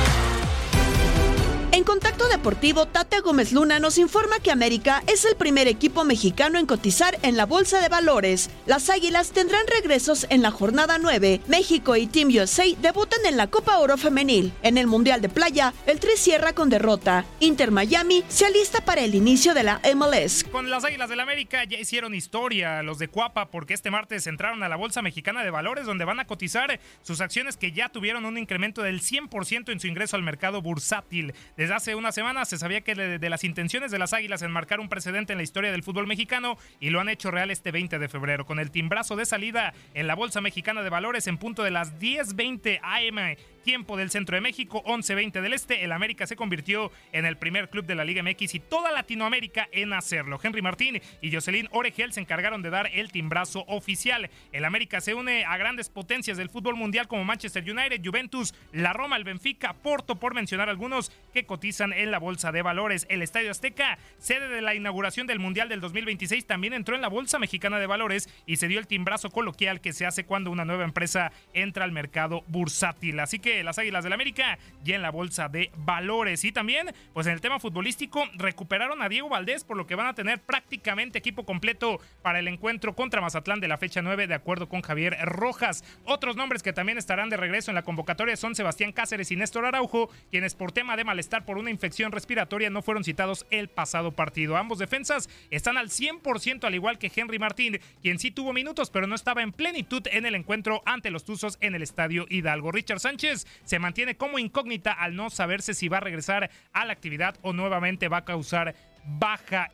En 1.81 1.85
Contacto 1.85 2.27
Deportivo, 2.27 2.85
Tate 2.85 3.21
Gómez 3.21 3.51
Luna 3.53 3.79
nos 3.79 3.97
informa 3.97 4.37
que 4.37 4.51
América 4.51 5.01
es 5.07 5.25
el 5.25 5.35
primer 5.35 5.67
equipo 5.67 6.03
mexicano 6.03 6.59
en 6.59 6.67
cotizar 6.67 7.17
en 7.23 7.37
la 7.37 7.47
Bolsa 7.47 7.81
de 7.81 7.89
Valores. 7.89 8.51
Las 8.67 8.91
Águilas 8.91 9.31
tendrán 9.31 9.65
regresos 9.65 10.27
en 10.29 10.43
la 10.43 10.51
jornada 10.51 10.99
9. 10.99 11.41
México 11.47 11.95
y 11.95 12.05
Team 12.05 12.27
USA 12.27 12.65
debutan 12.79 13.25
en 13.25 13.35
la 13.35 13.47
Copa 13.47 13.79
Oro 13.79 13.97
Femenil. 13.97 14.53
En 14.61 14.77
el 14.77 14.85
Mundial 14.85 15.21
de 15.21 15.29
Playa, 15.29 15.73
el 15.87 15.99
Tri 15.99 16.11
cierra 16.17 16.53
con 16.53 16.69
derrota. 16.69 17.25
Inter 17.39 17.71
Miami 17.71 18.23
se 18.27 18.45
alista 18.45 18.81
para 18.85 19.01
el 19.01 19.15
inicio 19.15 19.55
de 19.55 19.63
la 19.63 19.81
MLS. 19.95 20.43
Con 20.51 20.69
las 20.69 20.85
Águilas 20.85 21.09
del 21.09 21.19
América 21.19 21.63
ya 21.63 21.79
hicieron 21.79 22.13
historia 22.13 22.83
los 22.83 22.99
de 22.99 23.07
Cuapa 23.07 23.49
porque 23.49 23.73
este 23.73 23.89
martes 23.89 24.27
entraron 24.27 24.61
a 24.61 24.69
la 24.69 24.75
Bolsa 24.75 25.01
Mexicana 25.01 25.43
de 25.43 25.49
Valores 25.49 25.87
donde 25.87 26.05
van 26.05 26.19
a 26.19 26.27
cotizar 26.27 26.79
sus 27.01 27.21
acciones 27.21 27.57
que 27.57 27.71
ya 27.71 27.89
tuvieron 27.89 28.25
un 28.25 28.37
incremento 28.37 28.83
del 28.83 29.01
100% 29.01 29.71
en 29.71 29.79
su 29.79 29.87
ingreso 29.87 30.15
al 30.15 30.21
mercado 30.21 30.61
bursátil. 30.61 31.33
Desde 31.57 31.70
hace 31.71 31.95
una 31.95 32.11
semana 32.11 32.45
se 32.45 32.57
sabía 32.57 32.81
que 32.81 32.95
de, 32.95 33.19
de 33.19 33.29
las 33.29 33.43
intenciones 33.43 33.91
de 33.91 33.99
las 33.99 34.13
Águilas 34.13 34.41
en 34.41 34.51
marcar 34.51 34.79
un 34.79 34.89
precedente 34.89 35.33
en 35.33 35.37
la 35.37 35.43
historia 35.43 35.71
del 35.71 35.83
fútbol 35.83 36.07
mexicano 36.07 36.57
y 36.79 36.89
lo 36.89 36.99
han 36.99 37.09
hecho 37.09 37.31
real 37.31 37.51
este 37.51 37.71
20 37.71 37.99
de 37.99 38.09
febrero 38.09 38.45
con 38.45 38.59
el 38.59 38.71
timbrazo 38.71 39.15
de 39.15 39.25
salida 39.25 39.73
en 39.93 40.07
la 40.07 40.15
Bolsa 40.15 40.41
Mexicana 40.41 40.81
de 40.81 40.89
Valores 40.89 41.27
en 41.27 41.37
punto 41.37 41.63
de 41.63 41.71
las 41.71 41.99
10:20 41.99 42.79
AM 42.81 43.35
tiempo 43.61 43.97
del 43.97 44.09
centro 44.09 44.35
de 44.35 44.41
México, 44.41 44.83
11-20 44.85 45.41
del 45.41 45.53
este. 45.53 45.83
El 45.83 45.91
América 45.91 46.27
se 46.27 46.35
convirtió 46.35 46.91
en 47.11 47.25
el 47.25 47.37
primer 47.37 47.69
club 47.69 47.85
de 47.85 47.95
la 47.95 48.03
Liga 48.03 48.23
MX 48.23 48.55
y 48.55 48.59
toda 48.59 48.91
Latinoamérica 48.91 49.69
en 49.71 49.93
hacerlo. 49.93 50.39
Henry 50.41 50.61
Martín 50.61 51.01
y 51.21 51.31
Jocelyn 51.31 51.69
Oregel 51.71 52.13
se 52.13 52.19
encargaron 52.19 52.61
de 52.61 52.69
dar 52.69 52.89
el 52.93 53.11
timbrazo 53.11 53.63
oficial. 53.67 54.29
El 54.51 54.65
América 54.65 55.01
se 55.01 55.13
une 55.13 55.45
a 55.45 55.57
grandes 55.57 55.89
potencias 55.89 56.37
del 56.37 56.49
fútbol 56.49 56.75
mundial 56.75 57.07
como 57.07 57.23
Manchester 57.23 57.63
United, 57.63 58.01
Juventus, 58.03 58.53
la 58.73 58.93
Roma, 58.93 59.17
el 59.17 59.23
Benfica, 59.23 59.73
Porto, 59.73 60.15
por 60.15 60.33
mencionar 60.33 60.69
algunos 60.69 61.11
que 61.33 61.45
cotizan 61.51 61.91
en 61.91 62.11
la 62.11 62.17
bolsa 62.17 62.53
de 62.53 62.61
valores. 62.61 63.05
El 63.09 63.21
Estadio 63.21 63.51
Azteca, 63.51 63.97
sede 64.19 64.47
de 64.47 64.61
la 64.61 64.73
inauguración 64.73 65.27
del 65.27 65.39
Mundial 65.39 65.67
del 65.67 65.81
2026, 65.81 66.47
también 66.47 66.71
entró 66.71 66.95
en 66.95 67.01
la 67.01 67.09
bolsa 67.09 67.39
mexicana 67.39 67.77
de 67.77 67.87
valores 67.87 68.29
y 68.45 68.55
se 68.55 68.69
dio 68.69 68.79
el 68.79 68.87
timbrazo 68.87 69.31
coloquial 69.31 69.81
que 69.81 69.91
se 69.91 70.05
hace 70.05 70.23
cuando 70.23 70.49
una 70.49 70.63
nueva 70.63 70.85
empresa 70.85 71.33
entra 71.53 71.83
al 71.83 71.91
mercado 71.91 72.45
bursátil. 72.47 73.19
Así 73.19 73.39
que 73.39 73.65
las 73.65 73.77
Águilas 73.77 74.05
del 74.05 74.13
América 74.13 74.59
ya 74.85 74.95
en 74.95 75.01
la 75.01 75.11
bolsa 75.11 75.49
de 75.49 75.71
valores. 75.75 76.45
Y 76.45 76.53
también, 76.53 76.95
pues 77.11 77.27
en 77.27 77.33
el 77.33 77.41
tema 77.41 77.59
futbolístico, 77.59 78.23
recuperaron 78.35 79.01
a 79.01 79.09
Diego 79.09 79.27
Valdés, 79.27 79.65
por 79.65 79.75
lo 79.75 79.85
que 79.85 79.95
van 79.95 80.07
a 80.07 80.13
tener 80.13 80.39
prácticamente 80.39 81.19
equipo 81.19 81.43
completo 81.43 81.99
para 82.21 82.39
el 82.39 82.47
encuentro 82.47 82.95
contra 82.95 83.19
Mazatlán 83.19 83.59
de 83.59 83.67
la 83.67 83.77
fecha 83.77 84.01
9, 84.01 84.27
de 84.27 84.35
acuerdo 84.35 84.69
con 84.69 84.83
Javier 84.83 85.17
Rojas. 85.23 85.83
Otros 86.05 86.37
nombres 86.37 86.63
que 86.63 86.71
también 86.71 86.97
estarán 86.97 87.29
de 87.29 87.35
regreso 87.35 87.71
en 87.71 87.75
la 87.75 87.83
convocatoria 87.83 88.37
son 88.37 88.55
Sebastián 88.55 88.93
Cáceres 88.93 89.31
y 89.31 89.35
Néstor 89.35 89.65
Araujo, 89.65 90.09
quienes 90.29 90.55
por 90.55 90.71
tema 90.71 90.95
de 90.95 91.03
malestar 91.03 91.40
por 91.45 91.57
una 91.57 91.69
infección 91.69 92.11
respiratoria 92.11 92.69
no 92.69 92.81
fueron 92.81 93.03
citados 93.03 93.45
el 93.49 93.69
pasado 93.69 94.11
partido. 94.11 94.57
Ambos 94.57 94.79
defensas 94.79 95.29
están 95.49 95.77
al 95.77 95.89
100% 95.89 96.63
al 96.63 96.75
igual 96.75 96.97
que 96.97 97.11
Henry 97.13 97.39
Martín, 97.39 97.79
quien 98.01 98.19
sí 98.19 98.31
tuvo 98.31 98.53
minutos, 98.53 98.89
pero 98.89 99.07
no 99.07 99.15
estaba 99.15 99.41
en 99.41 99.51
plenitud 99.51 100.03
en 100.11 100.25
el 100.25 100.35
encuentro 100.35 100.81
ante 100.85 101.11
los 101.11 101.23
Tuzos 101.23 101.57
en 101.61 101.75
el 101.75 101.81
Estadio 101.81 102.25
Hidalgo. 102.29 102.71
Richard 102.71 102.99
Sánchez 102.99 103.45
se 103.63 103.79
mantiene 103.79 104.15
como 104.15 104.39
incógnita 104.39 104.91
al 104.91 105.15
no 105.15 105.29
saberse 105.29 105.73
si 105.73 105.87
va 105.87 105.97
a 105.97 106.01
regresar 106.01 106.49
a 106.73 106.85
la 106.85 106.93
actividad 106.93 107.35
o 107.41 107.53
nuevamente 107.53 108.07
va 108.07 108.17
a 108.17 108.25
causar 108.25 108.75
baja. 109.05 109.69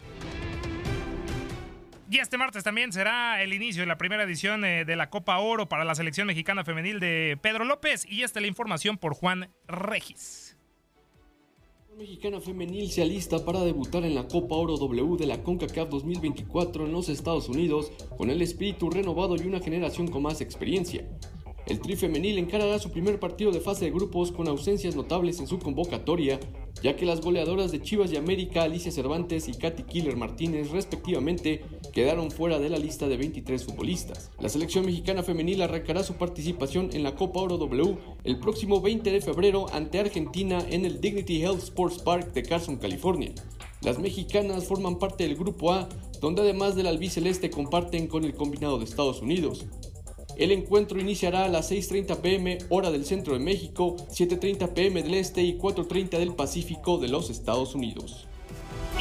Y 2.09 2.19
este 2.19 2.37
martes 2.37 2.63
también 2.63 2.93
será 2.93 3.41
el 3.43 3.53
inicio 3.53 3.81
de 3.81 3.87
la 3.87 3.97
primera 3.97 4.23
edición 4.23 4.63
eh, 4.63 4.85
de 4.85 4.95
la 4.95 5.09
Copa 5.09 5.37
Oro 5.39 5.67
para 5.67 5.83
la 5.83 5.93
selección 5.93 6.25
mexicana 6.27 6.63
femenil 6.63 7.01
de 7.01 7.37
Pedro 7.41 7.65
López. 7.65 8.05
Y 8.07 8.23
esta 8.23 8.39
es 8.39 8.41
la 8.41 8.47
información 8.47 8.97
por 8.97 9.13
Juan 9.13 9.49
Regis. 9.67 10.46
Mexicana 11.97 12.39
femenil 12.39 12.91
se 12.91 13.01
alista 13.01 13.43
para 13.43 13.63
debutar 13.63 14.05
en 14.05 14.13
la 14.13 14.27
Copa 14.27 14.55
Oro 14.55 14.77
W 14.77 15.17
de 15.17 15.25
la 15.25 15.41
CONCACAF 15.41 15.89
2024 15.89 16.85
en 16.85 16.91
los 16.91 17.09
Estados 17.09 17.49
Unidos 17.49 17.91
con 18.15 18.29
el 18.29 18.43
espíritu 18.43 18.91
renovado 18.91 19.35
y 19.35 19.47
una 19.47 19.61
generación 19.61 20.07
con 20.07 20.21
más 20.21 20.39
experiencia. 20.39 21.07
El 21.67 21.81
Tri 21.81 21.97
femenil 21.97 22.37
encarará 22.37 22.79
su 22.79 22.91
primer 22.91 23.19
partido 23.19 23.51
de 23.51 23.59
fase 23.59 23.83
de 23.83 23.91
grupos 23.91 24.31
con 24.31 24.47
ausencias 24.47 24.95
notables 24.95 25.41
en 25.41 25.47
su 25.47 25.59
convocatoria, 25.59 26.39
ya 26.81 26.95
que 26.95 27.05
las 27.05 27.19
goleadoras 27.19 27.73
de 27.73 27.81
Chivas 27.81 28.09
y 28.13 28.15
América, 28.15 28.63
Alicia 28.63 28.89
Cervantes 28.89 29.49
y 29.49 29.53
Katy 29.53 29.83
Killer 29.83 30.15
Martínez, 30.15 30.71
respectivamente, 30.71 31.65
quedaron 31.91 32.31
fuera 32.31 32.57
de 32.57 32.69
la 32.69 32.77
lista 32.77 33.09
de 33.09 33.17
23 33.17 33.65
futbolistas. 33.65 34.31
La 34.39 34.47
selección 34.47 34.85
mexicana 34.85 35.23
femenil 35.23 35.61
arrancará 35.61 36.03
su 36.03 36.13
participación 36.13 36.89
en 36.93 37.03
la 37.03 37.15
Copa 37.15 37.41
Oro 37.41 37.57
W 37.57 37.97
el 38.23 38.39
próximo 38.39 38.79
20 38.79 39.11
de 39.11 39.19
febrero 39.19 39.65
ante 39.73 39.99
Argentina 39.99 40.65
en 40.69 40.85
el 40.85 41.01
Dignity 41.01 41.41
Health 41.41 41.63
Sports 41.63 41.99
Park 41.99 42.31
de 42.31 42.43
Carson, 42.43 42.77
California. 42.77 43.33
Las 43.81 43.99
mexicanas 43.99 44.63
forman 44.63 44.99
parte 44.99 45.25
del 45.25 45.35
Grupo 45.35 45.73
A, 45.73 45.89
donde 46.21 46.43
además 46.43 46.75
del 46.77 46.87
albiceleste 46.87 47.49
comparten 47.49 48.07
con 48.07 48.23
el 48.23 48.33
combinado 48.33 48.79
de 48.79 48.85
Estados 48.85 49.21
Unidos. 49.21 49.65
El 50.37 50.51
encuentro 50.51 50.99
iniciará 50.99 51.45
a 51.45 51.49
las 51.49 51.71
6.30 51.71 52.21
pm 52.21 52.59
hora 52.69 52.91
del 52.91 53.05
centro 53.05 53.33
de 53.33 53.39
México, 53.39 53.95
7.30 54.11 54.71
pm 54.71 55.01
del 55.01 55.15
este 55.15 55.41
y 55.41 55.57
4.30 55.57 56.19
del 56.19 56.35
Pacífico 56.35 56.99
de 56.99 57.07
los 57.07 57.31
Estados 57.31 57.73
Unidos. 57.73 58.27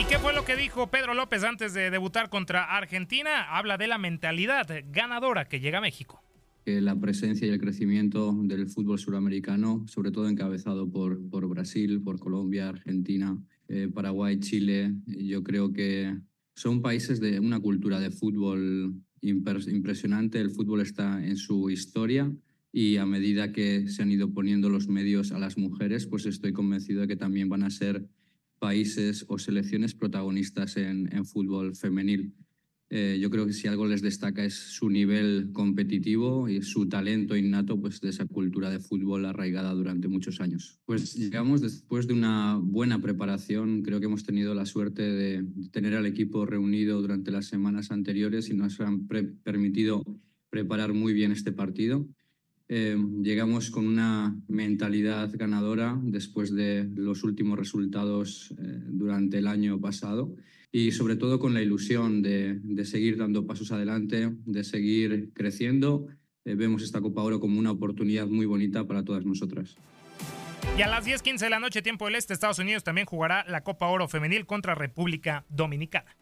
¿Y 0.01 0.05
qué 0.05 0.19
fue 0.19 0.33
lo 0.33 0.47
que 0.47 0.57
dijo 0.57 0.87
Pedro 0.87 1.13
López 1.13 1.45
antes 1.45 1.75
de 1.75 1.91
debutar 1.91 2.31
contra 2.31 2.65
Argentina? 2.75 3.55
Habla 3.55 3.77
de 3.77 3.87
la 3.87 3.99
mentalidad 3.99 4.67
ganadora 4.91 5.47
que 5.47 5.61
llega 5.61 5.77
a 5.79 5.83
México. 5.83 6.23
La 6.65 6.97
presencia 6.97 7.47
y 7.47 7.51
el 7.51 7.61
crecimiento 7.61 8.33
del 8.33 8.67
fútbol 8.69 8.99
suramericano, 8.99 9.85
sobre 9.89 10.13
todo 10.13 10.31
encabezado 10.31 10.91
por, 10.91 11.21
por 11.29 11.47
Brasil, 11.49 12.01
por 12.03 12.19
Colombia, 12.19 12.71
Argentina, 12.71 13.37
eh, 13.69 13.89
Paraguay, 13.93 14.41
Chile, 14.41 14.95
yo 15.07 15.43
creo 15.43 15.73
que 15.73 16.17
son 16.55 16.81
países 16.81 17.21
de 17.21 17.41
una 17.41 17.61
cultura 17.61 18.01
de 18.01 18.11
fútbol 18.11 19.06
impresionante. 19.29 20.41
El 20.41 20.51
fútbol 20.51 20.81
está 20.81 21.25
en 21.25 21.37
su 21.37 21.71
historia 21.71 22.33
y 22.73 22.97
a 22.97 23.07
medida 23.07 23.53
que 23.53 23.89
se 23.89 24.03
han 24.03 24.11
ido 24.11 24.33
poniendo 24.33 24.69
los 24.69 24.89
medios 24.89 25.33
a 25.33 25.39
las 25.39 25.57
mujeres, 25.57 26.07
pues 26.07 26.27
estoy 26.27 26.53
convencido 26.53 27.03
de 27.03 27.09
que 27.09 27.17
también 27.17 27.49
van 27.49 27.63
a 27.63 27.71
ser 27.71 28.09
países 28.59 29.25
o 29.29 29.39
selecciones 29.39 29.95
protagonistas 29.95 30.77
en, 30.77 31.13
en 31.13 31.25
fútbol 31.25 31.75
femenil. 31.75 32.35
Eh, 32.89 33.19
yo 33.21 33.31
creo 33.31 33.47
que 33.47 33.53
si 33.53 33.67
algo 33.67 33.87
les 33.87 34.01
destaca 34.01 34.45
es 34.45 34.55
su 34.55 34.89
nivel 34.89 35.51
competitivo 35.53 36.49
y 36.49 36.63
su 36.63 36.89
talento 36.89 37.37
innato 37.37 37.81
pues, 37.81 38.01
de 38.01 38.11
esa 38.11 38.27
cultura 38.27 38.71
de 38.71 38.79
fútbol 38.79 39.27
arraigada 39.27 39.73
durante 39.73 40.07
muchos 40.07 40.41
años. 40.41 40.79
Pues 40.87 41.15
llegamos 41.15 41.61
después 41.61 42.07
de 42.07 42.15
una 42.15 42.61
buena 42.63 43.01
preparación, 43.01 43.83
creo 43.83 43.99
que 43.99 44.07
hemos 44.07 44.23
tenido 44.23 44.55
la 44.55 44.67
suerte 44.67 45.03
de 45.03 45.45
tener 45.73 45.95
al 45.95 46.07
equipo 46.07 46.47
reunido 46.47 47.01
durante 47.01 47.33
las 47.33 47.47
semanas 47.47 47.91
anteriores 47.91 48.51
y 48.51 48.55
nos 48.55 48.81
han 48.81 49.09
permitido 49.43 50.05
preparar 50.49 50.95
muy 50.95 51.13
bien 51.13 51.33
este 51.33 51.51
partido. 51.51 52.07
Eh, 52.69 52.97
llegamos 53.23 53.71
con 53.71 53.87
una 53.87 54.37
mentalidad 54.49 55.31
ganadora 55.35 55.99
después 56.03 56.53
de 56.53 56.89
los 56.97 57.23
últimos 57.23 57.59
resultados 57.59 58.53
eh, 58.59 58.81
durante 58.89 59.39
el 59.39 59.47
año 59.47 59.81
pasado 59.81 60.35
y 60.73 60.91
sobre 60.91 61.15
todo 61.15 61.39
con 61.39 61.55
la 61.55 61.63
ilusión 61.63 62.23
de, 62.23 62.59
de 62.63 62.85
seguir 62.85 63.19
dando 63.19 63.47
pasos 63.47 63.71
adelante, 63.71 64.33
de 64.45 64.65
seguir 64.65 65.31
creciendo. 65.33 66.09
Eh, 66.45 66.55
vemos 66.55 66.83
esta 66.83 67.01
Copa 67.01 67.23
Oro 67.23 67.39
como 67.39 67.59
una 67.59 67.71
oportunidad 67.71 68.27
muy 68.27 68.47
bonita 68.47 68.87
para 68.87 69.05
todas 69.05 69.25
nosotras. 69.25 69.77
Y 70.77 70.83
a 70.83 70.89
las 70.89 71.07
10:15 71.07 71.39
de 71.39 71.51
la 71.51 71.61
noche, 71.61 71.83
tiempo 71.83 72.07
del 72.07 72.17
este, 72.17 72.35
Estados 72.35 72.59
Unidos 72.59 72.85
también 72.85 73.07
jugará 73.07 73.45
la 73.49 73.63
Copa 73.63 73.87
Oro 73.87 74.09
Femenil 74.09 74.45
contra 74.45 74.75
República 74.75 75.45
Dominicana. 75.49 76.17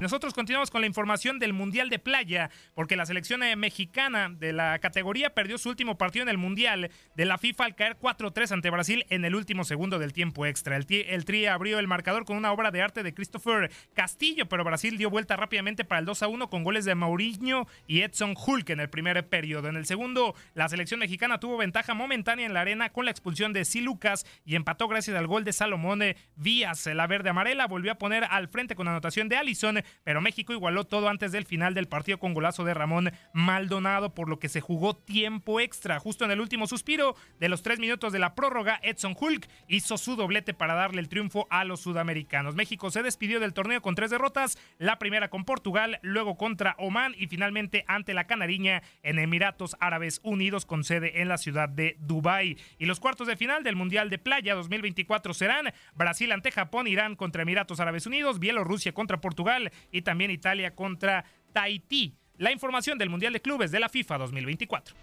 Nosotros 0.00 0.34
continuamos 0.34 0.72
con 0.72 0.80
la 0.80 0.88
información 0.88 1.38
del 1.38 1.52
Mundial 1.52 1.88
de 1.88 2.00
Playa, 2.00 2.50
porque 2.74 2.96
la 2.96 3.06
selección 3.06 3.44
eh, 3.44 3.54
mexicana 3.54 4.28
de 4.28 4.52
la 4.52 4.80
categoría 4.80 5.30
perdió 5.30 5.56
su 5.56 5.68
último 5.68 5.96
partido 5.96 6.24
en 6.24 6.28
el 6.28 6.36
Mundial 6.36 6.90
de 7.14 7.24
la 7.24 7.38
FIFA 7.38 7.64
al 7.64 7.74
caer 7.76 7.96
4-3 7.96 8.50
ante 8.50 8.70
Brasil 8.70 9.06
en 9.08 9.24
el 9.24 9.36
último 9.36 9.62
segundo 9.62 10.00
del 10.00 10.12
tiempo 10.12 10.46
extra. 10.46 10.76
El, 10.76 11.24
Tri 11.24 11.46
abrió 11.46 11.78
el 11.78 11.86
marcador 11.86 12.24
con 12.24 12.36
una 12.36 12.52
obra 12.52 12.72
de 12.72 12.82
arte 12.82 13.04
de 13.04 13.14
Christopher 13.14 13.70
Castillo, 13.94 14.46
pero 14.48 14.64
Brasil 14.64 14.98
dio 14.98 15.10
vuelta 15.10 15.36
rápidamente 15.36 15.84
para 15.84 16.00
el 16.00 16.06
2-1 16.06 16.48
con 16.48 16.64
goles 16.64 16.84
de 16.84 16.96
Mourinho 16.96 17.68
y 17.86 18.00
Edson 18.00 18.34
Hulk 18.36 18.70
en 18.70 18.80
el 18.80 18.90
primer 18.90 19.28
periodo. 19.28 19.68
En 19.68 19.76
el 19.76 19.86
segundo, 19.86 20.34
la 20.54 20.68
selección 20.68 20.98
mexicana 20.98 21.38
tuvo 21.38 21.56
ventaja 21.56 21.94
momentánea 21.94 22.46
en 22.46 22.52
la 22.52 22.62
arena 22.62 22.90
con 22.90 23.04
la 23.04 23.12
expulsión 23.12 23.52
de 23.52 23.64
Si 23.64 23.80
Lucas 23.80 24.26
y 24.44 24.56
empató 24.56 24.88
gracias 24.88 25.16
al 25.16 25.28
gol 25.28 25.44
de 25.44 25.52
Salomón 25.52 26.02
Vías. 26.34 26.84
La 26.86 27.06
verde 27.06 27.30
amarela 27.30 27.68
volvió 27.68 27.92
a 27.92 27.98
poner 27.98 28.24
al 28.24 28.48
frente 28.48 28.74
con 28.74 28.88
anotación 28.88 29.28
de 29.28 29.36
Allison 29.36 29.83
pero 30.02 30.20
México 30.20 30.52
igualó 30.52 30.84
todo 30.84 31.08
antes 31.08 31.32
del 31.32 31.44
final 31.44 31.74
del 31.74 31.88
partido 31.88 32.18
con 32.18 32.34
golazo 32.34 32.64
de 32.64 32.74
Ramón 32.74 33.12
Maldonado, 33.32 34.14
por 34.14 34.28
lo 34.28 34.38
que 34.38 34.48
se 34.48 34.60
jugó 34.60 34.94
tiempo 34.96 35.60
extra. 35.60 35.98
Justo 35.98 36.24
en 36.24 36.30
el 36.30 36.40
último 36.40 36.66
suspiro 36.66 37.16
de 37.40 37.48
los 37.48 37.62
tres 37.62 37.78
minutos 37.78 38.12
de 38.12 38.18
la 38.18 38.34
prórroga, 38.34 38.80
Edson 38.82 39.16
Hulk 39.18 39.48
hizo 39.68 39.98
su 39.98 40.16
doblete 40.16 40.54
para 40.54 40.74
darle 40.74 41.00
el 41.00 41.08
triunfo 41.08 41.46
a 41.50 41.64
los 41.64 41.80
sudamericanos. 41.80 42.54
México 42.54 42.90
se 42.90 43.02
despidió 43.02 43.40
del 43.40 43.54
torneo 43.54 43.82
con 43.82 43.94
tres 43.94 44.10
derrotas, 44.10 44.58
la 44.78 44.98
primera 44.98 45.28
con 45.28 45.44
Portugal, 45.44 45.98
luego 46.02 46.36
contra 46.36 46.74
Oman 46.78 47.14
y 47.18 47.26
finalmente 47.26 47.84
ante 47.88 48.14
la 48.14 48.26
Canariña 48.26 48.82
en 49.02 49.18
Emiratos 49.18 49.76
Árabes 49.80 50.20
Unidos 50.22 50.66
con 50.66 50.84
sede 50.84 51.20
en 51.20 51.28
la 51.28 51.38
ciudad 51.38 51.68
de 51.68 51.96
Dubái. 52.00 52.58
Y 52.78 52.86
los 52.86 53.00
cuartos 53.00 53.26
de 53.26 53.36
final 53.36 53.62
del 53.62 53.76
Mundial 53.76 54.10
de 54.10 54.18
Playa 54.18 54.54
2024 54.54 55.34
serán 55.34 55.72
Brasil 55.94 56.32
ante 56.32 56.50
Japón, 56.50 56.86
Irán 56.86 57.16
contra 57.16 57.42
Emiratos 57.42 57.80
Árabes 57.80 58.06
Unidos, 58.06 58.38
Bielorrusia 58.38 58.92
contra 58.92 59.20
Portugal 59.20 59.70
y 59.90 60.02
también 60.02 60.30
Italia 60.30 60.74
contra 60.74 61.24
Tahití. 61.52 62.14
La 62.38 62.50
información 62.50 62.98
del 62.98 63.10
Mundial 63.10 63.32
de 63.32 63.40
Clubes 63.40 63.70
de 63.70 63.80
la 63.80 63.88
FIFA 63.88 64.18
2024. 64.18 64.94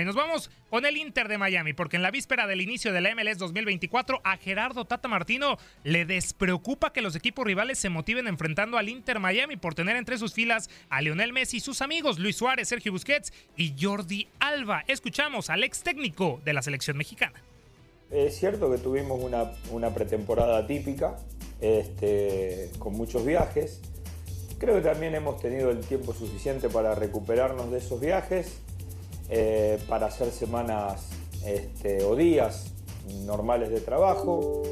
Y 0.00 0.04
nos 0.06 0.14
vamos 0.14 0.50
con 0.70 0.86
el 0.86 0.96
Inter 0.96 1.28
de 1.28 1.36
Miami, 1.36 1.74
porque 1.74 1.96
en 1.96 2.02
la 2.02 2.10
víspera 2.10 2.46
del 2.46 2.62
inicio 2.62 2.94
de 2.94 3.02
la 3.02 3.14
MLS 3.14 3.36
2024 3.36 4.22
a 4.24 4.38
Gerardo 4.38 4.86
Tata 4.86 5.06
Martino 5.06 5.58
le 5.84 6.06
despreocupa 6.06 6.94
que 6.94 7.02
los 7.02 7.14
equipos 7.14 7.44
rivales 7.44 7.78
se 7.78 7.90
motiven 7.90 8.26
enfrentando 8.26 8.78
al 8.78 8.88
Inter 8.88 9.20
Miami 9.20 9.56
por 9.56 9.74
tener 9.74 9.96
entre 9.96 10.16
sus 10.16 10.32
filas 10.32 10.70
a 10.88 11.02
Lionel 11.02 11.34
Messi 11.34 11.58
y 11.58 11.60
sus 11.60 11.82
amigos 11.82 12.18
Luis 12.18 12.36
Suárez, 12.36 12.68
Sergio 12.68 12.90
Busquets 12.90 13.34
y 13.54 13.74
Jordi 13.78 14.28
Alba. 14.40 14.82
Escuchamos 14.88 15.50
al 15.50 15.62
ex 15.62 15.82
técnico 15.82 16.40
de 16.42 16.54
la 16.54 16.62
selección 16.62 16.96
mexicana. 16.96 17.42
Es 18.10 18.38
cierto 18.38 18.70
que 18.70 18.78
tuvimos 18.78 19.20
una, 19.20 19.52
una 19.70 19.92
pretemporada 19.92 20.66
típica, 20.66 21.16
este, 21.62 22.70
con 22.78 22.94
muchos 22.94 23.24
viajes. 23.24 23.80
Creo 24.58 24.74
que 24.76 24.82
también 24.82 25.14
hemos 25.14 25.40
tenido 25.40 25.70
el 25.70 25.80
tiempo 25.80 26.12
suficiente 26.12 26.68
para 26.68 26.94
recuperarnos 26.94 27.70
de 27.70 27.78
esos 27.78 28.00
viajes, 28.00 28.58
eh, 29.28 29.78
para 29.88 30.06
hacer 30.06 30.30
semanas 30.30 31.08
este, 31.46 32.04
o 32.04 32.14
días 32.14 32.72
normales 33.24 33.70
de 33.70 33.80
trabajo, 33.80 34.62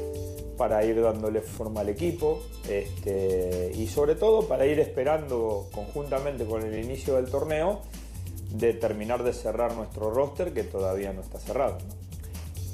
para 0.57 0.85
ir 0.85 1.01
dándole 1.01 1.41
forma 1.41 1.81
al 1.81 1.89
equipo 1.89 2.41
este, 2.69 3.71
y 3.73 3.87
sobre 3.87 4.15
todo 4.15 4.47
para 4.47 4.65
ir 4.65 4.79
esperando 4.79 5.67
conjuntamente 5.71 6.45
con 6.45 6.61
el 6.61 6.83
inicio 6.83 7.15
del 7.15 7.31
torneo 7.31 7.81
de 8.51 8.73
terminar 8.73 9.23
de 9.23 9.33
cerrar 9.33 9.75
nuestro 9.75 10.11
roster 10.11 10.53
que 10.53 10.63
todavía 10.63 11.13
no 11.13 11.21
está 11.21 11.39
cerrado. 11.39 11.77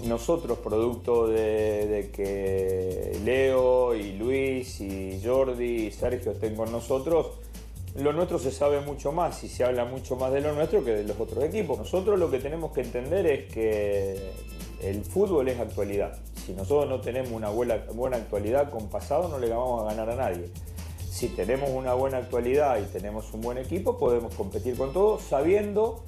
Nosotros, 0.06 0.60
producto 0.60 1.28
de, 1.28 2.12
que 2.14 3.20
Leo 3.24 3.96
y 3.96 4.14
Luis 4.14 4.80
y 4.80 5.20
Jordi 5.24 5.88
y 5.88 5.92
Sergio 5.92 6.34
estén 6.34 6.56
con 6.56 6.72
nosotros, 6.72 7.32
lo 7.96 8.14
nuestro 8.14 8.38
se 8.38 8.52
sabe 8.52 8.80
mucho 8.82 9.12
más 9.12 9.44
y 9.44 9.50
se 9.50 9.64
habla 9.64 9.86
mucho 9.86 10.16
más 10.16 10.32
de 10.32 10.42
lo 10.42 10.54
nuestro 10.54 10.84
que 10.84 10.92
de 10.92 11.04
los 11.04 11.20
otros 11.20 11.44
equipos. 11.44 11.80
Nosotros 11.80 12.20
lo 12.20 12.30
que 12.30 12.40
tenemos 12.40 12.72
que 12.72 12.82
entender 12.82 13.26
es 13.26 13.52
que 13.52 14.32
el 14.84 15.04
fútbol 15.04 15.48
es 15.48 15.60
actualidad. 15.60 16.16
Si 16.46 16.54
nosotros 16.54 16.88
no 16.90 17.02
tenemos 17.02 17.32
una 17.32 17.50
buena, 17.50 17.78
buena 17.94 18.18
actualidad 18.18 18.70
con 18.70 18.90
pasado, 18.90 19.28
no 19.30 19.40
le 19.40 19.50
vamos 19.50 19.82
a 19.82 19.86
ganar 19.96 20.12
a 20.12 20.16
nadie. 20.16 20.50
Si 21.10 21.30
tenemos 21.30 21.72
una 21.72 21.96
buena 21.96 22.18
actualidad 22.18 22.80
y 22.80 22.84
tenemos 22.84 23.34
un 23.34 23.42
buen 23.42 23.58
equipo, 23.58 23.98
podemos 23.98 24.36
competir 24.36 24.78
con 24.78 24.94
todo 24.94 25.20
sabiendo 25.20 26.04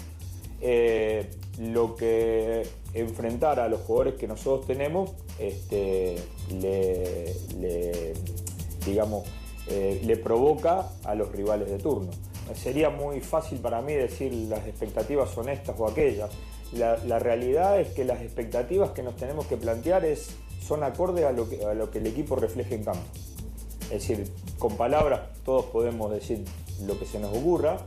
eh, 0.61 1.31
lo 1.57 1.95
que 1.95 2.67
enfrentar 2.93 3.59
a 3.59 3.67
los 3.67 3.81
jugadores 3.81 4.15
que 4.15 4.27
nosotros 4.27 4.65
tenemos 4.65 5.11
este, 5.37 6.15
le, 6.51 8.13
digamos, 8.85 9.27
eh, 9.67 10.01
le 10.03 10.17
provoca 10.17 10.89
a 11.03 11.15
los 11.15 11.31
rivales 11.31 11.69
de 11.69 11.77
turno. 11.77 12.09
Sería 12.55 12.89
muy 12.89 13.21
fácil 13.21 13.59
para 13.59 13.81
mí 13.81 13.93
decir 13.93 14.33
las 14.33 14.65
expectativas 14.65 15.29
son 15.29 15.49
estas 15.49 15.79
o 15.79 15.87
aquellas. 15.87 16.31
La, 16.73 17.19
realidad 17.19 17.79
es 17.79 17.89
que 17.89 18.03
las 18.03 18.21
expectativas 18.21 18.91
que 18.91 19.03
nos 19.03 19.15
tenemos 19.15 19.45
que 19.47 19.57
plantear 19.57 20.05
es, 20.05 20.35
son 20.61 20.83
acordes 20.83 21.25
a 21.25 21.31
lo, 21.31 21.49
que, 21.49 21.63
a 21.63 21.73
lo 21.73 21.89
que 21.89 21.99
el 21.99 22.07
equipo 22.07 22.35
refleje 22.35 22.75
en 22.75 22.83
campo. 22.83 23.03
Es 23.91 24.07
decir, 24.07 24.31
con 24.57 24.77
palabras 24.77 25.21
todos 25.43 25.65
podemos 25.65 26.11
decir 26.11 26.43
lo 26.85 26.97
que 26.99 27.05
se 27.05 27.19
nos 27.19 27.35
ocurra, 27.35 27.77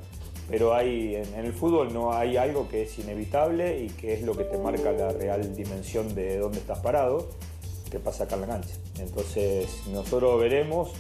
pero 0.52 0.74
hay, 0.74 1.16
en, 1.16 1.46
el 1.46 1.54
fútbol 1.54 1.94
no 1.94 2.12
hay 2.12 2.36
algo 2.36 2.68
que 2.68 2.82
es 2.82 2.98
inevitable 2.98 3.84
y 3.84 3.88
que 3.88 4.12
es 4.12 4.20
lo 4.20 4.36
que 4.36 4.44
te 4.44 4.58
marca 4.58 4.92
la 4.92 5.10
real 5.10 5.56
dimensión 5.56 6.14
de 6.14 6.36
dónde 6.36 6.58
estás 6.58 6.80
parado, 6.80 7.30
que 7.90 7.98
pasa 7.98 8.24
acá 8.24 8.34
en 8.34 8.42
la 8.42 8.46
cancha. 8.48 8.74
Entonces 8.98 9.66
nosotros 9.90 10.38
veremos 10.38 10.90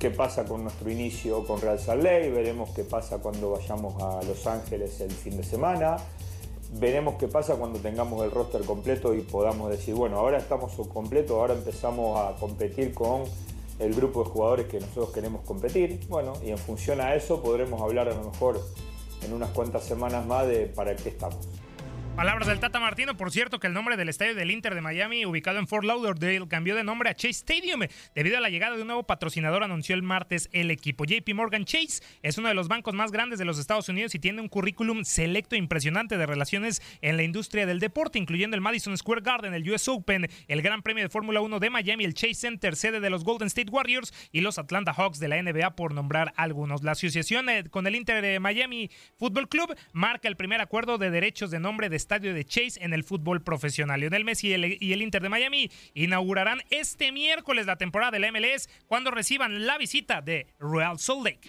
qué 0.00 0.10
pasa 0.10 0.46
con 0.46 0.64
nuestro 0.64 0.90
inicio 0.90 1.46
con 1.46 1.60
Real 1.60 1.78
Salt 1.78 2.02
Lake, 2.02 2.30
veremos 2.30 2.70
qué 2.70 2.82
pasa 2.82 3.18
cuando 3.18 3.52
vayamos 3.52 4.02
a 4.02 4.20
Los 4.24 4.44
Ángeles 4.48 5.00
el 5.00 5.12
fin 5.12 5.36
de 5.36 5.44
semana, 5.44 5.98
veremos 6.72 7.14
qué 7.20 7.28
pasa 7.28 7.54
cuando 7.54 7.78
tengamos 7.78 8.24
el 8.24 8.32
roster 8.32 8.62
completo 8.62 9.14
y 9.14 9.20
podamos 9.20 9.70
decir, 9.70 9.94
bueno, 9.94 10.16
ahora 10.16 10.38
estamos 10.38 10.72
completo, 10.92 11.40
ahora 11.40 11.54
empezamos 11.54 12.18
a 12.18 12.34
competir 12.40 12.94
con 12.94 13.22
el 13.80 13.94
grupo 13.94 14.22
de 14.22 14.30
jugadores 14.30 14.66
que 14.66 14.78
nosotros 14.78 15.10
queremos 15.10 15.42
competir. 15.42 16.00
Bueno, 16.08 16.34
y 16.44 16.50
en 16.50 16.58
función 16.58 17.00
a 17.00 17.14
eso 17.14 17.42
podremos 17.42 17.80
hablar 17.80 18.08
a 18.08 18.14
lo 18.14 18.30
mejor 18.30 18.60
en 19.22 19.32
unas 19.32 19.50
cuantas 19.50 19.84
semanas 19.84 20.24
más 20.26 20.46
de 20.46 20.66
para 20.66 20.94
qué 20.94 21.08
estamos. 21.08 21.48
Palabras 22.16 22.48
del 22.48 22.60
Tata 22.60 22.80
Martino, 22.80 23.16
por 23.16 23.30
cierto 23.30 23.60
que 23.60 23.66
el 23.66 23.72
nombre 23.72 23.96
del 23.96 24.10
estadio 24.10 24.34
del 24.34 24.50
Inter 24.50 24.74
de 24.74 24.82
Miami, 24.82 25.24
ubicado 25.24 25.58
en 25.58 25.66
Fort 25.66 25.84
Lauderdale, 25.84 26.46
cambió 26.48 26.74
de 26.74 26.84
nombre 26.84 27.08
a 27.08 27.14
Chase 27.14 27.30
Stadium 27.30 27.80
debido 28.14 28.36
a 28.36 28.40
la 28.40 28.50
llegada 28.50 28.76
de 28.76 28.82
un 28.82 28.88
nuevo 28.88 29.04
patrocinador, 29.04 29.64
anunció 29.64 29.94
el 29.94 30.02
martes 30.02 30.50
el 30.52 30.70
equipo. 30.70 31.04
JP 31.04 31.32
Morgan 31.34 31.64
Chase 31.64 32.02
es 32.22 32.36
uno 32.36 32.48
de 32.48 32.54
los 32.54 32.68
bancos 32.68 32.94
más 32.94 33.10
grandes 33.10 33.38
de 33.38 33.46
los 33.46 33.58
Estados 33.58 33.88
Unidos 33.88 34.14
y 34.14 34.18
tiene 34.18 34.42
un 34.42 34.48
currículum 34.48 35.04
selecto 35.04 35.54
e 35.54 35.58
impresionante 35.58 36.18
de 36.18 36.26
relaciones 36.26 36.82
en 37.00 37.16
la 37.16 37.22
industria 37.22 37.64
del 37.64 37.80
deporte, 37.80 38.18
incluyendo 38.18 38.54
el 38.54 38.60
Madison 38.60 38.98
Square 38.98 39.22
Garden, 39.22 39.54
el 39.54 39.70
US 39.70 39.88
Open, 39.88 40.28
el 40.46 40.62
Gran 40.62 40.82
Premio 40.82 41.04
de 41.04 41.08
Fórmula 41.08 41.40
1 41.40 41.58
de 41.58 41.70
Miami, 41.70 42.04
el 42.04 42.14
Chase 42.14 42.34
Center, 42.34 42.76
sede 42.76 43.00
de 43.00 43.08
los 43.08 43.24
Golden 43.24 43.46
State 43.46 43.70
Warriors 43.70 44.12
y 44.30 44.42
los 44.42 44.58
Atlanta 44.58 44.92
Hawks 44.92 45.20
de 45.20 45.28
la 45.28 45.42
NBA, 45.42 45.74
por 45.74 45.94
nombrar 45.94 46.34
algunos. 46.36 46.82
La 46.82 46.92
asociación 46.92 47.48
eh, 47.48 47.64
con 47.70 47.86
el 47.86 47.94
Inter 47.94 48.20
de 48.20 48.40
Miami 48.40 48.90
Football 49.16 49.48
Club 49.48 49.74
marca 49.92 50.28
el 50.28 50.36
primer 50.36 50.60
acuerdo 50.60 50.98
de 50.98 51.10
derechos 51.10 51.50
de 51.50 51.60
nombre 51.60 51.88
de 51.88 52.00
estadio 52.10 52.34
de 52.34 52.44
Chase 52.44 52.82
en 52.82 52.92
el 52.92 53.04
fútbol 53.04 53.40
profesional. 53.40 54.00
Lionel 54.00 54.24
Messi 54.24 54.48
y 54.48 54.52
el, 54.92 55.02
Inter 55.02 55.22
de 55.22 55.28
Miami 55.28 55.70
inaugurarán 55.94 56.58
este 56.70 57.12
miércoles 57.12 57.66
la 57.66 57.76
temporada 57.76 58.18
del 58.18 58.32
MLS 58.32 58.68
cuando 58.88 59.12
reciban 59.12 59.64
la 59.64 59.78
visita 59.78 60.20
de 60.20 60.48
Real 60.58 60.98
Salt 60.98 61.24
Lake. 61.24 61.46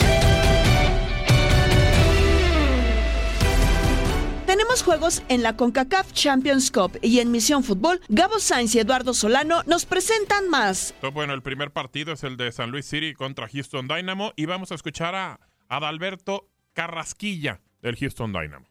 Tenemos 4.45 4.83
juegos 4.83 5.23
en 5.29 5.41
la 5.41 5.57
CONCACAF 5.57 6.13
Champions 6.13 6.69
Cup 6.69 6.99
y 7.01 7.21
en 7.21 7.31
Misión 7.31 7.63
Fútbol, 7.63 7.99
Gabo 8.09 8.37
Sainz 8.37 8.75
y 8.75 8.79
Eduardo 8.79 9.15
Solano 9.15 9.63
nos 9.65 9.87
presentan 9.87 10.47
más. 10.47 10.93
Bueno, 11.11 11.33
el 11.33 11.41
primer 11.41 11.71
partido 11.71 12.13
es 12.13 12.23
el 12.23 12.37
de 12.37 12.51
San 12.51 12.69
Luis 12.69 12.85
City 12.85 13.15
contra 13.15 13.47
Houston 13.47 13.87
Dynamo 13.87 14.33
y 14.35 14.45
vamos 14.45 14.71
a 14.71 14.75
escuchar 14.75 15.15
a 15.15 15.39
Adalberto 15.69 16.51
Carrasquilla 16.73 17.61
del 17.81 17.95
Houston 17.95 18.31
Dynamo. 18.31 18.70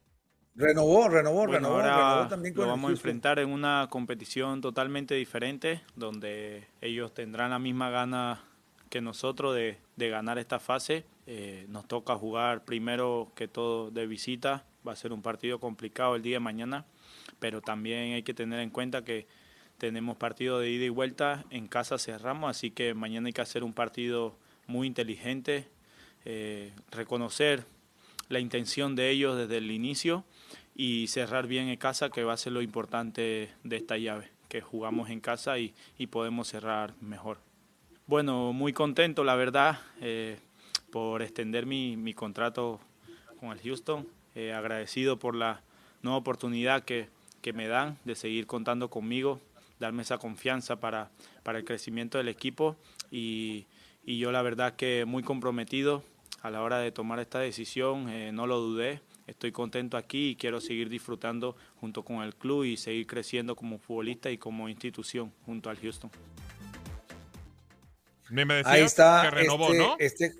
Renovó, 0.53 1.07
renovó, 1.07 1.47
renovó, 1.47 1.79
ahora 1.79 2.27
también 2.27 2.53
lo 2.55 2.67
vamos 2.67 2.89
a 2.89 2.91
enfrentar 2.91 3.39
en 3.39 3.49
una 3.49 3.87
competición 3.89 4.59
totalmente 4.59 5.15
diferente, 5.15 5.81
donde 5.95 6.67
ellos 6.81 7.13
tendrán 7.13 7.51
la 7.51 7.59
misma 7.59 7.89
gana 7.89 8.43
que 8.89 8.99
nosotros 8.99 9.55
de, 9.55 9.79
ganar 9.95 10.37
esta 10.39 10.59
fase. 10.59 11.05
Eh, 11.25 11.65
nos 11.69 11.87
toca 11.87 12.15
jugar 12.15 12.65
primero 12.65 13.31
que 13.35 13.47
todo 13.47 13.91
de 13.91 14.05
visita, 14.07 14.65
va 14.85 14.91
a 14.91 14.95
ser 14.97 15.13
un 15.13 15.21
partido 15.21 15.59
complicado 15.59 16.17
el 16.17 16.21
día 16.21 16.35
de 16.35 16.39
mañana, 16.41 16.85
pero 17.39 17.61
también 17.61 18.13
hay 18.13 18.23
que 18.23 18.33
tener 18.33 18.59
en 18.59 18.71
cuenta 18.71 19.05
que 19.05 19.27
tenemos 19.77 20.17
partido 20.17 20.59
de 20.59 20.69
ida 20.69 20.83
y 20.83 20.89
vuelta, 20.89 21.45
en 21.49 21.67
casa 21.67 21.97
cerramos, 21.97 22.49
así 22.49 22.71
que 22.71 22.93
mañana 22.93 23.27
hay 23.27 23.33
que 23.33 23.41
hacer 23.41 23.63
un 23.63 23.73
partido 23.73 24.35
muy 24.67 24.87
inteligente, 24.87 25.69
eh, 26.25 26.73
reconocer 26.91 27.63
la 28.27 28.39
intención 28.39 28.95
de 28.95 29.09
ellos 29.09 29.37
desde 29.37 29.57
el 29.57 29.71
inicio 29.71 30.25
y 30.75 31.07
cerrar 31.07 31.47
bien 31.47 31.67
en 31.67 31.77
casa, 31.77 32.09
que 32.09 32.23
va 32.23 32.33
a 32.33 32.37
ser 32.37 32.53
lo 32.53 32.61
importante 32.61 33.51
de 33.63 33.75
esta 33.75 33.97
llave, 33.97 34.29
que 34.49 34.61
jugamos 34.61 35.09
en 35.09 35.19
casa 35.19 35.59
y, 35.59 35.73
y 35.97 36.07
podemos 36.07 36.47
cerrar 36.47 36.93
mejor. 37.01 37.37
Bueno, 38.07 38.51
muy 38.51 38.73
contento, 38.73 39.23
la 39.23 39.35
verdad, 39.35 39.79
eh, 40.01 40.37
por 40.91 41.21
extender 41.21 41.65
mi, 41.65 41.95
mi, 41.95 42.13
contrato 42.13 42.79
con 43.39 43.51
el 43.51 43.59
Houston. 43.61 44.05
Eh, 44.35 44.53
agradecido 44.53 45.17
por 45.17 45.35
la 45.35 45.61
nueva 46.01 46.17
oportunidad 46.17 46.83
que, 46.83 47.09
que, 47.41 47.53
me 47.53 47.67
dan 47.67 47.97
de 48.05 48.15
seguir 48.15 48.47
contando 48.47 48.89
conmigo, 48.89 49.39
darme 49.79 50.03
esa 50.03 50.17
confianza 50.17 50.79
para, 50.79 51.09
para 51.43 51.59
el 51.59 51.65
crecimiento 51.65 52.17
del 52.17 52.27
equipo 52.29 52.75
y, 53.11 53.65
y, 54.05 54.19
yo 54.19 54.31
la 54.31 54.41
verdad 54.41 54.75
que 54.75 55.05
muy 55.05 55.21
comprometido 55.21 56.03
a 56.41 56.49
la 56.49 56.61
hora 56.61 56.79
de 56.79 56.91
tomar 56.91 57.19
esta 57.19 57.39
decisión, 57.39 58.09
eh, 58.09 58.31
no 58.31 58.47
lo 58.47 58.59
dudé. 58.59 59.01
Estoy 59.31 59.53
contento 59.53 59.95
aquí 59.95 60.31
y 60.31 60.35
quiero 60.35 60.59
seguir 60.59 60.89
disfrutando 60.89 61.55
junto 61.77 62.03
con 62.03 62.17
el 62.17 62.35
club 62.35 62.65
y 62.65 62.75
seguir 62.75 63.07
creciendo 63.07 63.55
como 63.55 63.79
futbolista 63.79 64.29
y 64.29 64.37
como 64.37 64.67
institución 64.67 65.31
junto 65.45 65.69
al 65.69 65.77
Houston. 65.77 66.11
Ahí 68.65 68.81
está. 68.81 69.21
Que 69.23 69.31
renovó, 69.31 69.67
este, 69.71 69.77
¿no? 69.77 69.95
Este, 69.99 70.31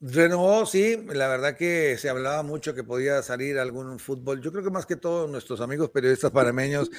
renovó, 0.00 0.66
sí. 0.66 0.96
La 1.08 1.28
verdad 1.28 1.56
que 1.56 1.96
se 1.98 2.08
hablaba 2.08 2.42
mucho 2.42 2.74
que 2.74 2.84
podía 2.84 3.22
salir 3.22 3.58
algún 3.58 3.98
fútbol. 3.98 4.40
Yo 4.40 4.52
creo 4.52 4.64
que 4.64 4.70
más 4.70 4.86
que 4.86 4.96
todos 4.96 5.30
nuestros 5.30 5.60
amigos 5.60 5.90
periodistas 5.90 6.30
panameños 6.30 6.90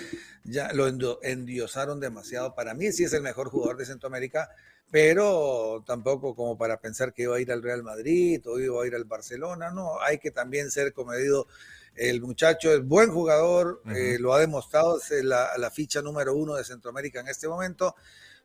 ya 0.43 0.71
lo 0.73 0.87
endiosaron 1.21 1.99
demasiado. 1.99 2.55
Para 2.55 2.73
mí 2.73 2.91
sí 2.91 3.03
es 3.03 3.13
el 3.13 3.21
mejor 3.21 3.49
jugador 3.49 3.77
de 3.77 3.85
Centroamérica, 3.85 4.49
pero 4.91 5.83
tampoco 5.85 6.35
como 6.35 6.57
para 6.57 6.79
pensar 6.79 7.13
que 7.13 7.23
iba 7.23 7.35
a 7.35 7.39
ir 7.39 7.51
al 7.51 7.63
Real 7.63 7.83
Madrid 7.83 8.41
o 8.47 8.59
iba 8.59 8.83
a 8.83 8.87
ir 8.87 8.95
al 8.95 9.05
Barcelona. 9.05 9.71
No, 9.71 10.01
hay 10.01 10.17
que 10.17 10.31
también 10.31 10.71
ser 10.71 10.93
comedido. 10.93 11.47
El 11.95 12.21
muchacho 12.21 12.71
es 12.71 12.85
buen 12.85 13.11
jugador, 13.11 13.81
uh 13.83 13.89
-huh. 13.89 13.95
eh, 13.95 14.19
lo 14.19 14.33
ha 14.33 14.39
demostrado, 14.39 14.97
es 14.97 15.23
la, 15.23 15.57
la 15.57 15.69
ficha 15.69 16.01
número 16.01 16.33
uno 16.33 16.55
de 16.55 16.63
Centroamérica 16.63 17.19
en 17.19 17.27
este 17.27 17.47
momento 17.47 17.95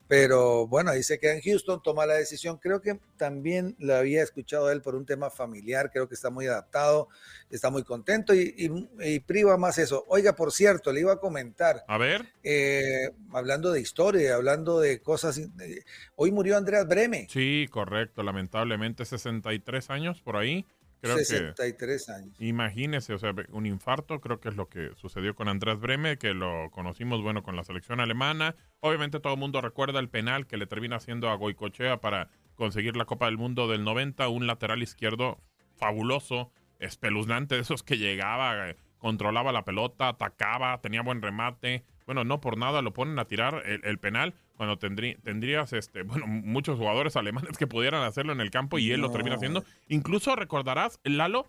pero 0.07 0.67
bueno, 0.67 0.91
ahí 0.91 1.03
se 1.03 1.19
queda 1.19 1.35
en 1.35 1.41
Houston, 1.41 1.83
toma 1.83 2.07
la 2.07 2.15
decisión. 2.15 2.59
Creo 2.59 2.81
que 2.83 2.99
también 3.17 3.75
lo 3.79 3.95
había 3.95 4.23
escuchado 4.23 4.71
él 4.71 4.83
por 4.83 4.95
un 4.95 5.07
tema 5.07 5.31
familiar, 5.31 5.91
creo 5.91 6.09
que 6.09 6.15
está 6.15 6.31
muy 6.31 6.47
adaptado, 6.47 7.09
está 7.51 7.71
muy 7.71 7.85
contento 7.85 8.35
y, 8.35 8.55
y, 8.57 9.15
y 9.15 9.21
priva 9.21 9.57
más 9.57 9.79
eso. 9.79 10.05
Oiga, 10.09 10.35
por 10.37 10.53
cierto, 10.53 10.93
le 10.93 11.01
iba 11.01 11.15
a 11.15 11.21
comentar. 11.21 11.85
A 11.89 11.99
ver. 11.99 12.27
Eh, 12.43 13.11
hablando 13.33 13.73
de 13.73 13.81
historia, 13.81 14.35
hablando 14.35 14.81
de 14.81 15.01
cosas. 15.01 15.39
Eh, 15.39 15.85
hoy 16.17 16.33
murió 16.33 16.57
Andreas 16.57 16.87
Breme. 16.87 17.27
Sí, 17.31 17.67
correcto, 17.71 18.23
lamentablemente 18.23 19.05
63 19.05 19.91
años 19.91 20.21
por 20.21 20.37
ahí. 20.37 20.67
Creo 21.05 21.19
63 21.19 22.07
que, 22.07 22.13
años. 22.13 22.41
Imagínese, 22.41 23.13
o 23.13 23.19
sea, 23.19 23.35
un 23.51 23.67
infarto, 23.67 24.21
creo 24.21 24.41
que 24.41 24.49
es 24.49 24.57
lo 24.57 24.71
que 24.71 24.93
sucedió 24.97 25.35
con 25.35 25.49
Andrés 25.49 25.79
Breme, 25.79 26.17
que 26.17 26.33
lo 26.33 26.71
conocimos, 26.71 27.23
bueno, 27.23 27.43
con 27.43 27.57
la 27.57 27.65
selección 27.65 28.01
alemana. 28.01 28.57
Obviamente 28.81 29.21
todo 29.21 29.35
el 29.35 29.39
mundo 29.39 29.61
recuerda 29.61 30.01
el 30.01 30.09
penal 30.09 30.47
que 30.47 30.57
le 30.57 30.67
termina 30.67 30.97
haciendo 30.97 31.29
a 31.29 31.35
Goicochea 31.35 32.01
para 32.01 32.31
conseguir 32.55 32.97
la 32.97 33.05
Copa 33.05 33.27
del 33.27 33.37
Mundo 33.37 33.69
del 33.69 33.85
90, 33.85 34.29
un 34.29 34.47
lateral 34.47 34.83
izquierdo 34.83 35.39
fabuloso, 35.77 36.53
espeluznante, 36.79 37.55
de 37.57 37.61
esos 37.61 37.83
que 37.83 37.99
llegaba, 37.99 38.71
eh, 38.71 38.77
controlaba 38.97 39.53
la 39.53 39.67
pelota, 39.67 40.09
atacaba, 40.09 40.81
tenía 40.81 41.03
buen 41.03 41.21
remate. 41.21 41.85
Bueno, 42.07 42.25
no 42.25 42.41
por 42.41 42.57
nada 42.57 42.81
lo 42.81 42.95
ponen 42.95 43.19
a 43.19 43.27
tirar 43.27 43.63
el, 43.67 43.85
el 43.85 43.99
penal 43.99 44.35
cuando 44.57 44.79
tendrí, 44.79 45.17
tendrías 45.17 45.73
este, 45.73 46.03
bueno, 46.05 46.27
muchos 46.27 46.79
jugadores 46.79 47.17
alemanes 47.17 47.59
que 47.59 47.67
pudieran 47.67 48.03
hacerlo 48.03 48.33
en 48.33 48.41
el 48.41 48.51
campo 48.51 48.79
y 48.79 48.91
él 48.93 49.01
no. 49.01 49.09
lo 49.09 49.13
termina 49.13 49.37
haciendo. 49.37 49.65
Incluso 49.89 50.37
recordarás, 50.37 51.01
Lalo, 51.05 51.47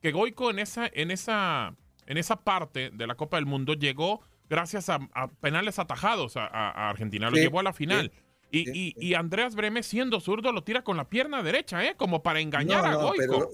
que 0.00 0.12
Goico 0.12 0.50
en 0.50 0.58
esa, 0.58 0.88
en 0.92 1.10
esa, 1.10 1.74
en 2.06 2.18
esa 2.18 2.36
parte 2.36 2.90
de 2.90 3.06
la 3.06 3.14
Copa 3.14 3.36
del 3.36 3.46
Mundo 3.46 3.74
llegó 3.74 4.20
gracias 4.48 4.88
a, 4.88 4.98
a 5.14 5.28
penales 5.28 5.78
atajados 5.78 6.36
a, 6.36 6.46
a 6.46 6.90
Argentina, 6.90 7.30
lo 7.30 7.36
sí, 7.36 7.42
llevó 7.42 7.60
a 7.60 7.64
la 7.64 7.72
final. 7.72 8.10
Sí. 8.14 8.22
Y, 8.50 8.64
sí, 8.64 8.94
y, 8.96 9.08
y, 9.08 9.14
Andreas 9.14 9.54
Breme, 9.54 9.82
siendo 9.82 10.20
zurdo, 10.20 10.52
lo 10.52 10.64
tira 10.64 10.82
con 10.82 10.96
la 10.96 11.10
pierna 11.10 11.42
derecha, 11.42 11.84
¿eh? 11.84 11.94
Como 11.98 12.22
para 12.22 12.40
engañar 12.40 12.82
no, 12.82 12.88
a 12.88 12.94
Goico. 12.94 13.16
Pero, 13.18 13.50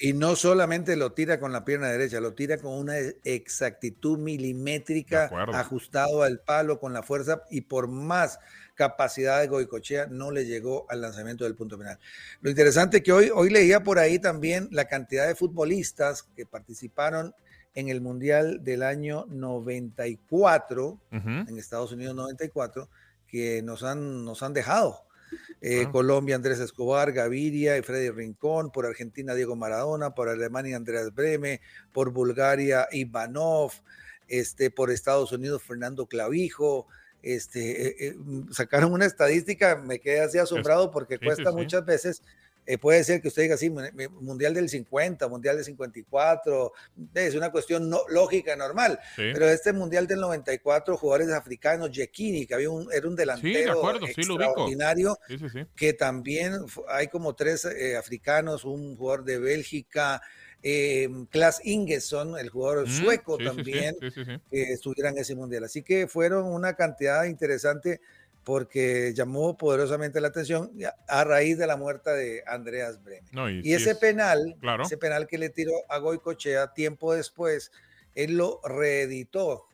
y 0.00 0.14
no 0.14 0.34
solamente 0.34 0.96
lo 0.96 1.12
tira 1.12 1.38
con 1.38 1.52
la 1.52 1.64
pierna 1.64 1.88
derecha, 1.88 2.20
lo 2.20 2.32
tira 2.32 2.56
con 2.56 2.72
una 2.72 2.96
exactitud 3.22 4.18
milimétrica, 4.18 5.30
ajustado 5.52 6.22
al 6.22 6.40
palo, 6.40 6.80
con 6.80 6.94
la 6.94 7.02
fuerza, 7.02 7.42
y 7.50 7.60
por 7.60 7.86
más 7.86 8.38
capacidad 8.74 9.40
de 9.40 9.48
Goicochea 9.48 10.06
no 10.06 10.30
le 10.30 10.46
llegó 10.46 10.86
al 10.88 11.02
lanzamiento 11.02 11.44
del 11.44 11.54
punto 11.54 11.76
penal. 11.76 11.98
Lo 12.40 12.48
interesante 12.48 12.98
es 12.98 13.02
que 13.02 13.12
hoy, 13.12 13.30
hoy 13.32 13.50
leía 13.50 13.82
por 13.82 13.98
ahí 13.98 14.18
también 14.18 14.68
la 14.70 14.86
cantidad 14.86 15.26
de 15.26 15.34
futbolistas 15.34 16.22
que 16.34 16.46
participaron 16.46 17.34
en 17.74 17.90
el 17.90 18.00
Mundial 18.00 18.64
del 18.64 18.82
año 18.82 19.26
94, 19.28 20.88
uh 20.88 20.98
-huh. 21.10 21.48
en 21.48 21.58
Estados 21.58 21.92
Unidos 21.92 22.14
94, 22.14 22.88
que 23.26 23.60
nos 23.62 23.82
han, 23.82 24.24
nos 24.24 24.42
han 24.42 24.54
dejado. 24.54 25.04
Eh, 25.60 25.84
ah. 25.86 25.90
Colombia, 25.90 26.36
Andrés 26.36 26.58
Escobar, 26.60 27.12
Gaviria 27.12 27.76
y 27.76 27.82
Freddy 27.82 28.10
Rincón, 28.10 28.70
por 28.70 28.86
Argentina, 28.86 29.34
Diego 29.34 29.56
Maradona, 29.56 30.14
por 30.14 30.28
Alemania, 30.28 30.76
Andreas 30.76 31.14
Breme, 31.14 31.60
por 31.92 32.10
Bulgaria, 32.10 32.88
Ivanov, 32.92 33.72
este, 34.28 34.70
por 34.70 34.90
Estados 34.90 35.32
Unidos, 35.32 35.62
Fernando 35.62 36.06
Clavijo. 36.06 36.86
Este, 37.22 37.88
eh, 37.88 37.96
eh, 37.98 38.16
sacaron 38.50 38.92
una 38.92 39.04
estadística, 39.04 39.76
me 39.76 39.98
quedé 39.98 40.20
así 40.20 40.38
asombrado 40.38 40.90
porque 40.90 41.18
cuesta 41.18 41.52
muchas 41.52 41.84
veces 41.84 42.22
eh, 42.66 42.78
puede 42.78 43.02
ser 43.04 43.20
que 43.20 43.28
usted 43.28 43.42
diga 43.42 43.54
así, 43.54 43.70
mundial 44.20 44.54
del 44.54 44.68
50, 44.68 45.28
mundial 45.28 45.56
del 45.56 45.64
54, 45.64 46.72
es 47.14 47.34
una 47.34 47.50
cuestión 47.50 47.88
no, 47.88 48.00
lógica, 48.08 48.54
normal, 48.54 48.98
sí. 49.16 49.30
pero 49.32 49.48
este 49.48 49.72
mundial 49.72 50.06
del 50.06 50.20
94, 50.20 50.96
jugadores 50.96 51.30
africanos, 51.30 51.90
Yekini, 51.90 52.46
que 52.46 52.54
había 52.54 52.70
un, 52.70 52.92
era 52.92 53.08
un 53.08 53.16
delantero 53.16 53.72
acuerdo, 53.72 54.06
extraordinario, 54.06 55.18
que 55.74 55.94
también 55.94 56.54
hay 56.88 57.08
como 57.08 57.34
tres 57.34 57.64
eh, 57.64 57.96
africanos, 57.96 58.64
un 58.64 58.96
jugador 58.96 59.24
de 59.24 59.38
Bélgica, 59.38 60.22
eh, 60.62 61.08
Klaas 61.30 61.60
Ingesson, 61.64 62.38
el 62.38 62.50
jugador 62.50 62.86
mm, 62.86 62.90
sueco 62.90 63.38
también, 63.38 63.96
que 64.50 64.62
estuvieran 64.72 65.14
en 65.14 65.22
ese 65.22 65.34
mundial. 65.34 65.64
Así 65.64 65.82
que 65.82 66.06
fueron 66.06 66.46
una 66.46 66.74
cantidad 66.74 67.24
interesante 67.24 68.00
porque 68.44 69.12
llamó 69.14 69.56
poderosamente 69.56 70.20
la 70.20 70.28
atención 70.28 70.72
a 71.08 71.24
raíz 71.24 71.58
de 71.58 71.66
la 71.66 71.76
muerte 71.76 72.10
de 72.10 72.42
Andreas 72.46 73.02
Bremen. 73.02 73.28
No, 73.32 73.50
y, 73.50 73.60
y, 73.62 73.74
ese 73.74 73.92
es, 73.92 73.98
penal, 73.98 74.56
claro. 74.60 74.84
ese 74.84 74.96
penal 74.96 75.26
que 75.26 75.38
le 75.38 75.50
tiró 75.50 75.72
a 75.88 75.98
Goicochea 75.98 76.72
tiempo 76.72 77.14
después, 77.14 77.70
él 78.14 78.36
lo 78.36 78.60
reeditó. 78.64 79.66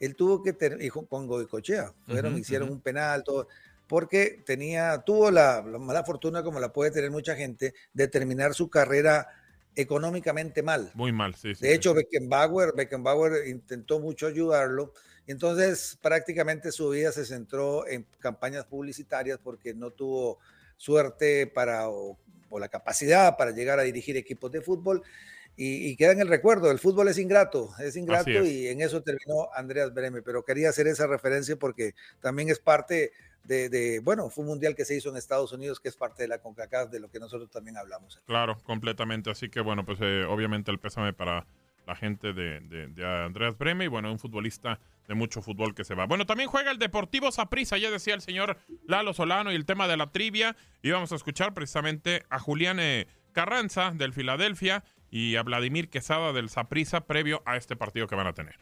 Él 0.00 0.16
tuvo 0.16 0.42
que 0.42 0.52
tener, 0.52 0.78
con 0.90 1.26
Goicochea, 1.26 1.92
fueron, 2.06 2.34
uh 2.34 2.36
-huh, 2.36 2.40
hicieron 2.40 2.68
uh 2.68 2.72
-huh. 2.72 2.74
un 2.76 2.80
penal, 2.80 3.24
todo, 3.24 3.48
porque 3.86 4.42
tenía, 4.44 5.02
tuvo 5.04 5.30
la, 5.30 5.62
la, 5.62 5.78
mala 5.78 6.04
fortuna, 6.04 6.42
como 6.42 6.60
la 6.60 6.72
puede 6.72 6.90
tener 6.90 7.10
mucha 7.10 7.36
gente, 7.36 7.74
de 7.92 8.08
terminar 8.08 8.54
su 8.54 8.68
carrera 8.68 9.28
económicamente 9.76 10.62
mal. 10.62 10.90
Muy 10.94 11.12
mal, 11.12 11.34
sí. 11.34 11.54
sí 11.54 11.66
de 11.66 11.74
hecho, 11.74 11.90
sí. 11.90 11.96
Beckenbauer, 11.96 12.74
Beckenbauer 12.74 13.48
intentó 13.48 14.00
mucho 14.00 14.26
ayudarlo, 14.26 14.92
entonces, 15.26 15.98
prácticamente 16.02 16.72
su 16.72 16.90
vida 16.90 17.12
se 17.12 17.24
centró 17.24 17.86
en 17.86 18.06
campañas 18.18 18.64
publicitarias 18.66 19.38
porque 19.42 19.74
no 19.74 19.90
tuvo 19.90 20.38
suerte 20.76 21.46
para 21.46 21.88
o, 21.88 22.18
o 22.50 22.58
la 22.58 22.68
capacidad 22.68 23.36
para 23.36 23.52
llegar 23.52 23.78
a 23.78 23.82
dirigir 23.82 24.16
equipos 24.16 24.52
de 24.52 24.60
fútbol 24.60 25.02
y, 25.56 25.88
y, 25.88 25.96
queda 25.96 26.12
en 26.12 26.20
el 26.20 26.28
recuerdo, 26.28 26.70
el 26.70 26.80
fútbol 26.80 27.06
es 27.08 27.16
ingrato, 27.16 27.70
es 27.78 27.94
ingrato 27.96 28.28
es. 28.30 28.48
y 28.48 28.68
en 28.68 28.80
eso 28.80 29.02
terminó 29.02 29.48
Andreas 29.54 29.94
Breme, 29.94 30.20
pero 30.20 30.44
quería 30.44 30.68
hacer 30.68 30.88
esa 30.88 31.06
referencia 31.06 31.56
porque 31.56 31.94
también 32.20 32.48
es 32.48 32.58
parte 32.58 33.12
de, 33.44 33.68
de, 33.68 34.00
bueno, 34.00 34.30
fue 34.30 34.42
un 34.42 34.48
mundial 34.48 34.74
que 34.74 34.84
se 34.84 34.96
hizo 34.96 35.10
en 35.10 35.16
Estados 35.16 35.52
Unidos, 35.52 35.78
que 35.78 35.88
es 35.88 35.96
parte 35.96 36.24
de 36.24 36.28
la 36.28 36.38
CONCACAF, 36.38 36.90
de 36.90 36.98
lo 36.98 37.08
que 37.08 37.20
nosotros 37.20 37.50
también 37.50 37.76
hablamos. 37.76 38.20
Claro, 38.26 38.58
completamente, 38.64 39.30
así 39.30 39.48
que 39.48 39.60
bueno, 39.60 39.84
pues 39.84 39.98
eh, 40.02 40.24
obviamente 40.28 40.72
el 40.72 40.80
pésame 40.80 41.12
para 41.12 41.46
la 41.86 41.96
gente 41.96 42.32
de, 42.32 42.60
de, 42.60 42.88
de, 42.88 43.06
Andreas 43.06 43.56
Breme 43.58 43.84
y 43.84 43.88
bueno, 43.88 44.10
un 44.10 44.18
futbolista 44.18 44.78
de 45.08 45.14
mucho 45.14 45.42
fútbol 45.42 45.74
que 45.74 45.84
se 45.84 45.94
va. 45.94 46.06
Bueno, 46.06 46.26
también 46.26 46.48
juega 46.48 46.70
el 46.70 46.78
Deportivo 46.78 47.30
Saprissa, 47.30 47.76
ya 47.78 47.90
decía 47.90 48.14
el 48.14 48.20
señor 48.20 48.56
Lalo 48.86 49.12
Solano 49.12 49.52
y 49.52 49.54
el 49.54 49.66
tema 49.66 49.86
de 49.88 49.96
la 49.96 50.10
trivia. 50.10 50.56
Y 50.82 50.90
vamos 50.90 51.12
a 51.12 51.16
escuchar 51.16 51.54
precisamente 51.54 52.24
a 52.30 52.38
Julián 52.38 52.78
eh, 52.80 53.06
Carranza 53.32 53.92
del 53.94 54.12
Filadelfia 54.12 54.84
y 55.10 55.36
a 55.36 55.42
Vladimir 55.42 55.88
Quesada 55.88 56.32
del 56.32 56.48
Saprissa 56.48 57.06
previo 57.06 57.42
a 57.44 57.56
este 57.56 57.76
partido 57.76 58.06
que 58.06 58.14
van 58.14 58.26
a 58.26 58.32
tener. 58.32 58.56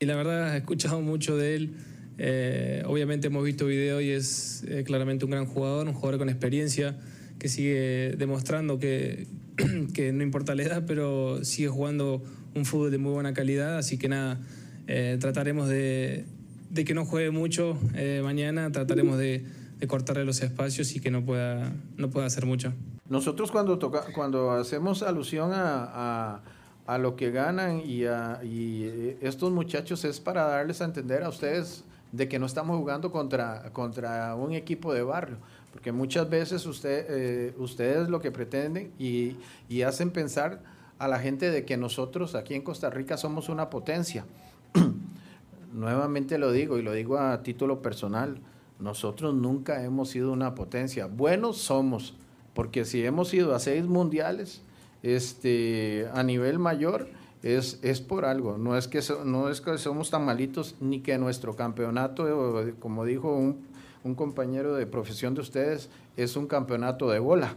Y 0.00 0.06
la 0.06 0.14
verdad, 0.14 0.54
he 0.54 0.58
escuchado 0.58 1.00
mucho 1.00 1.36
de 1.36 1.56
él. 1.56 1.74
Eh, 2.18 2.82
obviamente 2.86 3.28
hemos 3.28 3.44
visto 3.44 3.66
video 3.66 4.00
y 4.00 4.10
es 4.10 4.64
eh, 4.68 4.84
claramente 4.84 5.24
un 5.24 5.30
gran 5.30 5.46
jugador, 5.46 5.86
un 5.86 5.94
jugador 5.94 6.18
con 6.18 6.28
experiencia 6.28 6.98
que 7.38 7.48
sigue 7.48 8.14
demostrando 8.16 8.78
que, 8.78 9.26
que 9.94 10.12
no 10.12 10.22
importa 10.22 10.54
la 10.54 10.62
edad, 10.62 10.84
pero 10.86 11.44
sigue 11.44 11.68
jugando 11.68 12.22
un 12.54 12.64
fútbol 12.64 12.90
de 12.90 12.98
muy 12.98 13.12
buena 13.12 13.34
calidad. 13.34 13.78
Así 13.78 13.98
que 13.98 14.08
nada, 14.08 14.40
eh, 14.86 15.18
trataremos 15.20 15.68
de, 15.68 16.24
que 16.74 16.94
no 16.94 17.04
juegue 17.04 17.30
mucho 17.30 17.78
eh, 17.94 18.20
mañana, 18.24 18.72
trataremos 18.72 19.18
de, 19.18 19.44
cortarle 19.86 20.24
los 20.24 20.42
espacios 20.42 20.96
y 20.96 21.00
que 21.00 21.10
no 21.10 21.24
pueda, 21.24 21.72
no 21.96 22.10
pueda 22.10 22.26
hacer 22.26 22.46
mucho. 22.46 22.72
Nosotros 23.08 23.50
cuando, 23.50 23.78
toca, 23.78 24.06
cuando 24.14 24.50
hacemos 24.50 25.02
alusión 25.02 25.52
a, 25.52 25.84
a 25.94 26.42
a 26.88 26.96
lo 26.96 27.16
que 27.16 27.30
ganan 27.30 27.80
y, 27.80 28.04
y 28.04 28.04
eh, 28.06 29.18
estos 29.20 29.52
muchachos 29.52 30.06
es 30.06 30.20
para 30.20 30.46
darles 30.46 30.80
a 30.80 30.86
entender 30.86 31.22
a 31.22 31.28
ustedes 31.28 31.84
de 32.12 32.28
que 32.28 32.38
no 32.38 32.46
estamos 32.46 32.78
jugando 32.78 33.12
contra, 33.12 33.70
contra 33.74 34.34
un 34.34 34.54
equipo 34.54 34.94
de 34.94 35.02
barrio, 35.02 35.36
porque 35.72 35.92
muchas 35.92 36.28
veces 36.28 36.66
eh, 36.84 37.54
ustedes 37.58 38.08
lo 38.08 38.20
que 38.20 38.30
pretenden 38.30 38.92
y, 38.98 39.36
y, 39.68 39.82
hacen 39.82 40.10
pensar 40.10 40.62
a 40.98 41.08
la 41.08 41.18
gente 41.18 41.50
de 41.50 41.64
que 41.64 41.76
nosotros 41.76 42.34
aquí 42.34 42.54
en 42.54 42.62
Costa 42.62 42.90
Rica 42.90 43.16
somos 43.16 43.48
una 43.48 43.70
potencia. 43.70 44.24
Nuevamente 45.72 46.38
lo 46.38 46.50
digo 46.50 46.78
y 46.78 46.82
lo 46.82 46.92
digo 46.92 47.18
a 47.18 47.42
título 47.42 47.82
personal, 47.82 48.40
nosotros 48.78 49.34
nunca 49.34 49.84
hemos 49.84 50.10
sido 50.10 50.32
una 50.32 50.54
potencia. 50.54 51.06
Buenos 51.06 51.58
somos, 51.58 52.14
porque 52.54 52.84
si 52.84 53.04
hemos 53.04 53.32
ido 53.34 53.54
a 53.54 53.58
seis 53.58 53.84
mundiales 53.84 54.62
este, 55.02 56.08
a 56.14 56.22
nivel 56.22 56.58
mayor, 56.58 57.08
es, 57.42 57.78
es 57.82 58.00
por 58.00 58.24
algo. 58.24 58.58
No 58.58 58.76
es, 58.76 58.88
que 58.88 59.00
no 59.24 59.48
es 59.48 59.60
que 59.60 59.78
somos 59.78 60.10
tan 60.10 60.24
malitos 60.24 60.74
ni 60.80 61.00
que 61.00 61.18
nuestro 61.18 61.54
campeonato, 61.54 62.26
como 62.80 63.04
dijo 63.04 63.34
un, 63.34 63.67
un 64.04 64.14
compañero 64.14 64.74
de 64.74 64.86
profesión 64.86 65.34
de 65.34 65.40
ustedes, 65.40 65.90
es 66.16 66.36
un 66.36 66.46
campeonato 66.46 67.08
de 67.10 67.18
bola. 67.18 67.56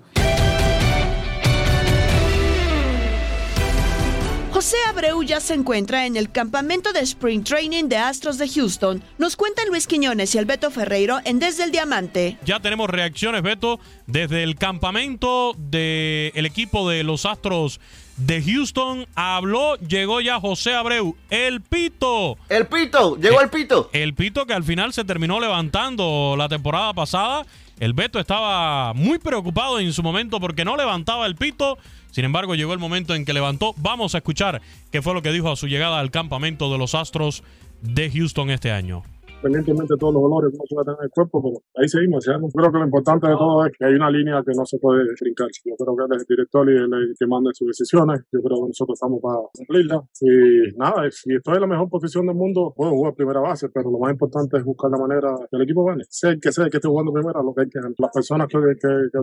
José 4.62 4.78
Abreu 4.89 5.24
ya 5.24 5.39
se 5.39 5.56
encuentra 5.56 6.06
en 6.06 6.16
el 6.16 6.32
campamento 6.32 6.94
de 6.94 7.00
Spring 7.00 7.44
Training 7.44 7.86
de 7.86 7.98
Astros 7.98 8.38
de 8.38 8.48
Houston. 8.48 9.02
Nos 9.18 9.36
cuentan 9.36 9.68
Luis 9.70 9.88
Quiñones 9.88 10.36
y 10.36 10.38
el 10.38 10.46
Beto 10.46 10.70
Ferreiro 10.70 11.18
en 11.26 11.39
Desde 11.39 11.64
el 11.64 11.72
Diamante. 11.72 12.38
Ya 12.46 12.60
tenemos 12.60 12.88
reacciones, 12.88 13.42
Beto, 13.42 13.80
desde 14.06 14.44
el 14.44 14.58
campamento 14.58 15.56
del 15.58 16.46
equipo 16.46 16.88
de 16.88 17.04
los 17.04 17.26
Astros 17.26 17.80
de 18.26 18.42
Houston. 18.42 19.06
Habló, 19.16 19.76
llegó 19.78 20.22
ya 20.22 20.40
José 20.40 20.74
Abreu, 20.74 21.16
el 21.30 21.62
Pito. 21.62 22.38
El 22.50 22.68
Pito, 22.68 23.18
llegó 23.18 23.40
el, 23.40 23.46
el 23.46 23.50
Pito. 23.50 23.90
El 23.94 24.14
Pito 24.14 24.46
que 24.46 24.54
al 24.54 24.64
final 24.64 24.94
se 24.94 25.04
terminó 25.04 25.40
levantando 25.40 26.36
la 26.38 26.50
temporada 26.50 26.94
pasada. 26.94 27.46
El 27.80 27.94
Beto 27.94 28.20
estaba 28.20 28.94
muy 28.94 29.18
preocupado 29.18 29.80
en 29.80 29.92
su 29.92 30.04
momento 30.04 30.40
porque 30.40 30.64
no 30.64 30.78
levantaba 30.78 31.26
el 31.26 31.36
Pito. 31.36 31.80
Sin 32.12 32.26
embargo, 32.26 32.54
llegó 32.54 32.74
el 32.74 32.80
momento 32.80 33.16
en 33.16 33.26
que 33.26 33.34
levantó. 33.34 33.74
Vamos 33.78 34.14
a 34.14 34.20
escuchar 34.20 34.62
qué 34.92 35.02
fue 35.02 35.14
lo 35.14 35.22
que 35.22 35.32
dijo 35.32 35.52
a 35.52 35.56
su 35.56 35.68
llegada 35.68 36.00
al 36.00 36.12
campamento 36.12 36.72
de 36.72 36.78
los 36.78 36.94
Astros 36.94 37.44
de 37.82 38.12
Houston 38.12 38.52
este 38.52 38.72
año 38.72 39.04
independientemente 39.42 39.94
de 39.94 39.98
todos 39.98 40.14
los 40.14 40.22
dolores 40.22 40.52
que 40.52 40.58
uno 40.58 40.66
pueda 40.70 40.86
tener 40.86 41.00
en 41.02 41.06
el 41.06 41.12
cuerpo, 41.12 41.42
pero 41.42 41.58
ahí 41.76 41.88
seguimos. 41.89 42.26
Yo 42.26 42.34
creo 42.38 42.72
que 42.72 42.78
lo 42.78 42.86
importante 42.86 43.28
de 43.28 43.36
todo 43.36 43.66
es 43.66 43.72
que 43.74 43.86
hay 43.86 43.94
una 43.94 44.10
línea 44.10 44.42
que 44.46 44.54
no 44.56 44.66
se 44.66 44.78
puede 44.78 45.04
brincar. 45.20 45.48
Yo 45.66 45.76
creo 45.76 45.96
que 45.98 46.04
él 46.06 46.12
es 46.16 46.22
el 46.22 46.30
director 46.30 46.64
y 46.70 46.76
el 46.78 47.16
que 47.18 47.26
manda 47.28 47.50
sus 47.54 47.68
decisiones. 47.68 48.22
Yo 48.32 48.39
creo 48.42 48.62
que 48.62 48.68
nosotros 48.70 48.96
estamos 48.98 49.20
para 49.22 49.42
cumplirla. 49.54 49.98
Y 50.22 50.78
nada, 50.78 51.10
si 51.10 51.34
estoy 51.34 51.56
en 51.56 51.62
la 51.62 51.68
mejor 51.68 51.89
posición 51.89 52.28
del 52.28 52.36
mundo, 52.36 52.74
puedo 52.76 52.92
jugar 52.92 53.14
primera 53.16 53.42
base, 53.42 53.70
pero 53.70 53.89
lo 53.89 53.98
más 53.98 54.12
importante 54.14 54.58
es 54.58 54.64
buscar 54.64 54.92
la 54.92 55.02
manera 55.02 55.34
que 55.50 55.58
el 55.58 55.64
equipo 55.64 55.86
gane. 55.86 56.04
Sé 56.10 56.38
que 56.39 56.52
sé 56.52 56.70
que 56.70 56.78
esté 56.78 56.88
jugando 56.88 57.12
primera, 57.12 57.42
lo 57.42 57.54
que 57.54 57.62
hay 57.62 57.70
que 57.70 57.80
Las 57.98 58.12
personas 58.14 58.48
que, 58.48 58.58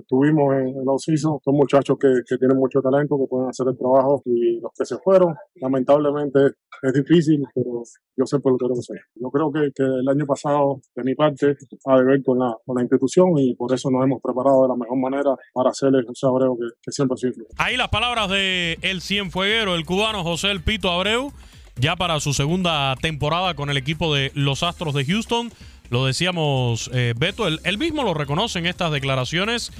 tuvimos 0.07 0.55
en, 0.55 0.85
los 0.85 1.03
season 1.03 1.39
son 1.45 1.55
muchachos 1.55 1.97
que, 1.99 2.09
que 2.27 2.37
tienen 2.39 2.57
mucho 2.57 2.81
talento, 2.81 3.16
que 3.19 3.27
pueden 3.29 3.49
hacer 3.49 3.66
el 3.69 3.77
trabajo 3.77 4.23
y 4.25 4.61
los 4.61 4.73
que 4.77 4.85
se 4.85 4.97
fueron, 4.99 5.35
lamentablemente 5.61 6.55
es 6.83 6.93
difícil, 6.93 7.43
pero 7.55 7.83
yo 8.16 8.26
sé 8.26 8.39
por 8.41 8.53
lo 8.53 8.59
que 8.59 8.66
lo 8.68 8.83
sé. 8.83 8.95
Yo 9.14 9.31
creo 9.31 9.53
que, 9.53 9.70
que 9.74 9.83
el 9.83 10.09
año 10.09 10.26
pasado, 10.26 10.81
de 10.95 11.05
mi 11.05 11.14
parte, 11.14 11.57
ha 11.87 11.97
de 11.99 12.05
ver 12.05 12.22
con 12.22 12.39
la, 12.39 12.55
con 12.64 12.76
la 12.76 12.83
institución 12.83 13.39
y 13.39 13.55
por 13.55 13.72
eso 13.74 13.91
nos 13.91 14.05
hemos 14.05 14.20
preparado 14.22 14.62
de 14.62 14.68
la 14.68 14.76
mejor 14.76 14.99
manera 14.99 15.35
para 15.53 15.70
hacer 15.70 15.91
el 15.95 16.05
José 16.07 16.26
Abreu 16.26 16.57
que, 16.59 16.66
que 16.83 16.93
siempre 16.93 17.16
sirve. 17.16 17.47
Ahí 17.57 17.76
las 17.76 17.89
palabras 17.89 18.29
de 18.31 18.79
el 18.83 19.01
cienfueguero, 19.01 19.74
el 19.74 19.85
cubano 19.85 20.22
José 20.22 20.51
El 20.51 20.62
Pito 20.62 20.91
Abreu, 20.91 21.33
ya 21.76 21.97
para 21.97 22.20
su 22.20 22.33
segunda 22.35 22.95
temporada 22.97 23.55
con 23.55 23.70
el 23.70 23.76
equipo 23.76 24.14
de 24.14 24.31
los 24.35 24.62
Astros 24.62 24.95
de 24.95 25.05
Houston. 25.05 25.51
Lo 25.91 26.05
decíamos, 26.05 26.91
eh, 26.93 27.14
Beto, 27.16 27.47
él, 27.47 27.79
mismo 27.79 28.03
lo 28.03 28.14
reconoce 28.14 28.59
en 28.59 28.66
estas 28.66 28.93
declaraciones 28.93 29.72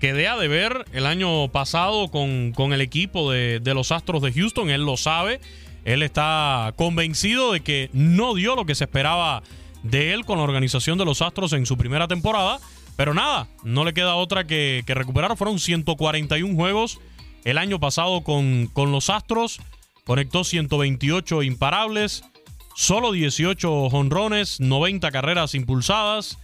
que 0.00 0.12
de 0.12 0.28
de 0.28 0.48
ver 0.48 0.84
el 0.92 1.06
año 1.06 1.48
pasado 1.52 2.10
con, 2.10 2.52
con 2.52 2.72
el 2.72 2.80
equipo 2.80 3.30
de, 3.30 3.60
de 3.60 3.74
los 3.74 3.92
Astros 3.92 4.22
de 4.22 4.32
Houston, 4.32 4.70
él 4.70 4.84
lo 4.84 4.96
sabe 4.96 5.40
él 5.84 6.02
está 6.02 6.74
convencido 6.76 7.52
de 7.52 7.60
que 7.60 7.90
no 7.92 8.34
dio 8.34 8.54
lo 8.54 8.66
que 8.66 8.74
se 8.74 8.84
esperaba 8.84 9.42
de 9.82 10.12
él 10.12 10.24
con 10.24 10.38
la 10.38 10.44
organización 10.44 10.98
de 10.98 11.04
los 11.04 11.22
Astros 11.22 11.52
en 11.52 11.66
su 11.66 11.76
primera 11.76 12.08
temporada. 12.08 12.60
Pero 12.96 13.14
nada, 13.14 13.48
no 13.64 13.84
le 13.84 13.94
queda 13.94 14.14
otra 14.14 14.46
que, 14.46 14.84
recuperar. 14.86 15.36
Fueron 15.36 15.58
141 15.58 16.54
juegos 16.54 17.00
el 17.44 17.58
año 17.58 17.80
pasado 17.80 18.22
con, 18.22 18.68
con 18.72 18.92
los 18.92 19.10
Astros. 19.10 19.60
Conectó 20.04 20.44
128 20.44 21.42
imparables, 21.42 22.24
solo 22.74 23.12
18 23.12 23.90
jonrones, 23.90 24.60
90 24.60 25.10
carreras 25.10 25.54
impulsadas. 25.54 26.38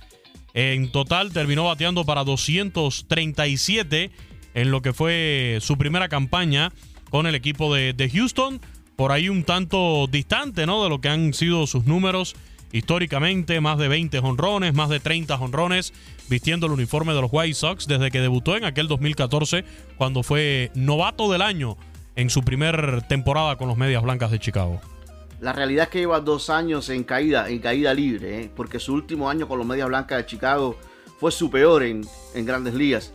En 0.55 0.91
total 0.91 1.33
terminó 1.33 1.65
bateando 1.65 2.05
para 2.05 2.25
237 2.25 4.11
en 4.55 4.71
lo 4.71 4.81
que 4.83 4.93
fue 4.93 5.59
su 5.61 5.77
primera 5.77 6.09
campaña 6.09 6.73
con 7.11 7.27
el 7.27 7.35
equipo 7.35 7.73
de, 7.75 7.93
de 7.93 8.11
Houston 8.11 8.61
por 8.99 9.13
ahí 9.13 9.29
un 9.29 9.45
tanto 9.45 10.09
distante, 10.09 10.67
¿no? 10.67 10.83
De 10.83 10.91
lo 10.91 11.01
que 11.01 11.09
han 11.09 11.33
sido 11.33 11.69
sus 11.69 11.85
números 11.85 12.35
históricamente, 12.73 13.61
más 13.61 13.79
de 13.79 13.87
20 13.87 14.19
honrones, 14.19 14.75
más 14.75 14.89
de 14.89 14.99
30 14.99 15.37
honrones, 15.37 15.93
vistiendo 16.29 16.67
el 16.67 16.73
uniforme 16.73 17.15
de 17.15 17.21
los 17.21 17.31
White 17.33 17.55
Sox 17.55 17.87
desde 17.87 18.11
que 18.11 18.21
debutó 18.21 18.57
en 18.57 18.65
aquel 18.65 18.89
2014, 18.89 19.65
cuando 19.97 20.25
fue 20.25 20.73
novato 20.75 21.31
del 21.31 21.43
año 21.43 21.77
en 22.17 22.29
su 22.29 22.43
primer 22.43 23.03
temporada 23.03 23.55
con 23.55 23.69
los 23.69 23.77
Medias 23.77 24.03
Blancas 24.03 24.33
de 24.33 24.41
Chicago. 24.41 24.81
La 25.41 25.53
realidad 25.53 25.85
es 25.85 25.91
que 25.91 26.01
lleva 26.01 26.19
dos 26.19 26.51
años 26.51 26.89
en 26.89 27.05
caída, 27.05 27.49
en 27.49 27.61
caída 27.61 27.95
libre, 27.95 28.43
¿eh? 28.43 28.51
porque 28.53 28.81
su 28.81 28.95
último 28.95 29.31
año 29.31 29.47
con 29.47 29.59
los 29.59 29.67
Medias 29.67 29.87
Blancas 29.87 30.19
de 30.19 30.27
Chicago 30.27 30.77
fue 31.21 31.31
su 31.31 31.53
peor 31.53 31.85
en, 31.85 32.05
en 32.35 32.45
grandes 32.45 32.75
ligas. 32.75 33.13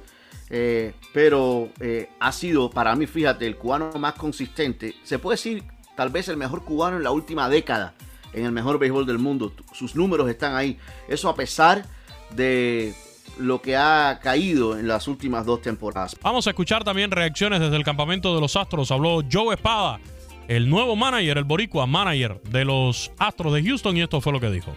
Eh, 0.50 0.94
pero 1.12 1.70
eh, 1.80 2.10
ha 2.20 2.32
sido 2.32 2.70
para 2.70 2.96
mí, 2.96 3.08
fíjate, 3.08 3.48
el 3.48 3.58
cubano 3.58 3.92
más 3.94 4.14
consistente. 4.14 4.94
Se 5.04 5.20
puede 5.20 5.34
decir 5.34 5.73
tal 5.96 6.10
vez 6.10 6.28
el 6.28 6.38
mejor 6.38 6.64
cubano 6.64 6.98
en 6.98 7.04
la 7.04 7.12
última 7.12 7.50
década 7.50 7.94
en 8.34 8.46
el 8.46 8.52
mejor 8.52 8.80
béisbol 8.80 9.06
del 9.06 9.20
mundo. 9.20 9.54
Sus 9.74 9.96
números 9.96 10.30
están 10.30 10.56
ahí. 10.56 10.78
Eso 11.08 11.30
a 11.30 11.36
pesar 11.36 11.86
de 12.32 12.94
lo 13.38 13.62
que 13.62 13.78
ha 13.78 14.20
caído 14.22 14.78
en 14.78 14.88
las 14.88 15.08
últimas 15.08 15.46
dos 15.46 15.62
temporadas. 15.62 16.16
Vamos 16.22 16.46
a 16.48 16.52
escuchar 16.52 16.84
también 16.84 17.12
reacciones 17.12 17.60
desde 17.60 17.76
el 17.76 17.84
campamento 17.84 18.36
de 18.36 18.42
los 18.42 18.56
Astros. 18.56 18.92
Habló 18.92 19.22
Joe 19.32 19.56
Espada, 19.56 20.00
el 20.48 20.70
nuevo 20.70 20.96
manager, 20.96 21.38
el 21.38 21.44
boricua 21.44 21.88
manager 21.88 22.42
de 22.44 22.66
los 22.66 23.12
Astros 23.18 23.54
de 23.54 23.64
Houston 23.64 23.98
y 23.98 24.02
esto 24.02 24.22
fue 24.22 24.34
lo 24.34 24.40
que 24.40 24.50
dijo 24.50 24.74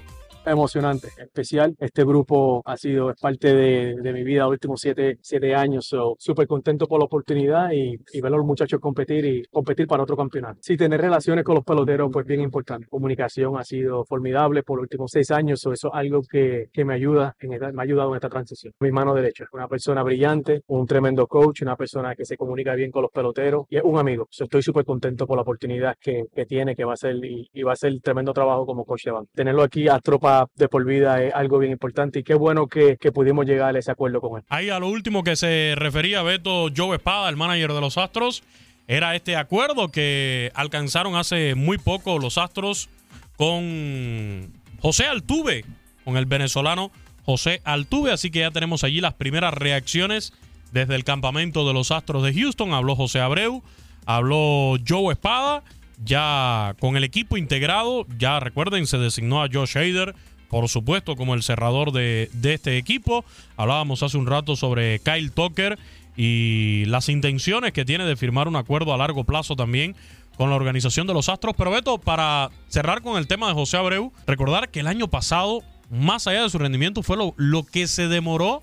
emocionante, 0.52 1.08
especial. 1.18 1.74
Este 1.78 2.04
grupo 2.04 2.62
ha 2.64 2.76
sido 2.76 3.10
es 3.10 3.20
parte 3.20 3.54
de, 3.54 3.96
de 4.00 4.12
mi 4.12 4.22
vida 4.22 4.44
los 4.44 4.52
últimos 4.52 4.80
siete, 4.80 5.18
siete 5.20 5.54
años. 5.54 5.94
Súper 6.18 6.46
contento 6.46 6.86
por 6.86 6.98
la 6.98 7.06
oportunidad 7.06 7.70
y, 7.72 7.98
y, 8.12 8.20
ver 8.20 8.32
a 8.32 8.36
los 8.36 8.46
muchachos 8.46 8.80
competir 8.80 9.24
y 9.24 9.44
competir 9.50 9.86
para 9.86 10.02
otro 10.02 10.16
campeonato. 10.16 10.58
Sí, 10.62 10.76
tener 10.76 11.00
relaciones 11.00 11.44
con 11.44 11.54
los 11.54 11.64
peloteros, 11.64 12.10
pues 12.12 12.26
bien 12.26 12.40
importante. 12.40 12.86
Comunicación 12.88 13.58
ha 13.58 13.64
sido 13.64 14.04
formidable 14.04 14.62
por 14.62 14.78
los 14.78 14.84
últimos 14.84 15.10
seis 15.10 15.30
años. 15.30 15.60
eso 15.60 15.72
es 15.72 15.84
algo 15.92 16.22
que, 16.22 16.68
que 16.72 16.84
me 16.84 16.94
ayuda, 16.94 17.34
en 17.40 17.50
me 17.50 17.56
ha 17.56 17.82
ayudado 17.82 18.10
en 18.10 18.16
esta 18.16 18.28
transición. 18.28 18.72
Mi 18.80 18.90
mano 18.90 19.14
derecha, 19.14 19.46
una 19.52 19.68
persona 19.68 20.02
brillante, 20.02 20.62
un 20.68 20.86
tremendo 20.86 21.26
coach, 21.26 21.62
una 21.62 21.76
persona 21.76 22.14
que 22.14 22.24
se 22.24 22.36
comunica 22.36 22.74
bien 22.74 22.90
con 22.90 23.02
los 23.02 23.10
peloteros 23.10 23.66
y 23.68 23.76
es 23.76 23.82
un 23.84 23.98
amigo. 23.98 24.28
estoy 24.30 24.62
súper 24.62 24.84
contento 24.84 25.26
por 25.26 25.36
la 25.36 25.42
oportunidad 25.42 25.96
que, 26.00 26.24
que, 26.34 26.46
tiene, 26.46 26.74
que 26.74 26.84
va 26.84 26.94
a 26.94 26.96
ser 26.96 27.16
y, 27.24 27.48
y 27.52 27.62
va 27.62 27.72
a 27.72 27.76
ser 27.76 27.92
tremendo 28.00 28.32
trabajo 28.32 28.66
como 28.66 28.84
coach 28.84 29.04
de 29.04 29.10
banco. 29.12 29.30
Tenerlo 29.34 29.62
aquí 29.62 29.88
a 29.88 29.98
tropa 29.98 30.35
de 30.54 30.68
por 30.68 30.84
vida 30.84 31.22
es 31.22 31.34
algo 31.34 31.58
bien 31.58 31.72
importante 31.72 32.20
y 32.20 32.22
qué 32.22 32.34
bueno 32.34 32.66
que, 32.66 32.96
pudimos 33.12 33.46
llegar 33.46 33.74
a 33.74 33.78
ese 33.78 33.90
acuerdo 33.90 34.20
con 34.20 34.38
él. 34.38 34.44
Ahí 34.48 34.70
a 34.70 34.78
lo 34.78 34.88
último 34.88 35.22
que 35.22 35.36
se 35.36 35.74
refería 35.76 36.22
Beto 36.22 36.68
Joe 36.74 36.96
Espada, 36.96 37.28
el 37.28 37.36
manager 37.36 37.72
de 37.72 37.80
los 37.80 37.98
Astros, 37.98 38.42
era 38.88 39.14
este 39.14 39.36
acuerdo 39.36 39.88
que 39.90 40.52
alcanzaron 40.54 41.16
hace 41.16 41.54
muy 41.54 41.78
poco 41.78 42.18
los 42.18 42.38
Astros 42.38 42.88
con 43.36 44.52
José 44.80 45.06
Altuve, 45.06 45.64
con 46.04 46.16
el 46.16 46.26
venezolano 46.26 46.90
José 47.24 47.60
Altuve, 47.64 48.12
así 48.12 48.30
que 48.30 48.40
ya 48.40 48.50
tenemos 48.50 48.84
allí 48.84 49.00
las 49.00 49.14
primeras 49.14 49.52
reacciones 49.54 50.32
desde 50.72 50.94
el 50.94 51.04
campamento 51.04 51.66
de 51.66 51.74
los 51.74 51.90
Astros 51.90 52.22
de 52.22 52.32
Houston. 52.32 52.72
Habló 52.72 52.94
José 52.94 53.20
Abreu, 53.20 53.62
habló 54.04 54.76
Joe 54.86 55.12
Espada, 55.12 55.64
ya 56.04 56.74
con 56.80 56.96
el 56.96 57.04
equipo 57.04 57.36
integrado, 57.36 58.06
ya 58.18 58.40
recuerden, 58.40 58.86
se 58.86 58.98
designó 58.98 59.42
a 59.42 59.48
Josh 59.52 59.76
Hader 59.76 60.14
por 60.48 60.68
supuesto, 60.68 61.16
como 61.16 61.34
el 61.34 61.42
cerrador 61.42 61.92
de, 61.92 62.30
este 62.42 62.78
equipo. 62.78 63.24
Hablábamos 63.56 64.02
hace 64.02 64.16
un 64.16 64.26
rato 64.26 64.56
sobre 64.56 65.00
Kyle 65.00 65.30
Tucker 65.30 65.78
y 66.16 66.84
las 66.86 67.08
intenciones 67.08 67.72
que 67.72 67.84
tiene 67.84 68.04
de 68.04 68.16
firmar 68.16 68.48
un 68.48 68.56
acuerdo 68.56 68.94
a 68.94 68.96
largo 68.96 69.24
plazo 69.24 69.56
también 69.56 69.94
con 70.36 70.50
la 70.50 70.56
organización 70.56 71.06
de 71.06 71.14
los 71.14 71.28
Astros. 71.28 71.54
Pero 71.56 71.70
Beto, 71.70 71.98
para 71.98 72.50
cerrar 72.68 73.02
con 73.02 73.18
el 73.18 73.26
tema 73.26 73.48
de 73.48 73.54
José 73.54 73.76
Abreu, 73.76 74.12
recordar 74.26 74.70
que 74.70 74.80
el 74.80 74.86
año 74.86 75.08
pasado, 75.08 75.62
más 75.90 76.26
allá 76.26 76.42
de 76.42 76.50
su 76.50 76.58
rendimiento, 76.58 77.02
fue 77.02 77.16
lo, 77.16 77.34
lo 77.36 77.64
que 77.64 77.86
se 77.86 78.08
demoró 78.08 78.62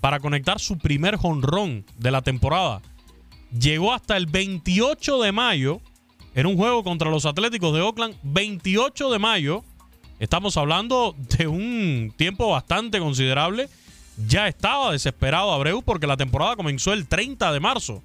para 0.00 0.18
conectar 0.18 0.58
su 0.58 0.78
primer 0.78 1.16
jonrón 1.16 1.84
de 1.98 2.10
la 2.10 2.22
temporada. 2.22 2.82
Llegó 3.56 3.92
hasta 3.92 4.16
el 4.16 4.26
28 4.26 5.22
de 5.22 5.32
mayo 5.32 5.80
en 6.34 6.46
un 6.46 6.56
juego 6.56 6.82
contra 6.82 7.10
los 7.10 7.26
Atléticos 7.26 7.74
de 7.74 7.80
Oakland, 7.80 8.16
28 8.22 9.10
de 9.10 9.18
mayo. 9.18 9.64
Estamos 10.18 10.56
hablando 10.56 11.14
de 11.36 11.46
un 11.46 12.12
tiempo 12.16 12.48
bastante 12.48 12.98
considerable. 12.98 13.68
Ya 14.28 14.48
estaba 14.48 14.92
desesperado 14.92 15.52
Abreu 15.52 15.82
porque 15.82 16.06
la 16.06 16.16
temporada 16.16 16.56
comenzó 16.56 16.92
el 16.92 17.06
30 17.06 17.52
de 17.52 17.60
marzo. 17.60 18.02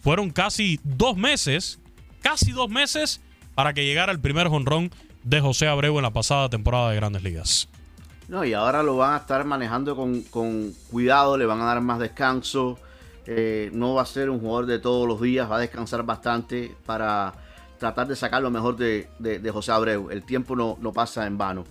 Fueron 0.00 0.30
casi 0.30 0.80
dos 0.82 1.16
meses, 1.16 1.78
casi 2.22 2.52
dos 2.52 2.70
meses 2.70 3.20
para 3.54 3.74
que 3.74 3.84
llegara 3.84 4.12
el 4.12 4.20
primer 4.20 4.48
jonrón 4.48 4.90
de 5.22 5.40
José 5.40 5.68
Abreu 5.68 5.96
en 5.98 6.02
la 6.02 6.12
pasada 6.12 6.48
temporada 6.48 6.90
de 6.90 6.96
Grandes 6.96 7.22
Ligas. 7.22 7.68
No, 8.28 8.44
y 8.44 8.54
ahora 8.54 8.82
lo 8.82 8.96
van 8.96 9.14
a 9.14 9.16
estar 9.18 9.44
manejando 9.44 9.96
con, 9.96 10.72
cuidado, 10.90 11.36
le 11.36 11.46
van 11.46 11.60
a 11.60 11.64
dar 11.64 11.80
más 11.80 11.98
descanso. 11.98 12.78
Eh, 13.26 13.70
no 13.72 13.94
va 13.94 14.02
a 14.02 14.06
ser 14.06 14.30
un 14.30 14.40
jugador 14.40 14.66
de 14.66 14.78
todos 14.78 15.06
los 15.06 15.20
días, 15.20 15.50
va 15.50 15.56
a 15.56 15.60
descansar 15.60 16.04
bastante 16.04 16.74
para 16.86 17.34
tratar 17.80 18.06
de 18.06 18.14
sacar 18.14 18.42
lo 18.42 18.50
mejor 18.50 18.76
de, 18.76 19.08
de, 19.18 19.50
José 19.50 19.72
Abreu. 19.72 20.10
El 20.10 20.22
tiempo 20.22 20.54
no, 20.54 20.76
no 20.80 20.92
pasa 20.92 21.26
en 21.26 21.38
vano. 21.38 21.64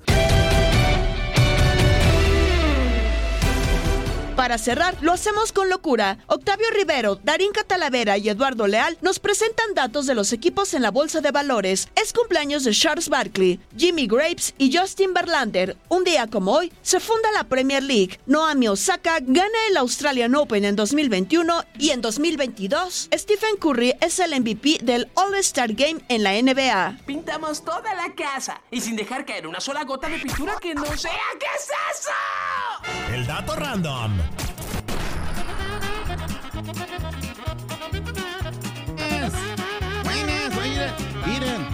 Para 4.40 4.58
cerrar, 4.58 4.96
lo 5.02 5.12
hacemos 5.12 5.52
con 5.52 5.70
locura. 5.70 6.18
Octavio 6.28 6.68
Rivero, 6.72 7.18
Darín 7.18 7.52
Catalavera 7.52 8.18
y 8.18 8.30
Eduardo 8.30 8.68
Leal 8.68 8.98
nos 9.02 9.20
presentan 9.20 9.74
datos 9.76 10.06
de 10.06 10.16
los 10.16 10.32
equipos 10.32 10.74
en 10.74 10.82
la 10.82 10.92
bolsa 10.92 11.20
de 11.20 11.32
valores. 11.32 11.90
Es 12.02 12.14
cumpleaños 12.14 12.64
de 12.64 12.72
Charles 12.72 13.10
Barkley, 13.10 13.60
Jimmy 13.76 14.08
Graves 14.08 14.54
y 14.58 14.74
Justin 14.74 15.14
Verlander. 15.14 15.76
Un 15.90 16.06
día 16.06 16.28
como 16.28 16.54
hoy, 16.54 16.72
se 16.82 17.02
funda 17.02 17.30
la 17.34 17.44
Premier 17.44 17.84
League. 17.84 18.18
Naomi 18.28 18.70
Osaka 18.70 19.18
gana 19.20 19.68
el 19.70 19.76
Australian 19.76 20.34
Open 20.36 20.64
en 20.64 20.78
2021 20.78 21.66
y 21.78 21.90
en 21.90 22.00
2022, 22.00 23.10
Stephen 23.14 23.58
Curry 23.60 23.96
es 24.00 24.20
el 24.20 24.40
MVP 24.40 24.78
del 24.84 25.10
All-Star 25.16 25.74
Game 25.74 26.00
en 26.08 26.24
la 26.24 26.42
NBA. 26.42 27.00
Pintamos 27.06 27.66
toda 27.66 27.94
la 27.94 28.16
casa 28.16 28.62
y 28.72 28.80
sin 28.80 28.96
dejar 28.96 29.26
caer 29.26 29.48
una 29.48 29.60
sola 29.60 29.84
gota 29.84 30.08
de 30.08 30.18
pintura 30.20 30.56
que 30.62 30.74
no 30.74 30.86
sea. 30.98 31.12
¿Qué 31.38 31.46
es 31.58 31.68
eso? 32.00 32.12
El 33.14 33.28
dato 33.28 33.54
random. 33.58 34.29
Buenas, 40.20 40.54
buenas, 40.54 40.94
miren, 41.26 41.66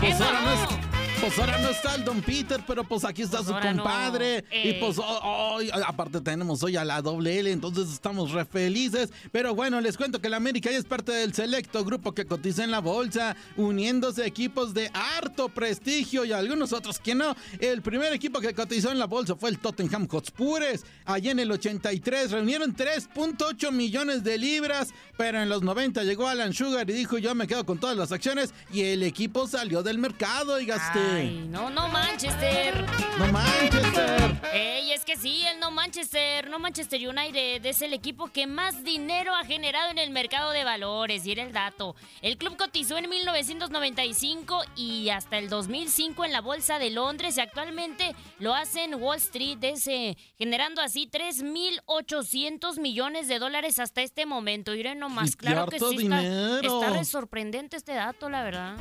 pues 0.00 0.20
ahora 0.22 0.40
no 0.40 0.52
es 0.52 0.89
pues 1.20 1.38
ahora 1.38 1.58
no 1.58 1.68
está 1.68 1.96
el 1.96 2.04
Don 2.04 2.22
Peter, 2.22 2.62
pero 2.66 2.82
pues 2.82 3.04
aquí 3.04 3.22
está 3.22 3.38
pues 3.38 3.48
su 3.48 3.52
compadre. 3.52 4.44
Y 4.64 4.74
pues 4.74 4.96
hoy, 4.98 5.70
aparte 5.86 6.20
tenemos 6.20 6.62
hoy 6.62 6.76
a 6.76 6.84
la 6.84 7.02
doble 7.02 7.38
L, 7.38 7.50
entonces 7.50 7.92
estamos 7.92 8.32
re 8.32 8.46
felices. 8.46 9.10
Pero 9.30 9.54
bueno, 9.54 9.80
les 9.80 9.98
cuento 9.98 10.20
que 10.20 10.30
la 10.30 10.38
América 10.38 10.70
ya 10.70 10.78
es 10.78 10.84
parte 10.84 11.12
del 11.12 11.34
selecto 11.34 11.84
grupo 11.84 12.12
que 12.12 12.24
cotiza 12.24 12.64
en 12.64 12.70
la 12.70 12.78
bolsa, 12.78 13.36
uniéndose 13.56 14.24
equipos 14.24 14.72
de 14.72 14.90
harto 14.94 15.50
prestigio 15.50 16.24
y 16.24 16.32
algunos 16.32 16.72
otros 16.72 16.98
que 16.98 17.14
no. 17.14 17.36
El 17.58 17.82
primer 17.82 18.12
equipo 18.14 18.40
que 18.40 18.54
cotizó 18.54 18.90
en 18.90 18.98
la 18.98 19.06
bolsa 19.06 19.36
fue 19.36 19.50
el 19.50 19.58
Tottenham 19.58 20.08
Hotspurs. 20.08 20.84
Allí 21.04 21.28
en 21.28 21.38
el 21.38 21.52
83 21.52 22.30
reunieron 22.30 22.74
3.8 22.74 23.72
millones 23.72 24.24
de 24.24 24.38
libras, 24.38 24.88
pero 25.18 25.42
en 25.42 25.50
los 25.50 25.62
90 25.62 26.02
llegó 26.04 26.28
Alan 26.28 26.54
Sugar 26.54 26.88
y 26.88 26.94
dijo 26.94 27.18
yo 27.18 27.34
me 27.34 27.46
quedo 27.46 27.66
con 27.66 27.78
todas 27.78 27.96
las 27.96 28.10
acciones 28.10 28.54
y 28.72 28.82
el 28.82 29.02
equipo 29.02 29.46
salió 29.46 29.82
del 29.82 29.98
mercado 29.98 30.58
y 30.58 30.66
gasté 30.66 31.09
no, 31.48 31.70
no 31.70 31.88
Manchester. 31.88 32.86
No 33.18 33.32
Manchester. 33.32 34.40
Ey, 34.52 34.92
es 34.92 35.04
que 35.04 35.16
sí, 35.16 35.44
el 35.46 35.58
no 35.58 35.70
Manchester. 35.70 36.48
No 36.48 36.58
Manchester 36.58 37.00
United 37.08 37.64
es 37.64 37.82
el 37.82 37.92
equipo 37.92 38.28
que 38.28 38.46
más 38.46 38.84
dinero 38.84 39.34
ha 39.34 39.44
generado 39.44 39.90
en 39.90 39.98
el 39.98 40.10
mercado 40.10 40.52
de 40.52 40.62
valores. 40.62 41.26
Y 41.26 41.32
era 41.32 41.42
el 41.42 41.52
dato. 41.52 41.96
El 42.22 42.36
club 42.36 42.56
cotizó 42.56 42.96
en 42.96 43.08
1995 43.08 44.62
y 44.76 45.10
hasta 45.10 45.38
el 45.38 45.48
2005 45.48 46.24
en 46.24 46.32
la 46.32 46.40
Bolsa 46.40 46.78
de 46.78 46.90
Londres. 46.90 47.36
Y 47.36 47.40
actualmente 47.40 48.14
lo 48.38 48.54
hace 48.54 48.84
en 48.84 48.94
Wall 48.94 49.16
Street, 49.18 49.58
ese, 49.62 50.16
generando 50.38 50.80
así 50.80 51.08
3.800 51.12 52.78
millones 52.78 53.26
de 53.26 53.38
dólares 53.38 53.78
hasta 53.78 54.02
este 54.02 54.26
momento. 54.26 54.74
Y 54.74 54.82
nomás, 54.94 55.36
claro 55.36 55.66
que 55.66 55.78
sí. 55.78 56.08
Está, 56.10 56.60
está 56.60 57.04
sorprendente 57.04 57.76
este 57.76 57.94
dato, 57.94 58.28
la 58.28 58.42
verdad. 58.42 58.76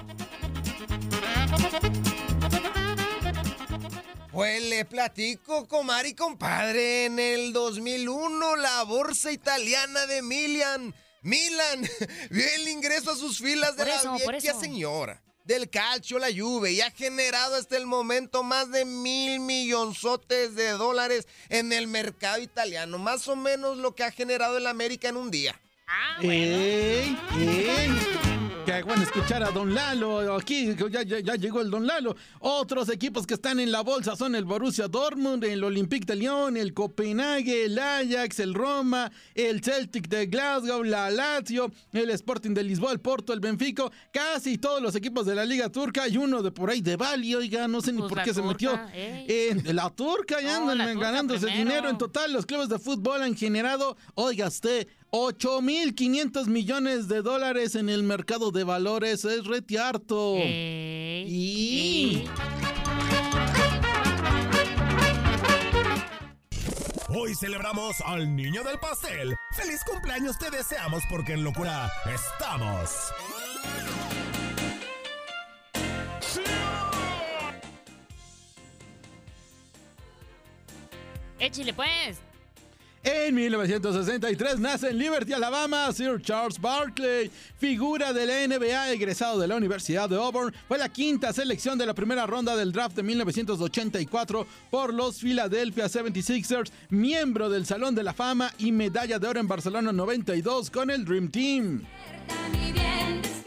Pues 4.32 4.62
le 4.64 4.86
platico, 4.86 5.68
comar 5.68 6.06
y 6.06 6.14
compadre, 6.14 7.06
en 7.06 7.18
el 7.18 7.52
2001 7.52 8.56
la 8.58 8.84
bolsa 8.84 9.32
italiana 9.32 10.06
de 10.06 10.22
Milan, 10.22 10.94
Milan, 11.24 11.82
vio 12.30 12.46
el 12.56 12.68
ingreso 12.68 13.12
a 13.12 13.16
sus 13.16 13.40
filas 13.40 13.76
de 13.76 13.86
la 13.86 14.18
vieja 14.18 14.60
señora 14.60 15.22
del 15.50 15.68
calcio, 15.68 16.20
la 16.20 16.28
Juve, 16.28 16.74
y 16.74 16.82
ha 16.82 16.92
generado 16.92 17.56
hasta 17.56 17.76
el 17.76 17.88
momento 17.88 18.44
más 18.44 18.72
de 18.72 18.86
mil 18.86 19.40
millonzotes 19.40 20.54
de 20.54 20.70
dólares 20.72 21.28
en 21.50 21.74
el 21.74 21.88
mercado 21.88 22.40
italiano, 22.40 23.00
más 23.00 23.28
o 23.28 23.36
menos 23.36 23.78
lo 23.78 23.96
que 23.96 24.04
ha 24.04 24.12
generado 24.12 24.58
el 24.58 24.68
América 24.68 25.10
en 25.10 25.18
un 25.18 25.32
día. 25.32 25.60
Ah, 25.88 26.20
bueno. 26.22 27.18
Qué 28.70 28.84
bueno 28.84 29.02
escuchar 29.02 29.42
a 29.42 29.50
Don 29.50 29.74
Lalo. 29.74 30.36
Aquí 30.36 30.76
ya, 30.92 31.02
ya, 31.02 31.36
llegó 31.38 31.60
el 31.60 31.72
Don 31.72 31.88
Lalo. 31.88 32.16
Otros 32.38 32.90
equipos 32.90 33.26
que 33.26 33.34
están 33.34 33.60
en 33.60 33.72
la 33.72 33.82
bolsa 33.82 34.16
son 34.16 34.36
el 34.36 34.46
Borussia 34.46 34.88
Dortmund, 34.88 35.44
el 35.44 35.64
Olympique 35.64 36.06
de 36.06 36.16
Lyon, 36.16 36.56
el 36.56 36.76
Copenhague, 36.76 37.66
el 37.66 37.80
Ajax, 37.80 38.40
el 38.40 38.54
Roma, 38.54 39.12
el 39.34 39.64
Celtic 39.64 40.08
de 40.08 40.28
Glasgow, 40.28 40.84
la 40.84 41.10
Lazio, 41.10 41.72
el 41.94 42.12
Sporting 42.12 42.54
de 42.54 42.62
Lisboa, 42.62 42.92
el 42.92 43.00
Porto, 43.00 43.34
el 43.34 43.40
Benfica. 43.40 43.86
Casi 44.12 44.60
todos 44.60 44.84
los 44.84 44.94
equipos 44.94 45.26
de 45.26 45.34
la 45.34 45.46
Liga 45.46 45.70
Turca. 45.70 46.08
y 46.08 46.18
uno 46.18 46.44
de 46.44 46.52
por 46.52 46.70
ahí 46.70 46.82
de 46.82 46.96
Bali, 46.96 47.34
oiga, 47.34 47.68
no 47.68 47.82
sé 47.82 47.92
ni 47.92 47.98
pues 47.98 48.14
por 48.14 48.22
qué 48.22 48.36
se 48.36 48.44
metió. 48.44 48.80
en 48.94 49.76
la 49.76 49.90
Turca 49.90 50.42
ya 50.42 50.58
andan 50.58 51.00
ganándose 51.00 51.48
dinero. 51.48 51.90
En 51.90 51.98
total, 51.98 52.32
los 52.32 52.46
clubes 52.46 52.70
de 52.70 52.78
fútbol 52.78 53.24
han 53.24 53.36
generado, 53.36 53.98
oiga 54.14 54.48
usted, 54.48 54.88
8.500 55.12 56.48
millones 56.48 57.08
de 57.08 57.22
dólares 57.22 57.76
en 57.76 57.90
el 57.90 58.04
mercado 58.04 58.52
de 58.52 58.64
valores. 58.64 59.26
Es 59.26 59.46
retiarto. 59.46 60.36
Y... 60.38 62.26
Hoy 67.10 67.34
celebramos 67.34 68.00
al 68.02 68.36
niño 68.36 68.64
del 68.64 68.78
pastel. 68.80 69.36
¡Feliz 69.56 69.84
cumpleaños 69.84 70.38
te 70.38 70.52
deseamos 70.52 71.02
porque 71.10 71.34
en 71.34 71.44
locura 71.44 71.92
estamos! 72.06 73.12
Échile 81.40 81.74
pues. 81.74 82.29
En 83.04 83.34
1963 83.34 84.60
nace 84.60 84.90
en 84.90 84.98
Liberty, 84.98 85.32
Alabama, 85.32 85.92
Sir 85.94 86.22
Charles 86.22 86.60
Barkley, 86.60 87.32
figura 87.58 88.12
de 88.12 88.26
la 88.26 88.46
NBA, 88.46 88.92
egresado 88.92 89.40
de 89.40 89.48
la 89.48 89.56
Universidad 89.56 90.10
de 90.10 90.18
Auburn. 90.18 90.54
Fue 90.68 90.78
la 90.78 90.90
quinta 90.90 91.32
selección 91.32 91.78
de 91.78 91.86
la 91.86 91.94
primera 91.94 92.28
ronda 92.28 92.58
del 92.58 92.74
draft 92.74 92.98
de 92.98 93.04
1984 93.04 94.46
por 94.70 94.94
los 94.94 95.20
Philadelphia 95.20 95.86
76ers, 95.86 96.72
miembro 96.90 97.50
del 97.50 97.66
Salón 97.66 97.96
de 97.96 98.04
la 98.04 98.14
Fama 98.14 98.54
y 98.58 98.74
medalla 98.74 99.18
de 99.18 99.28
oro 99.28 99.40
en 99.40 99.48
Barcelona 99.48 99.94
92 99.94 100.70
con 100.70 100.90
el 100.90 101.06
Dream 101.06 101.30
Team. 101.30 101.86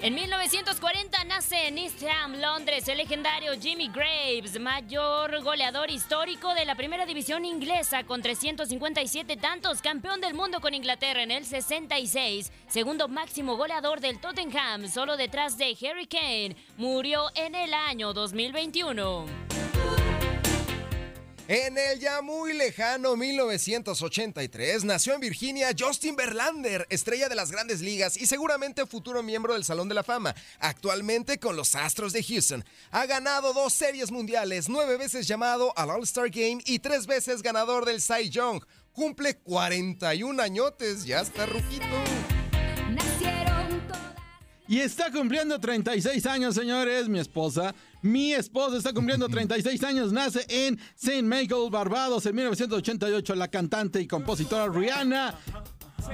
En 0.02 0.16
1940 0.16 1.22
nace 1.26 1.68
en 1.68 1.78
East 1.78 2.02
Ham, 2.02 2.34
Londres, 2.40 2.88
el 2.88 2.98
legendario 2.98 3.52
Jimmy 3.52 3.86
Graves, 3.86 4.58
mayor 4.58 5.40
goleador 5.44 5.92
histórico 5.92 6.52
de 6.54 6.64
la 6.64 6.74
primera 6.74 7.06
división 7.06 7.44
inglesa 7.44 8.02
con 8.02 8.20
357 8.20 9.36
tantos, 9.36 9.80
campeón 9.80 10.20
del 10.20 10.34
mundo 10.34 10.60
con 10.60 10.74
Inglaterra 10.74 11.22
en 11.22 11.30
el 11.30 11.44
66, 11.44 12.50
segundo 12.66 13.06
máximo 13.06 13.56
goleador 13.56 14.00
del 14.00 14.18
Tottenham, 14.18 14.88
solo 14.88 15.16
detrás 15.16 15.56
de 15.56 15.76
Harry 15.88 16.08
Kane, 16.08 16.56
murió 16.78 17.26
en 17.36 17.54
el 17.54 17.72
año 17.72 18.12
2021. 18.12 19.26
En 21.48 21.76
el 21.76 21.98
ya 21.98 22.22
muy 22.22 22.52
lejano 22.52 23.16
1983 23.16 24.84
nació 24.84 25.14
en 25.14 25.20
Virginia 25.20 25.70
Justin 25.76 26.14
Verlander, 26.14 26.86
estrella 26.88 27.28
de 27.28 27.34
las 27.34 27.50
grandes 27.50 27.80
ligas 27.80 28.16
y 28.16 28.26
seguramente 28.26 28.86
futuro 28.86 29.24
miembro 29.24 29.54
del 29.54 29.64
Salón 29.64 29.88
de 29.88 29.94
la 29.96 30.04
Fama, 30.04 30.36
actualmente 30.60 31.38
con 31.38 31.56
los 31.56 31.74
Astros 31.74 32.12
de 32.12 32.22
Houston. 32.22 32.64
Ha 32.92 33.06
ganado 33.06 33.52
dos 33.52 33.72
series 33.72 34.12
mundiales, 34.12 34.68
nueve 34.68 34.96
veces 34.96 35.26
llamado 35.26 35.72
al 35.76 35.90
All-Star 35.90 36.30
Game 36.30 36.62
y 36.64 36.78
tres 36.78 37.06
veces 37.06 37.42
ganador 37.42 37.86
del 37.86 38.00
Cy 38.00 38.30
Young. 38.30 38.62
Cumple 38.92 39.36
41 39.38 40.40
añotes, 40.40 41.04
ya 41.04 41.22
está 41.22 41.46
ruquito. 41.46 41.86
Y 44.72 44.80
está 44.80 45.10
cumpliendo 45.10 45.60
36 45.60 46.24
años, 46.24 46.54
señores, 46.54 47.06
mi 47.06 47.18
esposa. 47.18 47.74
Mi 48.00 48.32
esposa 48.32 48.78
está 48.78 48.94
cumpliendo 48.94 49.28
36 49.28 49.84
años, 49.84 50.14
nace 50.14 50.46
en 50.48 50.80
St. 50.96 51.22
Michael, 51.22 51.68
Barbados, 51.70 52.24
en 52.24 52.36
1988. 52.36 53.34
La 53.34 53.48
cantante 53.48 54.00
y 54.00 54.06
compositora 54.06 54.68
Rihanna 54.68 55.34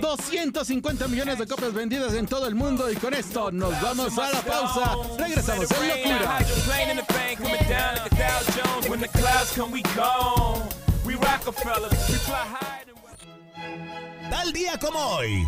250 0.00 1.06
millones 1.06 1.38
de 1.38 1.46
copias 1.46 1.72
vendidas 1.72 2.14
en 2.14 2.26
todo 2.26 2.48
el 2.48 2.56
mundo 2.56 2.90
y 2.90 2.96
con 2.96 3.14
esto 3.14 3.52
nos 3.52 3.80
vamos 3.80 4.18
a 4.18 4.28
la 4.28 4.42
pausa. 4.42 4.96
Regresamos 5.16 5.68
en 5.70 5.88
locura. 5.88 6.38
Tal 14.28 14.52
día 14.52 14.76
como 14.80 14.98
hoy. 14.98 15.46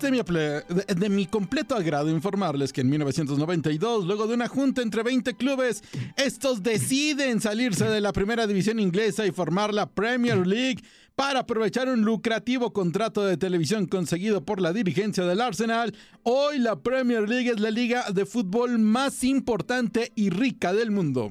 De 0.00 0.10
mi, 0.10 0.18
de 0.18 1.08
mi, 1.10 1.26
completo 1.26 1.74
agrado 1.74 2.08
informarles 2.08 2.72
que 2.72 2.80
en 2.80 2.88
1992, 2.88 4.06
luego 4.06 4.26
de 4.26 4.32
una 4.32 4.48
junta 4.48 4.80
entre 4.80 5.02
20 5.02 5.34
clubes, 5.34 5.82
estos 6.16 6.62
deciden 6.62 7.42
salirse 7.42 7.84
de 7.84 8.00
la 8.00 8.14
primera 8.14 8.46
división 8.46 8.80
inglesa 8.80 9.26
y 9.26 9.30
formar 9.30 9.74
la 9.74 9.90
Premier 9.90 10.46
League 10.46 10.82
para 11.16 11.40
aprovechar 11.40 11.86
un 11.90 12.00
lucrativo 12.00 12.72
contrato 12.72 13.22
de 13.26 13.36
televisión 13.36 13.84
conseguido 13.86 14.42
por 14.42 14.62
la 14.62 14.72
dirigencia 14.72 15.24
del 15.24 15.42
Arsenal. 15.42 15.94
Hoy 16.22 16.58
la 16.58 16.76
Premier 16.76 17.28
League 17.28 17.50
es 17.50 17.60
la 17.60 17.70
liga 17.70 18.10
de 18.10 18.24
fútbol 18.24 18.78
más 18.78 19.22
importante 19.22 20.12
y 20.14 20.30
rica 20.30 20.72
del 20.72 20.90
mundo. 20.90 21.28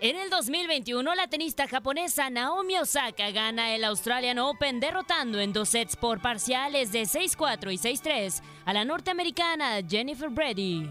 En 0.00 0.16
el 0.16 0.30
2021, 0.30 1.12
la 1.16 1.26
tenista 1.26 1.66
japonesa 1.66 2.30
Naomi 2.30 2.78
Osaka 2.78 3.32
gana 3.32 3.74
el 3.74 3.82
Australian 3.82 4.38
Open 4.38 4.78
derrotando 4.78 5.40
en 5.40 5.52
dos 5.52 5.70
sets 5.70 5.96
por 5.96 6.22
parciales 6.22 6.92
de 6.92 7.02
6-4 7.02 7.72
y 7.72 7.78
6-3 7.78 8.40
a 8.64 8.72
la 8.74 8.84
norteamericana 8.84 9.80
Jennifer 9.88 10.28
Brady. 10.28 10.88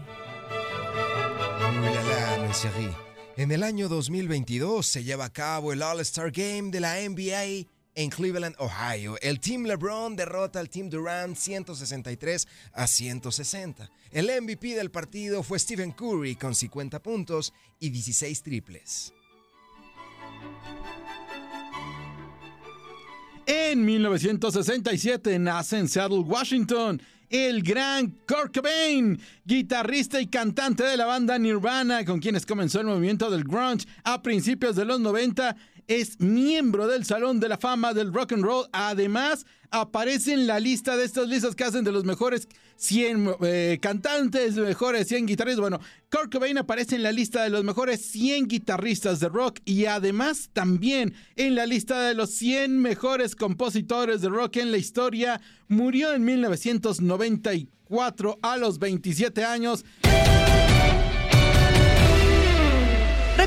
En 3.38 3.50
el 3.50 3.62
año 3.62 3.88
2022 3.88 4.86
se 4.86 5.02
lleva 5.04 5.26
a 5.26 5.32
cabo 5.32 5.72
el 5.72 5.82
All-Star 5.82 6.30
Game 6.30 6.70
de 6.70 6.80
la 6.80 6.96
NBA 7.00 7.66
en 7.98 8.10
Cleveland, 8.10 8.54
Ohio. 8.58 9.16
El 9.20 9.40
Team 9.40 9.64
LeBron 9.64 10.14
derrota 10.14 10.60
al 10.60 10.70
Team 10.70 10.88
Durant 10.88 11.36
163 11.36 12.46
a 12.72 12.86
160. 12.86 13.90
El 14.12 14.30
MVP 14.40 14.76
del 14.76 14.92
partido 14.92 15.42
fue 15.42 15.58
Stephen 15.58 15.90
Curry 15.90 16.36
con 16.36 16.54
50 16.54 17.02
puntos 17.02 17.52
y 17.80 17.90
16 17.90 18.42
triples. 18.42 19.12
En 23.46 23.84
1967 23.84 25.36
nace 25.40 25.78
en 25.78 25.88
Seattle, 25.88 26.18
Washington, 26.18 27.02
el 27.28 27.64
gran 27.64 28.10
Kurt 28.28 28.54
Cobain, 28.54 29.20
guitarrista 29.44 30.20
y 30.20 30.28
cantante 30.28 30.84
de 30.84 30.96
la 30.96 31.06
banda 31.06 31.36
Nirvana, 31.36 32.04
con 32.04 32.20
quienes 32.20 32.46
comenzó 32.46 32.80
el 32.80 32.86
movimiento 32.86 33.28
del 33.28 33.42
grunge 33.42 33.88
a 34.04 34.22
principios 34.22 34.76
de 34.76 34.84
los 34.84 35.00
90 35.00 35.56
es 35.88 36.20
miembro 36.20 36.86
del 36.86 37.04
Salón 37.04 37.40
de 37.40 37.48
la 37.48 37.58
Fama 37.58 37.94
del 37.94 38.12
Rock 38.12 38.34
and 38.34 38.44
Roll. 38.44 38.68
Además, 38.72 39.44
aparece 39.70 40.34
en 40.34 40.46
la 40.46 40.60
lista 40.60 40.96
de 40.96 41.04
estas 41.04 41.28
listas 41.28 41.54
que 41.54 41.64
hacen 41.64 41.82
de 41.82 41.92
los 41.92 42.04
mejores 42.04 42.46
100 42.76 43.36
eh, 43.40 43.78
cantantes, 43.80 44.56
mejores 44.56 45.08
100 45.08 45.24
guitarristas. 45.26 45.60
Bueno, 45.60 45.80
Kurt 46.10 46.30
Cobain 46.32 46.58
aparece 46.58 46.96
en 46.96 47.02
la 47.02 47.10
lista 47.10 47.42
de 47.42 47.50
los 47.50 47.64
mejores 47.64 48.02
100 48.02 48.48
guitarristas 48.48 49.18
de 49.18 49.30
rock 49.30 49.60
y 49.64 49.86
además 49.86 50.50
también 50.52 51.14
en 51.36 51.54
la 51.54 51.64
lista 51.66 52.02
de 52.02 52.14
los 52.14 52.30
100 52.30 52.80
mejores 52.80 53.34
compositores 53.34 54.20
de 54.20 54.28
rock 54.28 54.58
en 54.58 54.70
la 54.70 54.78
historia. 54.78 55.40
Murió 55.68 56.12
en 56.12 56.24
1994 56.24 58.38
a 58.42 58.56
los 58.58 58.78
27 58.78 59.44
años. 59.44 59.84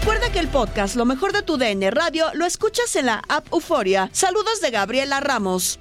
Recuerda 0.02 0.32
que 0.32 0.40
el 0.40 0.48
podcast 0.48 0.96
Lo 0.96 1.06
mejor 1.06 1.32
de 1.32 1.44
tu 1.44 1.58
DN 1.58 1.92
Radio 1.92 2.26
lo 2.34 2.48
escuchas 2.48 2.96
en 2.96 3.06
la 3.06 3.22
app 3.30 3.46
Euforia. 3.54 4.10
Saludos 4.12 4.60
de 4.60 4.72
Gabriela 4.72 5.20
Ramos. 5.20 5.80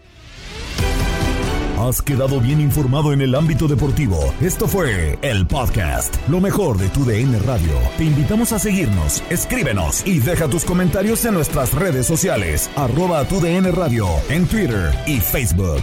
Has 1.79 2.03
quedado 2.03 2.39
bien 2.39 2.61
informado 2.61 3.15
en 3.15 3.23
el 3.23 3.35
ámbito 3.35 3.67
deportivo. 3.67 4.35
Esto 4.43 4.69
fue 4.69 5.19
el 5.23 5.47
podcast 5.47 6.15
Lo 6.29 6.39
mejor 6.39 6.77
de 6.77 6.91
tu 6.91 7.07
DN 7.07 7.39
Radio. 7.39 7.73
Te 7.97 8.05
invitamos 8.05 8.53
a 8.53 8.59
seguirnos, 8.59 9.23
escríbenos 9.31 10.07
y 10.07 10.19
deja 10.19 10.49
tus 10.49 10.67
comentarios 10.67 11.25
en 11.25 11.33
nuestras 11.33 11.73
redes 11.73 12.07
sociales. 12.07 12.69
Arroba 12.77 13.25
tu 13.25 13.41
DN 13.41 13.73
Radio 13.73 14.07
en 14.29 14.47
Twitter 14.47 14.93
y 15.07 15.19
Facebook. 15.21 15.83